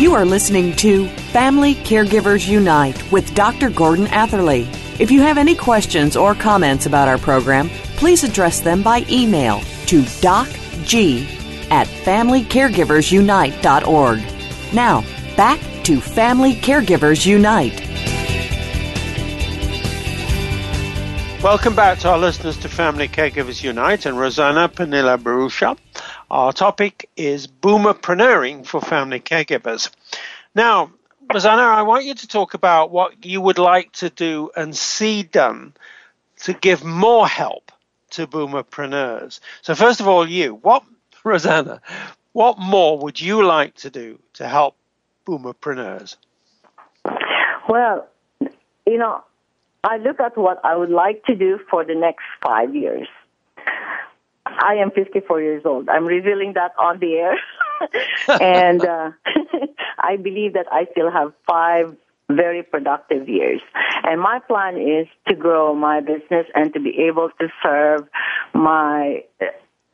You 0.00 0.14
are 0.14 0.24
listening 0.24 0.74
to 0.76 1.06
Family 1.32 1.74
Caregivers 1.74 2.48
Unite 2.48 3.10
with 3.12 3.34
Dr. 3.34 3.68
Gordon 3.70 4.06
Atherley. 4.08 4.66
If 5.00 5.10
you 5.10 5.20
have 5.22 5.38
any 5.38 5.54
questions 5.54 6.16
or 6.16 6.34
comments 6.34 6.86
about 6.86 7.08
our 7.08 7.18
program, 7.18 7.68
please 7.96 8.24
address 8.24 8.60
them 8.60 8.82
by 8.82 9.04
email 9.10 9.60
to 9.86 10.02
docg 10.02 11.26
at 11.70 11.86
familycaregiversunite.org. 11.86 14.74
Now, 14.74 15.04
back 15.36 15.60
to 15.84 16.00
Family 16.00 16.54
Caregivers 16.54 17.24
Unite. 17.24 17.84
Welcome 21.42 21.76
back 21.76 22.00
to 22.00 22.10
our 22.10 22.18
listeners 22.18 22.56
to 22.58 22.68
Family 22.68 23.06
Caregivers 23.06 23.62
Unite 23.62 24.06
and 24.06 24.18
Rosanna 24.18 24.68
Penilla 24.68 25.16
Bharucha. 25.16 25.78
Our 26.30 26.52
topic 26.52 27.08
is 27.16 27.46
boomerpreneuring 27.46 28.66
for 28.66 28.80
family 28.80 29.20
caregivers. 29.20 29.90
Now, 30.54 30.90
Rosanna, 31.32 31.62
I 31.62 31.82
want 31.82 32.04
you 32.04 32.14
to 32.14 32.26
talk 32.26 32.54
about 32.54 32.90
what 32.90 33.24
you 33.24 33.40
would 33.40 33.58
like 33.58 33.92
to 33.92 34.10
do 34.10 34.50
and 34.56 34.76
see 34.76 35.22
done 35.22 35.74
to 36.40 36.54
give 36.54 36.84
more 36.84 37.28
help 37.28 37.70
to 38.10 38.26
boomerpreneurs. 38.26 39.40
So, 39.62 39.74
first 39.74 40.00
of 40.00 40.08
all, 40.08 40.28
you, 40.28 40.56
what, 40.56 40.82
Rosanna, 41.24 41.80
what 42.32 42.58
more 42.58 42.98
would 42.98 43.20
you 43.20 43.44
like 43.44 43.74
to 43.76 43.90
do 43.90 44.18
to 44.34 44.48
help 44.48 44.76
boomerpreneurs? 45.26 46.16
Well, 47.68 48.08
you 48.86 48.98
know, 48.98 49.22
I 49.84 49.98
look 49.98 50.20
at 50.20 50.36
what 50.36 50.64
I 50.64 50.76
would 50.76 50.90
like 50.90 51.24
to 51.24 51.34
do 51.34 51.58
for 51.70 51.84
the 51.84 51.94
next 51.94 52.24
five 52.42 52.74
years. 52.74 53.08
I 54.46 54.74
am 54.76 54.90
54 54.90 55.42
years 55.42 55.62
old. 55.64 55.88
I'm 55.88 56.06
revealing 56.06 56.54
that 56.54 56.72
on 56.78 56.98
the 56.98 57.14
air. 57.14 57.38
and 58.40 58.84
uh, 58.84 59.10
I 59.98 60.16
believe 60.16 60.54
that 60.54 60.66
I 60.72 60.86
still 60.92 61.10
have 61.10 61.32
five 61.46 61.94
very 62.30 62.62
productive 62.62 63.28
years. 63.28 63.60
And 64.04 64.20
my 64.20 64.38
plan 64.40 64.76
is 64.76 65.06
to 65.28 65.34
grow 65.34 65.74
my 65.74 66.00
business 66.00 66.46
and 66.54 66.72
to 66.74 66.80
be 66.80 67.06
able 67.08 67.30
to 67.40 67.48
serve 67.62 68.08
my 68.54 69.24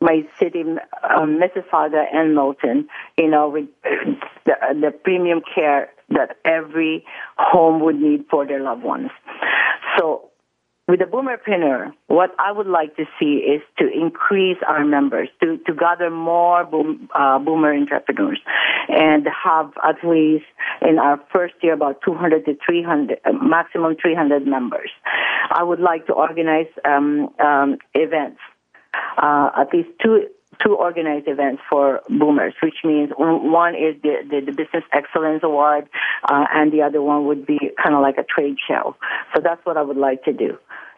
my 0.00 0.22
city, 0.38 0.60
um, 0.60 1.40
Mississauga 1.40 2.04
and 2.12 2.34
Milton, 2.34 2.88
you 3.16 3.28
know, 3.28 3.48
with 3.48 3.68
the, 4.44 4.54
the 4.80 4.90
premium 4.90 5.40
care 5.54 5.90
that 6.10 6.36
every 6.44 7.04
home 7.38 7.82
would 7.82 7.96
need 7.96 8.26
for 8.30 8.46
their 8.46 8.62
loved 8.62 8.82
ones. 8.82 9.10
So 9.98 10.30
with 10.86 11.00
the 11.00 11.06
boomerpreneur, 11.06 11.92
what 12.08 12.34
I 12.38 12.52
would 12.52 12.66
like 12.66 12.94
to 12.96 13.04
see 13.18 13.36
is 13.36 13.62
to 13.78 13.88
increase 13.90 14.58
our 14.68 14.84
numbers, 14.84 15.30
to, 15.42 15.56
to 15.66 15.74
gather 15.74 16.10
more 16.10 16.64
boom, 16.64 17.08
uh, 17.14 17.38
boomer 17.38 17.74
entrepreneurs, 17.74 18.40
and 18.88 19.26
have 19.44 19.72
at 19.82 20.06
least 20.06 20.44
in 20.82 20.98
our 20.98 21.18
first 21.32 21.54
year 21.62 21.72
about 21.72 22.00
200 22.04 22.44
to 22.44 22.58
300, 22.66 23.18
uh, 23.24 23.32
maximum 23.32 23.96
300 24.00 24.46
members. 24.46 24.90
I 25.50 25.62
would 25.62 25.80
like 25.80 26.06
to 26.08 26.12
organize 26.12 26.68
um, 26.84 27.30
um, 27.42 27.78
events, 27.94 28.40
uh, 29.18 29.50
at 29.56 29.72
least 29.72 29.90
two 30.02 30.28
two 30.62 30.76
organized 30.76 31.26
events 31.26 31.60
for 31.68 32.00
boomers, 32.08 32.54
which 32.62 32.76
means 32.84 33.10
one 33.16 33.74
is 33.74 34.00
the, 34.02 34.14
the, 34.30 34.40
the 34.46 34.52
Business 34.52 34.84
Excellence 34.92 35.42
Award, 35.42 35.88
uh, 36.30 36.46
and 36.52 36.72
the 36.72 36.80
other 36.80 37.02
one 37.02 37.26
would 37.26 37.44
be 37.44 37.58
kind 37.82 37.94
of 37.94 38.02
like 38.02 38.18
a 38.18 38.24
trade 38.24 38.56
show. 38.66 38.94
So 39.34 39.40
that's 39.42 39.64
what 39.66 39.76
I 39.76 39.82
would 39.82 39.96
like 39.96 40.22
to 40.24 40.32
do. 40.32 40.56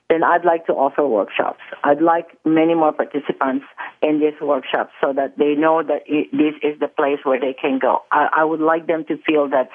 Then 0.09 0.22
I'd 0.22 0.44
like 0.44 0.66
to 0.66 0.72
offer 0.72 1.07
workshops. 1.07 1.61
I'd 1.82 2.01
like 2.01 2.26
many 2.44 2.74
more 2.74 2.92
participants 2.92 3.64
in 4.03 4.20
these 4.20 4.38
workshops 4.40 4.92
so 5.03 5.12
that 5.14 5.36
they 5.36 5.55
know 5.55 5.82
that 5.82 6.03
it, 6.07 6.30
this 6.32 6.55
is 6.62 6.78
the 6.78 6.88
place 6.88 7.18
where 7.24 7.40
they 7.40 7.55
can 7.55 7.78
go. 7.80 8.03
I, 8.12 8.28
I 8.36 8.44
would 8.44 8.61
like 8.61 8.86
them 8.86 9.05
to 9.09 9.16
feel 9.26 9.49
that, 9.49 9.70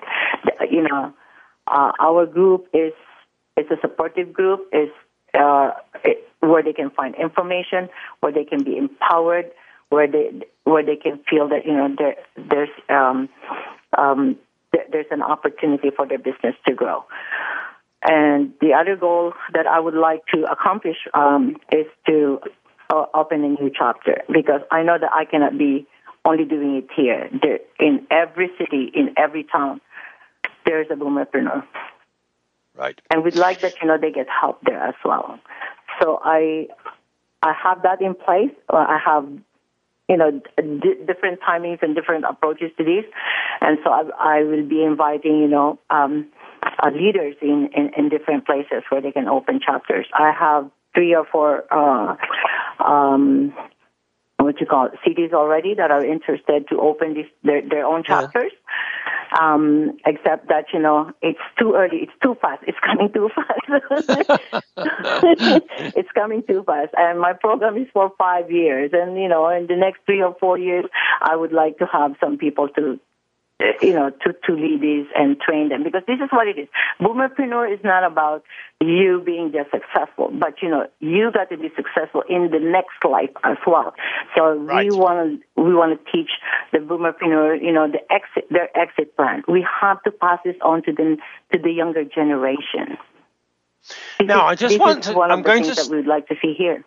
you 0.69 0.83
know, 0.83 1.13
uh, 1.67 1.91
our 1.99 2.25
group 2.25 2.67
is 2.73 2.93
is 3.57 3.65
a 3.69 3.75
supportive 3.81 4.31
group, 4.31 4.61
is 4.71 4.89
uh, 5.33 5.71
where 6.39 6.63
they 6.63 6.73
can 6.73 6.89
find 6.91 7.15
information, 7.15 7.89
where 8.19 8.31
they 8.31 8.43
can 8.43 8.63
be 8.63 8.77
empowered, 8.77 9.51
where 9.89 10.07
they 10.07 10.31
where 10.63 10.83
they 10.83 10.95
can 10.95 11.19
feel 11.29 11.49
that 11.49 11.65
you 11.65 11.73
know 11.73 11.95
there, 11.97 12.15
there's 12.35 12.69
um, 12.89 13.29
um, 13.97 14.37
there, 14.71 14.85
there's 14.91 15.11
an 15.11 15.21
opportunity 15.21 15.89
for 15.95 16.07
their 16.07 16.17
business 16.17 16.55
to 16.67 16.73
grow. 16.73 17.03
And 18.03 18.53
the 18.61 18.73
other 18.73 18.95
goal 18.95 19.33
that 19.53 19.67
I 19.67 19.79
would 19.79 19.93
like 19.93 20.25
to 20.33 20.45
accomplish 20.51 20.97
um, 21.13 21.57
is 21.71 21.85
to 22.07 22.39
uh, 22.89 23.05
open 23.13 23.43
a 23.43 23.49
new 23.49 23.71
chapter 23.77 24.23
because 24.27 24.61
I 24.71 24.81
know 24.81 24.97
that 24.99 25.11
I 25.13 25.25
cannot 25.25 25.57
be 25.57 25.87
only 26.25 26.45
doing 26.45 26.77
it 26.77 26.87
here. 26.95 27.29
There, 27.41 27.59
in 27.79 28.07
every 28.09 28.49
city, 28.57 28.91
in 28.93 29.13
every 29.17 29.43
town, 29.43 29.81
there's 30.65 30.87
a 30.91 30.95
boomerpreneur. 30.95 31.63
Right. 32.77 32.99
And 33.09 33.23
we'd 33.23 33.35
like 33.35 33.61
that 33.61 33.73
you 33.81 33.87
know 33.87 33.97
they 33.97 34.11
get 34.11 34.27
help 34.29 34.61
there 34.63 34.81
as 34.81 34.95
well. 35.03 35.39
So 36.01 36.19
I 36.23 36.67
I 37.43 37.53
have 37.53 37.83
that 37.83 38.01
in 38.01 38.15
place. 38.15 38.51
I 38.69 38.99
have 39.03 39.27
you 40.11 40.17
know, 40.17 40.31
d- 40.57 40.95
different 41.07 41.39
timings 41.39 41.81
and 41.81 41.95
different 41.95 42.25
approaches 42.25 42.69
to 42.77 42.83
this. 42.83 43.05
And 43.61 43.77
so 43.81 43.91
I, 43.91 44.03
I 44.19 44.43
will 44.43 44.67
be 44.67 44.83
inviting, 44.83 45.39
you 45.39 45.47
know, 45.47 45.79
um, 45.89 46.27
uh, 46.63 46.89
leaders 46.89 47.35
in, 47.41 47.69
in, 47.73 47.91
in 47.97 48.09
different 48.09 48.45
places 48.45 48.83
where 48.89 49.01
they 49.01 49.13
can 49.13 49.29
open 49.29 49.61
chapters. 49.65 50.05
I 50.13 50.31
have 50.37 50.69
three 50.93 51.15
or 51.15 51.25
four 51.31 51.63
uh, 51.71 52.17
um, 52.83 53.53
what 54.37 54.59
you 54.59 54.65
call 54.65 54.87
it, 54.87 54.93
cities 55.07 55.31
already 55.33 55.75
that 55.75 55.91
are 55.91 56.03
interested 56.03 56.67
to 56.69 56.79
open 56.79 57.13
this, 57.13 57.27
their, 57.43 57.61
their 57.67 57.85
own 57.85 58.03
chapters. 58.03 58.51
Um, 59.39 59.97
except 60.05 60.49
that, 60.49 60.65
you 60.73 60.79
know, 60.79 61.11
it's 61.21 61.39
too 61.57 61.73
early. 61.75 61.99
It's 62.03 62.11
too 62.21 62.35
fast. 62.41 62.63
It's 62.67 62.77
coming 62.85 63.11
too 63.13 63.29
fast. 63.33 63.61
it's 65.95 66.11
coming 66.13 66.43
too 66.47 66.63
fast. 66.65 66.89
And 66.97 67.19
my 67.19 67.33
program 67.33 67.77
is 67.77 67.87
for 67.93 68.11
five 68.17 68.51
years. 68.51 68.91
And, 68.93 69.15
you 69.15 69.29
know, 69.29 69.47
in 69.47 69.67
the 69.67 69.77
next 69.77 70.01
three 70.05 70.21
or 70.21 70.35
four 70.39 70.57
years, 70.57 70.85
I 71.21 71.35
would 71.35 71.53
like 71.53 71.77
to 71.77 71.85
have 71.85 72.15
some 72.19 72.37
people 72.37 72.67
to, 72.75 72.99
you 73.81 73.93
know, 73.93 74.09
to, 74.09 74.33
to 74.45 74.53
lead 74.53 74.81
these 74.81 75.05
and 75.15 75.39
train 75.39 75.69
them 75.69 75.83
because 75.83 76.03
this 76.07 76.19
is 76.19 76.29
what 76.31 76.47
it 76.47 76.57
is. 76.57 76.67
Boomerpreneur 76.99 77.71
is 77.73 77.79
not 77.83 78.03
about 78.03 78.43
you 78.79 79.21
being 79.25 79.51
just 79.51 79.69
successful, 79.71 80.29
but 80.33 80.61
you 80.61 80.69
know, 80.69 80.87
you 80.99 81.31
got 81.31 81.49
to 81.49 81.57
be 81.57 81.69
successful 81.75 82.23
in 82.29 82.49
the 82.51 82.59
next 82.59 83.03
life 83.07 83.29
as 83.43 83.57
well. 83.65 83.93
So 84.35 84.53
Right. 84.55 84.89
we 84.91 84.97
want 84.97 85.41
to, 85.55 85.61
we 85.61 85.73
want 85.73 85.97
to 86.03 86.11
teach 86.11 86.29
the 86.71 86.79
boomerpreneur, 86.79 87.61
you 87.61 87.71
know, 87.71 87.87
the 87.89 87.99
exit, 88.11 88.47
their 88.49 88.69
exit 88.77 89.15
plan. 89.15 89.43
We 89.47 89.65
have 89.81 90.01
to 90.03 90.11
pass 90.11 90.39
this 90.43 90.55
on 90.61 90.83
to 90.83 90.91
the, 90.91 91.17
to 91.53 91.59
the 91.59 91.71
younger 91.71 92.03
generation. 92.03 92.97
This 94.19 94.27
Now, 94.27 94.47
is- 94.47 94.51
I 94.51 94.55
just 94.55 94.79
want 94.79 95.03
to- 95.05 95.13
one 95.13 95.31
of 95.31 95.37
I'm 95.37 95.43
the 95.43 95.47
going 95.47 95.63
things 95.63 95.75
to 95.77 95.83
that 95.83 95.89
we 95.91 95.97
would 95.97 96.07
like 96.07 96.27
to 96.27 96.35
see 96.41 96.53
here. 96.57 96.83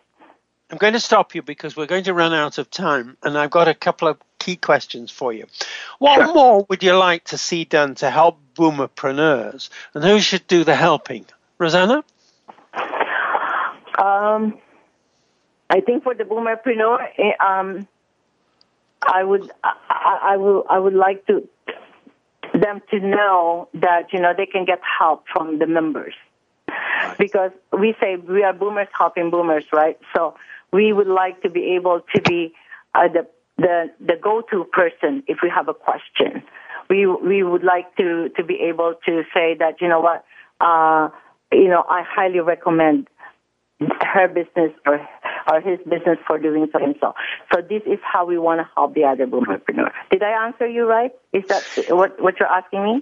I'm 0.71 0.77
going 0.77 0.93
to 0.93 0.99
stop 0.99 1.35
you 1.35 1.43
because 1.43 1.75
we're 1.75 1.85
going 1.85 2.05
to 2.05 2.13
run 2.13 2.33
out 2.33 2.57
of 2.57 2.71
time, 2.71 3.17
and 3.21 3.37
I've 3.37 3.51
got 3.51 3.67
a 3.67 3.73
couple 3.73 4.07
of 4.07 4.17
key 4.39 4.55
questions 4.55 5.11
for 5.11 5.31
you. 5.31 5.45
What 5.99 6.33
more 6.33 6.65
would 6.69 6.81
you 6.81 6.93
like 6.97 7.25
to 7.25 7.37
see 7.37 7.65
done 7.65 7.95
to 7.95 8.09
help 8.09 8.39
boomerpreneurs, 8.55 9.69
and 9.93 10.03
who 10.03 10.19
should 10.19 10.47
do 10.47 10.63
the 10.63 10.75
helping? 10.75 11.25
Rosanna? 11.59 12.03
Um, 13.97 14.59
I 15.69 15.81
think 15.85 16.03
for 16.03 16.15
the 16.15 16.23
boomerpreneur, 16.23 17.07
eh, 17.17 17.31
um, 17.39 17.87
I 19.03 19.23
would, 19.23 19.51
I, 19.63 19.73
I 19.89 20.19
I 20.33 20.37
will, 20.37 20.65
I 20.67 20.79
would 20.79 20.95
like 20.95 21.27
to 21.27 21.47
them 22.53 22.81
to 22.89 22.99
know 22.99 23.69
that 23.75 24.13
you 24.13 24.19
know 24.19 24.33
they 24.35 24.47
can 24.47 24.65
get 24.65 24.81
help 24.99 25.25
from 25.31 25.59
the 25.59 25.67
members 25.67 26.15
because 27.17 27.51
we 27.77 27.95
say 27.99 28.15
we 28.15 28.43
are 28.43 28.53
boomers 28.53 28.87
helping 28.97 29.29
boomers, 29.29 29.65
right? 29.71 29.99
So 30.15 30.35
we 30.75 30.91
would 30.91 31.07
like 31.07 31.41
to 31.43 31.49
be 31.49 31.75
able 31.77 32.01
to 32.13 32.21
be 32.21 32.53
uh, 32.93 33.07
the 33.07 33.25
the 33.57 33.75
the 33.99 34.15
go-to 34.21 34.65
person 34.65 35.23
if 35.27 35.37
we 35.41 35.49
have 35.49 35.67
a 35.69 35.73
question. 35.73 36.43
We 36.89 37.07
we 37.07 37.43
would 37.43 37.63
like 37.63 37.95
to 37.95 38.29
to 38.37 38.43
be 38.43 38.57
able 38.69 38.95
to 39.05 39.23
say 39.33 39.55
that 39.57 39.81
you 39.81 39.87
know 39.87 40.01
what, 40.01 40.25
uh, 40.59 41.09
you 41.51 41.69
know, 41.69 41.83
I 41.87 42.03
highly 42.03 42.41
recommend 42.41 43.07
her 43.79 44.27
business 44.27 44.71
or 44.85 44.95
or 45.49 45.61
his 45.61 45.79
business 45.79 46.19
for 46.27 46.37
doing 46.37 46.67
so 46.71 46.83
and 46.83 46.95
so. 46.99 47.13
So 47.53 47.61
this 47.61 47.83
is 47.85 47.99
how 48.03 48.25
we 48.25 48.37
want 48.37 48.59
to 48.59 48.69
help 48.75 48.93
the 48.93 49.05
other 49.05 49.27
boomerpreneur. 49.27 49.91
Did 50.11 50.23
I 50.23 50.45
answer 50.47 50.67
you 50.67 50.85
right? 50.85 51.11
Is 51.33 51.43
that 51.47 51.63
what 51.89 52.21
what 52.21 52.39
you're 52.39 52.49
asking 52.59 52.83
me? 52.83 52.95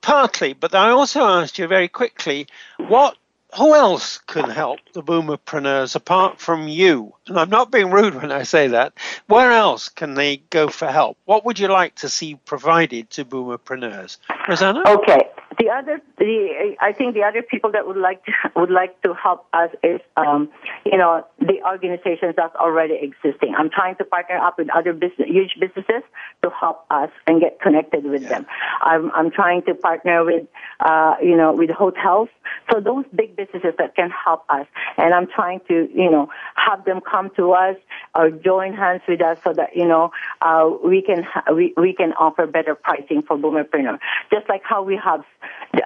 Partly, 0.00 0.54
but 0.54 0.74
I 0.74 0.90
also 0.90 1.20
asked 1.24 1.58
you 1.58 1.68
very 1.68 1.88
quickly 1.88 2.46
what 2.78 3.16
who 3.56 3.74
else 3.74 4.18
can 4.26 4.48
help 4.48 4.80
the 4.94 5.02
boomerpreneurs 5.02 5.94
apart 5.94 6.40
from 6.40 6.68
you? 6.68 7.14
And 7.26 7.38
I'm 7.38 7.50
not 7.50 7.70
being 7.70 7.90
rude 7.90 8.14
when 8.14 8.32
I 8.32 8.44
say 8.44 8.68
that. 8.68 8.94
Where 9.26 9.52
else 9.52 9.88
can 9.88 10.14
they 10.14 10.38
go 10.38 10.68
for 10.68 10.88
help? 10.88 11.18
What 11.24 11.44
would 11.44 11.58
you 11.58 11.68
like 11.68 11.96
to 11.96 12.08
see 12.08 12.36
provided 12.46 13.10
to 13.10 13.24
boomerpreneurs? 13.24 14.16
Rosanna? 14.48 14.82
Okay. 14.86 15.20
The 15.58 15.68
other, 15.70 16.00
the 16.18 16.76
I 16.80 16.92
think 16.92 17.14
the 17.14 17.22
other 17.22 17.42
people 17.42 17.72
that 17.72 17.86
would 17.86 17.96
like 17.96 18.24
to 18.24 18.32
would 18.56 18.70
like 18.70 19.00
to 19.02 19.14
help 19.14 19.46
us 19.52 19.70
is, 19.82 20.00
um, 20.16 20.50
you 20.84 20.96
know, 20.96 21.26
the 21.40 21.62
organizations 21.66 22.34
that's 22.36 22.54
already 22.56 22.98
existing. 23.00 23.54
I'm 23.56 23.70
trying 23.70 23.96
to 23.96 24.04
partner 24.04 24.36
up 24.36 24.58
with 24.58 24.68
other 24.74 24.92
business, 24.92 25.28
huge 25.28 25.56
businesses 25.60 26.02
to 26.42 26.50
help 26.50 26.84
us 26.90 27.10
and 27.26 27.40
get 27.40 27.60
connected 27.60 28.04
with 28.04 28.28
them. 28.28 28.46
I'm 28.80 29.10
I'm 29.12 29.30
trying 29.30 29.62
to 29.62 29.74
partner 29.74 30.24
with, 30.24 30.46
uh, 30.80 31.16
you 31.22 31.36
know, 31.36 31.52
with 31.52 31.70
hotels. 31.70 32.28
So 32.70 32.80
those 32.80 33.04
big 33.14 33.36
businesses 33.36 33.74
that 33.78 33.94
can 33.94 34.10
help 34.10 34.44
us, 34.48 34.66
and 34.96 35.12
I'm 35.12 35.26
trying 35.26 35.60
to, 35.68 35.88
you 35.92 36.10
know, 36.10 36.28
have 36.54 36.84
them 36.84 37.00
come 37.00 37.30
to 37.36 37.52
us 37.52 37.76
or 38.14 38.30
join 38.30 38.74
hands 38.74 39.02
with 39.08 39.20
us 39.20 39.38
so 39.44 39.52
that 39.52 39.76
you 39.76 39.86
know 39.86 40.12
uh, 40.40 40.70
we 40.84 41.02
can 41.02 41.22
ha- 41.22 41.52
we 41.52 41.74
we 41.76 41.92
can 41.92 42.12
offer 42.14 42.46
better 42.46 42.74
pricing 42.74 43.22
for 43.22 43.36
boomerpreneur. 43.36 43.98
Just 44.32 44.48
like 44.48 44.62
how 44.64 44.82
we 44.82 44.96
have 44.96 45.24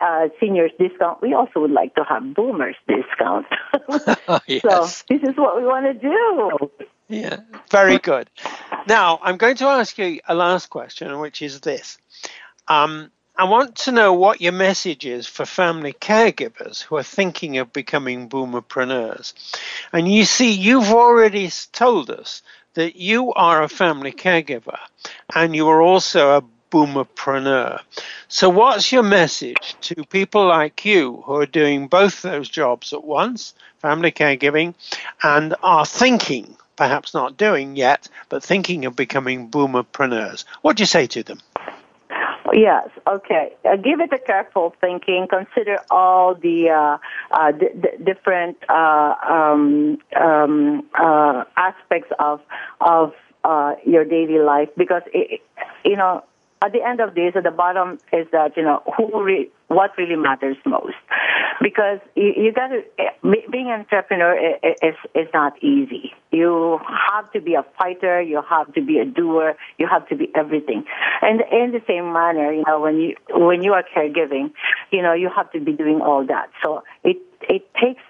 uh, 0.01 0.29
seniors 0.41 0.73
discount, 0.79 1.23
we 1.23 1.35
also 1.35 1.61
would 1.61 1.71
like 1.71 1.95
to 1.95 2.05
have 2.05 2.35
boomers 2.35 2.77
discount. 2.89 3.47
yes. 4.47 4.63
So 4.63 5.05
this 5.09 5.23
is 5.23 5.37
what 5.37 5.57
we 5.57 5.65
want 5.65 5.87
to 5.87 5.95
do. 5.95 6.71
Yeah, 7.09 7.41
very 7.71 7.99
good. 7.99 8.29
Now, 8.89 9.21
I'm 9.23 9.37
going 9.37 9.57
to 9.57 9.67
ask 9.67 9.97
you 9.99 10.21
a 10.27 10.35
last 10.35 10.71
question, 10.71 11.19
which 11.21 11.41
is 11.41 11.61
this. 11.61 11.99
Um, 12.67 13.11
I 13.39 13.45
want 13.45 13.77
to 13.77 13.93
know 13.93 14.15
what 14.15 14.41
your 14.41 14.53
message 14.53 15.05
is 15.05 15.27
for 15.27 15.45
family 15.45 15.93
caregivers 15.93 16.83
who 16.83 16.97
are 16.97 17.03
thinking 17.03 17.59
of 17.59 17.73
becoming 17.73 18.29
boomerpreneurs. 18.29 19.35
And 19.93 20.11
you 20.11 20.25
see, 20.25 20.53
you've 20.53 20.91
already 20.91 21.51
told 21.73 22.11
us 22.11 22.43
that 22.75 22.97
you 22.97 23.33
are 23.35 23.63
a 23.63 23.69
family 23.69 24.13
caregiver 24.13 24.79
and 25.35 25.55
you 25.55 25.69
are 25.69 25.83
also 25.83 26.39
a 26.39 26.45
boomerpreneur. 26.71 27.81
So, 28.29 28.49
what's 28.49 28.93
your 28.93 29.03
message 29.03 29.77
to 29.83 30.05
people 30.05 30.47
like 30.47 30.85
you 30.85 31.23
who 31.27 31.35
are 31.41 31.47
doing 31.47 31.89
both 31.89 32.23
those 32.23 32.49
jobs 32.49 32.93
at 32.93 33.05
once, 33.05 33.55
family 33.79 34.13
caregiving, 34.13 34.75
and 35.23 35.55
are 35.63 35.87
thinking, 35.87 36.57
perhaps 36.77 37.15
not 37.15 37.37
doing 37.37 37.77
yet, 37.77 38.09
but 38.29 38.43
thinking 38.43 38.85
of 38.85 38.97
becoming 38.97 39.51
boomerpreneurs? 39.51 40.45
What 40.63 40.77
do 40.77 40.83
you 40.83 40.87
say 40.87 41.07
to 41.07 41.23
them? 41.23 41.41
Yes. 42.53 42.89
Okay. 43.07 43.55
Uh, 43.65 43.77
give 43.77 44.01
it 44.01 44.13
a 44.13 44.19
careful 44.19 44.75
thinking. 44.81 45.27
Consider 45.29 45.79
all 45.91 46.35
the 46.35 46.71
uh, 46.71 46.99
uh, 47.33 47.53
d- 47.53 47.69
d- 47.81 48.05
different 48.05 48.57
uh, 48.69 49.15
um, 49.29 49.99
um, 50.15 50.87
uh, 50.95 51.45
aspects 51.57 52.13
of 52.19 52.41
of 52.81 53.13
uh, 53.45 53.75
your 53.85 54.05
daily 54.05 54.39
life 54.39 54.69
because 54.77 55.03
it, 55.13 55.41
you 55.85 55.97
know 55.97 56.23
at 56.67 56.73
the 56.73 56.83
end 56.83 57.01
of 57.01 57.15
this, 57.15 57.33
at 57.37 57.45
the 57.45 57.51
bottom 57.51 57.99
is 58.13 58.27
that 58.33 58.57
you 58.57 58.63
know 58.63 58.83
who 58.97 59.23
re- 59.23 59.51
what 59.69 59.93
really 59.97 60.17
matters 60.17 60.57
most 60.67 60.97
because 61.63 62.01
you, 62.15 62.33
you 62.37 62.53
got 62.53 62.69
to 62.69 62.83
being 63.51 63.71
an 63.71 63.81
entrepreneur 63.81 64.37
is 64.83 64.97
is 65.15 65.29
not 65.33 65.63
easy. 65.63 66.13
You 66.33 66.79
have 67.11 67.31
to 67.33 67.41
be 67.41 67.55
a 67.55 67.65
fighter. 67.79 68.21
You 68.21 68.43
have 68.49 68.73
to 68.75 68.83
be 68.83 68.99
a 68.99 69.05
doer. 69.05 69.55
You 69.79 69.87
have 69.91 70.09
to 70.09 70.17
be 70.17 70.29
everything. 70.35 70.85
And 71.23 71.41
in 71.53 71.73
the 71.73 71.83
same 71.87 72.13
manner, 72.13 72.53
you 72.53 72.65
know, 72.67 72.81
when 72.81 72.97
you 72.97 73.17
when 73.31 73.63
you 73.63 73.73
are 73.73 73.85
caregiving, 73.97 74.53
you 74.91 75.03
know, 75.03 75.13
you 75.13 75.31
have 75.35 75.51
to 75.53 75.61
be 75.61 75.73
doing 75.73 76.01
all 76.01 76.27
that. 76.27 76.51
So 76.65 76.83
it 77.05 77.19
it 77.49 77.63
takes 77.81 78.03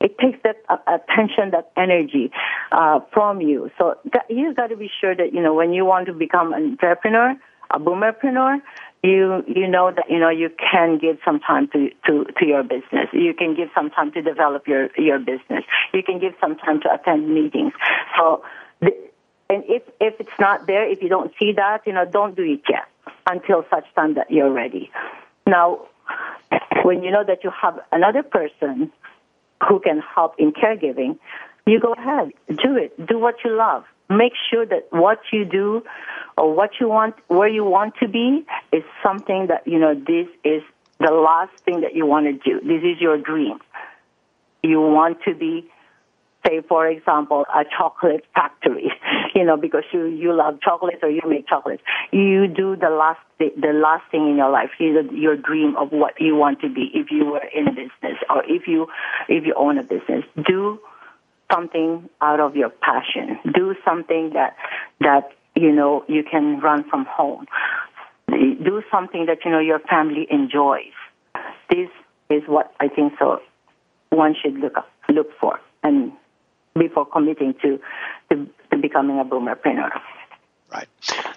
it 0.00 0.18
takes 0.18 0.38
that 0.42 0.56
uh, 0.68 0.76
attention, 0.86 1.52
that 1.52 1.70
energy 1.76 2.30
uh, 2.72 3.00
from 3.12 3.40
you. 3.40 3.70
So 3.78 3.94
that, 4.12 4.26
you 4.28 4.52
got 4.54 4.68
to 4.68 4.76
be 4.76 4.90
sure 5.00 5.14
that 5.14 5.32
you 5.32 5.42
know 5.42 5.54
when 5.54 5.72
you 5.72 5.84
want 5.84 6.06
to 6.06 6.12
become 6.12 6.52
an 6.52 6.72
entrepreneur, 6.72 7.36
a 7.72 7.78
boomerpreneur, 7.78 8.60
you 9.02 9.44
you 9.48 9.66
know 9.66 9.90
that 9.90 10.04
you 10.08 10.18
know 10.18 10.28
you 10.28 10.50
can 10.70 10.98
give 10.98 11.18
some 11.24 11.40
time 11.40 11.68
to 11.68 11.90
to 12.06 12.24
to 12.38 12.46
your 12.46 12.62
business. 12.62 13.08
You 13.12 13.34
can 13.34 13.54
give 13.54 13.70
some 13.74 13.90
time 13.90 14.12
to 14.12 14.22
develop 14.22 14.68
your 14.68 14.90
your 14.96 15.18
business. 15.18 15.64
You 15.92 16.02
can 16.02 16.18
give 16.20 16.34
some 16.40 16.56
time 16.56 16.80
to 16.82 16.92
attend 16.92 17.28
meetings. 17.28 17.72
So. 18.16 18.44
And 19.50 19.64
if 19.68 19.82
if 20.00 20.18
it's 20.18 20.38
not 20.40 20.66
there, 20.66 20.88
if 20.88 21.02
you 21.02 21.10
don't 21.10 21.30
see 21.38 21.52
that, 21.52 21.82
you 21.86 21.92
know, 21.92 22.06
don't 22.06 22.34
do 22.34 22.42
it 22.42 22.62
yet 22.70 22.88
until 23.28 23.66
such 23.68 23.84
time 23.94 24.14
that 24.14 24.30
you're 24.30 24.50
ready. 24.50 24.90
Now, 25.46 25.88
when 26.84 27.02
you 27.02 27.10
know 27.10 27.22
that 27.22 27.44
you 27.44 27.50
have 27.50 27.78
another 27.92 28.22
person 28.22 28.90
who 29.68 29.78
can 29.80 30.00
help 30.14 30.36
in 30.38 30.52
caregiving, 30.52 31.18
you 31.66 31.80
go 31.80 31.92
ahead, 31.92 32.32
do 32.48 32.76
it. 32.76 33.06
Do 33.06 33.18
what 33.18 33.36
you 33.44 33.54
love. 33.56 33.84
Make 34.08 34.32
sure 34.50 34.66
that 34.66 34.88
what 34.90 35.20
you 35.32 35.44
do 35.44 35.82
or 36.36 36.54
what 36.54 36.70
you 36.80 36.88
want, 36.88 37.14
where 37.28 37.48
you 37.48 37.64
want 37.64 37.94
to 38.00 38.08
be, 38.08 38.44
is 38.72 38.82
something 39.02 39.48
that, 39.48 39.66
you 39.66 39.78
know, 39.78 39.94
this 39.94 40.28
is 40.44 40.62
the 40.98 41.12
last 41.12 41.52
thing 41.64 41.80
that 41.82 41.94
you 41.94 42.06
want 42.06 42.26
to 42.26 42.32
do. 42.32 42.60
This 42.60 42.82
is 42.82 43.00
your 43.00 43.18
dream. 43.18 43.58
You 44.62 44.80
want 44.80 45.18
to 45.26 45.34
be, 45.34 45.68
say, 46.46 46.60
for 46.68 46.86
example, 46.86 47.44
a 47.54 47.64
chocolate 47.76 48.24
factory, 48.34 48.92
you 49.34 49.44
know, 49.44 49.56
because 49.56 49.84
you, 49.92 50.06
you 50.06 50.32
love 50.32 50.60
chocolates 50.60 51.00
or 51.02 51.10
you 51.10 51.22
make 51.26 51.48
chocolates. 51.48 51.82
You 52.12 52.46
do 52.46 52.76
the 52.76 52.90
last, 52.90 53.20
the 53.38 53.72
last 53.72 54.04
thing 54.10 54.30
in 54.30 54.36
your 54.36 54.50
life, 54.50 54.70
you 54.78 55.08
your 55.12 55.36
dream 55.36 55.76
of 55.76 55.90
what 55.90 56.20
you 56.20 56.36
want 56.36 56.60
to 56.60 56.68
be 56.68 56.90
if 56.94 57.10
you 57.10 57.26
were 57.26 57.44
in 57.54 57.66
business 57.74 58.18
or 58.30 58.44
if 58.46 58.68
you, 58.68 58.86
if 59.28 59.44
you 59.44 59.54
own 59.56 59.78
a 59.78 59.82
business. 59.82 60.24
Do 60.46 60.78
something 61.52 62.08
out 62.20 62.40
of 62.40 62.56
your 62.56 62.70
passion. 62.70 63.38
Do 63.52 63.74
something 63.84 64.30
that 64.34 64.56
that 65.00 65.32
you 65.54 65.72
know 65.72 66.04
you 66.08 66.22
can 66.22 66.60
run 66.60 66.88
from 66.88 67.04
home. 67.04 67.46
do 68.28 68.82
something 68.90 69.26
that 69.26 69.44
you 69.44 69.50
know 69.50 69.60
your 69.60 69.80
family 69.80 70.26
enjoys. 70.30 70.94
This 71.70 71.88
is 72.30 72.42
what 72.46 72.74
I 72.80 72.88
think 72.88 73.14
so 73.18 73.40
one 74.12 74.34
should 74.40 74.54
look 74.54 74.76
up, 74.76 74.90
look 75.08 75.28
for 75.40 75.58
and 75.82 76.12
before 76.78 77.06
committing 77.06 77.54
to, 77.62 77.80
to, 78.30 78.48
to 78.70 78.76
becoming 78.78 79.18
a 79.18 79.24
boomerpreneur. 79.24 79.90
Right. 80.72 80.88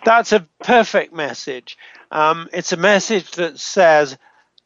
That's 0.05 0.31
a 0.31 0.47
perfect 0.63 1.13
message. 1.13 1.77
Um, 2.11 2.49
it's 2.53 2.71
a 2.71 2.77
message 2.77 3.31
that 3.31 3.59
says, 3.59 4.17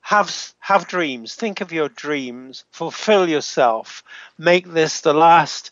have 0.01 0.53
have 0.59 0.87
dreams. 0.87 1.35
Think 1.35 1.61
of 1.61 1.71
your 1.71 1.89
dreams. 1.89 2.65
Fulfill 2.71 3.27
yourself. 3.27 4.03
Make 4.37 4.67
this 4.67 5.01
the 5.01 5.13
last 5.13 5.71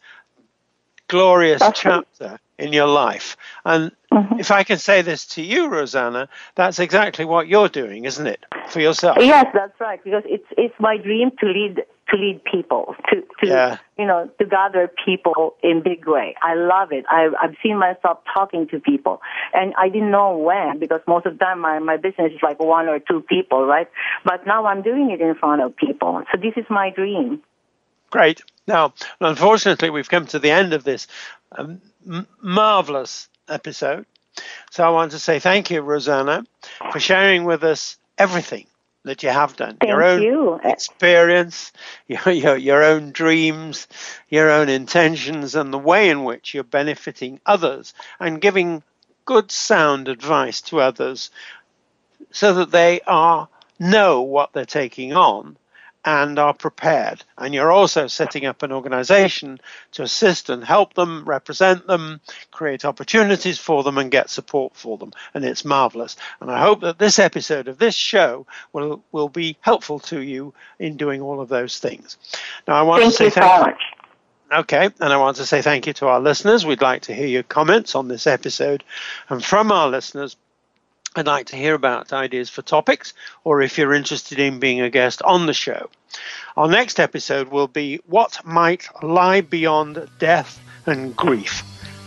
glorious 1.08 1.60
That's 1.60 1.80
chapter. 1.80 2.40
In 2.58 2.74
your 2.74 2.88
life. 2.88 3.38
And 3.66 3.92
mm-hmm. 4.12 4.40
if 4.40 4.52
I 4.52 4.64
can 4.64 4.78
say 4.78 5.02
this 5.02 5.26
to 5.28 5.42
you, 5.42 5.70
Rosanna, 5.70 6.30
that's 6.56 6.80
exactly 6.80 7.26
what 7.26 7.48
you're 7.48 7.70
doing, 7.70 8.06
isn't 8.06 8.28
it, 8.28 8.44
for 8.70 8.80
yourself? 8.80 9.18
Yes, 9.20 9.48
that's 9.54 9.80
right. 9.80 10.04
Because 10.04 10.24
it's 10.26 10.48
it's 10.58 10.76
my 10.80 10.98
dream 10.98 11.32
to 11.40 11.46
lead 11.48 11.84
to 12.10 12.18
lead 12.18 12.42
people 12.44 12.96
to 13.10 13.22
to 13.40 13.48
yeah. 13.48 13.78
you 13.98 14.06
know 14.06 14.30
to 14.40 14.46
gather 14.46 14.90
people 15.06 15.56
in 15.62 15.82
big 15.84 16.08
way. 16.08 16.36
I 16.42 16.56
love 16.56 16.92
it. 16.92 17.06
I 17.10 17.30
I've 17.42 17.56
seen 17.62 17.78
myself 17.78 18.20
talking 18.34 18.68
to 18.70 18.80
people, 18.80 19.22
and 19.54 19.74
I 19.78 19.90
didn't 19.90 20.12
know 20.12 20.38
when 20.38 20.80
because 20.80 21.02
most 21.08 21.26
of 21.26 21.38
the 21.38 21.46
time 21.46 21.60
my 21.60 21.80
my 21.80 21.98
business 21.98 22.34
is 22.34 22.42
like 22.42 22.60
one 22.60 22.88
or 22.88 23.00
two 23.00 23.22
people, 23.22 23.66
right? 23.66 23.90
But 24.24 24.46
now 24.48 24.66
I'm 24.66 24.82
doing 24.82 25.12
it 25.12 25.22
in 25.22 25.36
front 25.36 25.62
of 25.62 25.76
people. 25.76 26.24
So 26.32 26.40
this 26.42 26.54
is 26.56 26.66
my 26.70 26.90
dream. 26.90 27.42
Great. 28.10 28.42
Now, 28.68 28.94
unfortunately, 29.20 29.90
we've 29.90 30.10
come 30.10 30.26
to 30.28 30.40
the 30.40 30.52
end 30.52 30.74
of 30.74 30.84
this 30.84 31.08
um, 31.52 31.82
m- 32.08 32.28
marvelous 32.42 33.30
episode. 33.48 34.06
So 34.72 34.84
I 34.84 34.90
want 34.90 35.12
to 35.12 35.20
say 35.20 35.40
thank 35.40 35.72
you, 35.72 35.82
Rosanna, 35.82 36.46
for 36.92 37.00
sharing 37.00 37.46
with 37.46 37.64
us 37.64 37.98
everything 38.18 38.68
that 39.04 39.24
you 39.24 39.30
have 39.30 39.56
done. 39.56 39.78
Thank 39.78 39.90
your 39.90 40.04
own 40.04 40.22
you. 40.22 40.60
experience, 40.64 41.72
your, 42.08 42.30
your, 42.32 42.58
your 42.58 42.84
own 42.84 43.12
dreams, 43.12 43.88
your 44.30 44.52
own 44.52 44.70
intentions, 44.70 45.56
and 45.56 45.74
the 45.74 45.78
way 45.78 46.10
in 46.10 46.24
which 46.24 46.54
you're 46.54 46.64
benefiting 46.64 47.40
others 47.46 47.94
and 48.20 48.42
giving 48.42 48.84
good, 49.26 49.52
sound 49.52 50.08
advice 50.08 50.62
to 50.62 50.80
others 50.80 51.32
so 52.32 52.54
that 52.54 52.72
they 52.72 53.02
are 53.08 53.48
know 53.80 54.22
what 54.22 54.54
they're 54.54 54.66
taking 54.66 55.14
on 55.14 55.58
and 56.08 56.40
are 56.40 56.54
prepared. 56.54 57.22
And 57.38 57.54
you're 57.54 57.70
also 57.70 58.08
setting 58.08 58.46
up 58.46 58.64
an 58.64 58.72
organization 58.72 59.60
to 59.92 60.04
assist 60.04 60.50
and 60.50 60.64
help 60.64 60.94
them, 60.94 61.26
represent 61.26 61.86
them, 61.86 62.22
create 62.50 62.86
opportunities 62.86 63.60
for 63.60 63.84
them, 63.84 63.98
and 63.98 64.10
get 64.10 64.30
support 64.30 64.74
for 64.74 64.98
them. 64.98 65.12
And 65.34 65.44
it's 65.44 65.66
marvelous. 65.66 66.16
And 66.40 66.50
I 66.50 66.62
hope 66.62 66.80
that 66.80 66.98
this 66.98 67.20
episode 67.20 67.68
of 67.68 67.78
this 67.78 67.94
show 67.94 68.48
will, 68.72 69.04
will 69.12 69.28
be 69.28 69.58
helpful 69.60 70.00
to 70.00 70.22
you 70.22 70.54
in 70.80 70.96
doing 70.96 71.20
all 71.20 71.42
of 71.42 71.50
those 71.50 71.78
things. 71.78 72.16
Now, 72.70 72.76
I 72.76 72.84
want 72.84 73.02
thank 73.02 73.12
to 73.12 73.18
say 73.18 73.26
you 73.26 73.32
thank 73.32 73.46
so 73.46 73.58
you. 73.58 73.66
much. 73.66 73.82
Okay, 74.50 74.90
and 75.02 75.12
I 75.12 75.18
want 75.18 75.36
to 75.38 75.46
say 75.46 75.62
thank 75.62 75.88
you 75.88 75.94
to 75.96 76.08
our 76.08 76.22
listeners. 76.22 76.66
We'd 76.66 76.82
like 76.82 77.02
to 77.04 77.14
hear 77.14 77.28
your 77.28 77.44
comments 77.44 77.96
on 77.96 78.08
this 78.08 78.26
episode. 78.26 78.82
And 79.28 79.44
from 79.44 79.74
our 79.74 79.90
listeners, 79.90 80.38
I'd 81.18 81.26
like 81.26 81.48
to 81.48 81.56
hear 81.56 81.74
about 81.74 82.14
ideas 82.14 82.48
for 82.48 82.62
topics, 82.62 83.16
or 83.44 83.64
if 83.64 83.80
you're 83.80 83.96
interested 83.96 84.38
in 84.38 84.60
being 84.60 84.82
a 84.82 84.90
guest 84.92 85.24
on 85.24 85.48
the 85.48 85.54
show. 85.54 85.90
Our 86.56 86.68
next 86.68 87.00
episode 87.00 87.48
will 87.48 87.68
be 87.68 88.00
What 88.06 88.46
Might 88.46 88.88
Lie 89.02 89.42
Beyond 89.42 90.08
Death 90.20 90.62
and 90.86 91.16
Grief. 91.16 91.64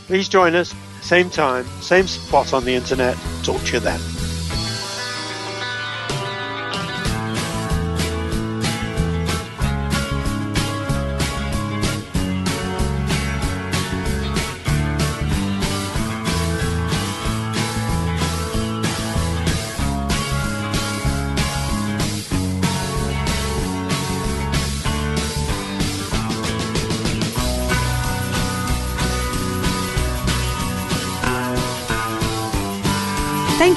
Please 0.07 0.29
join 0.29 0.55
us, 0.55 0.73
same 1.03 1.29
time, 1.29 1.67
same 1.81 2.07
spot 2.07 2.53
on 2.53 2.65
the 2.65 2.75
internet. 2.77 3.17
Talk 3.43 3.61
to 3.63 3.73
you 3.75 3.81
then. 3.81 4.20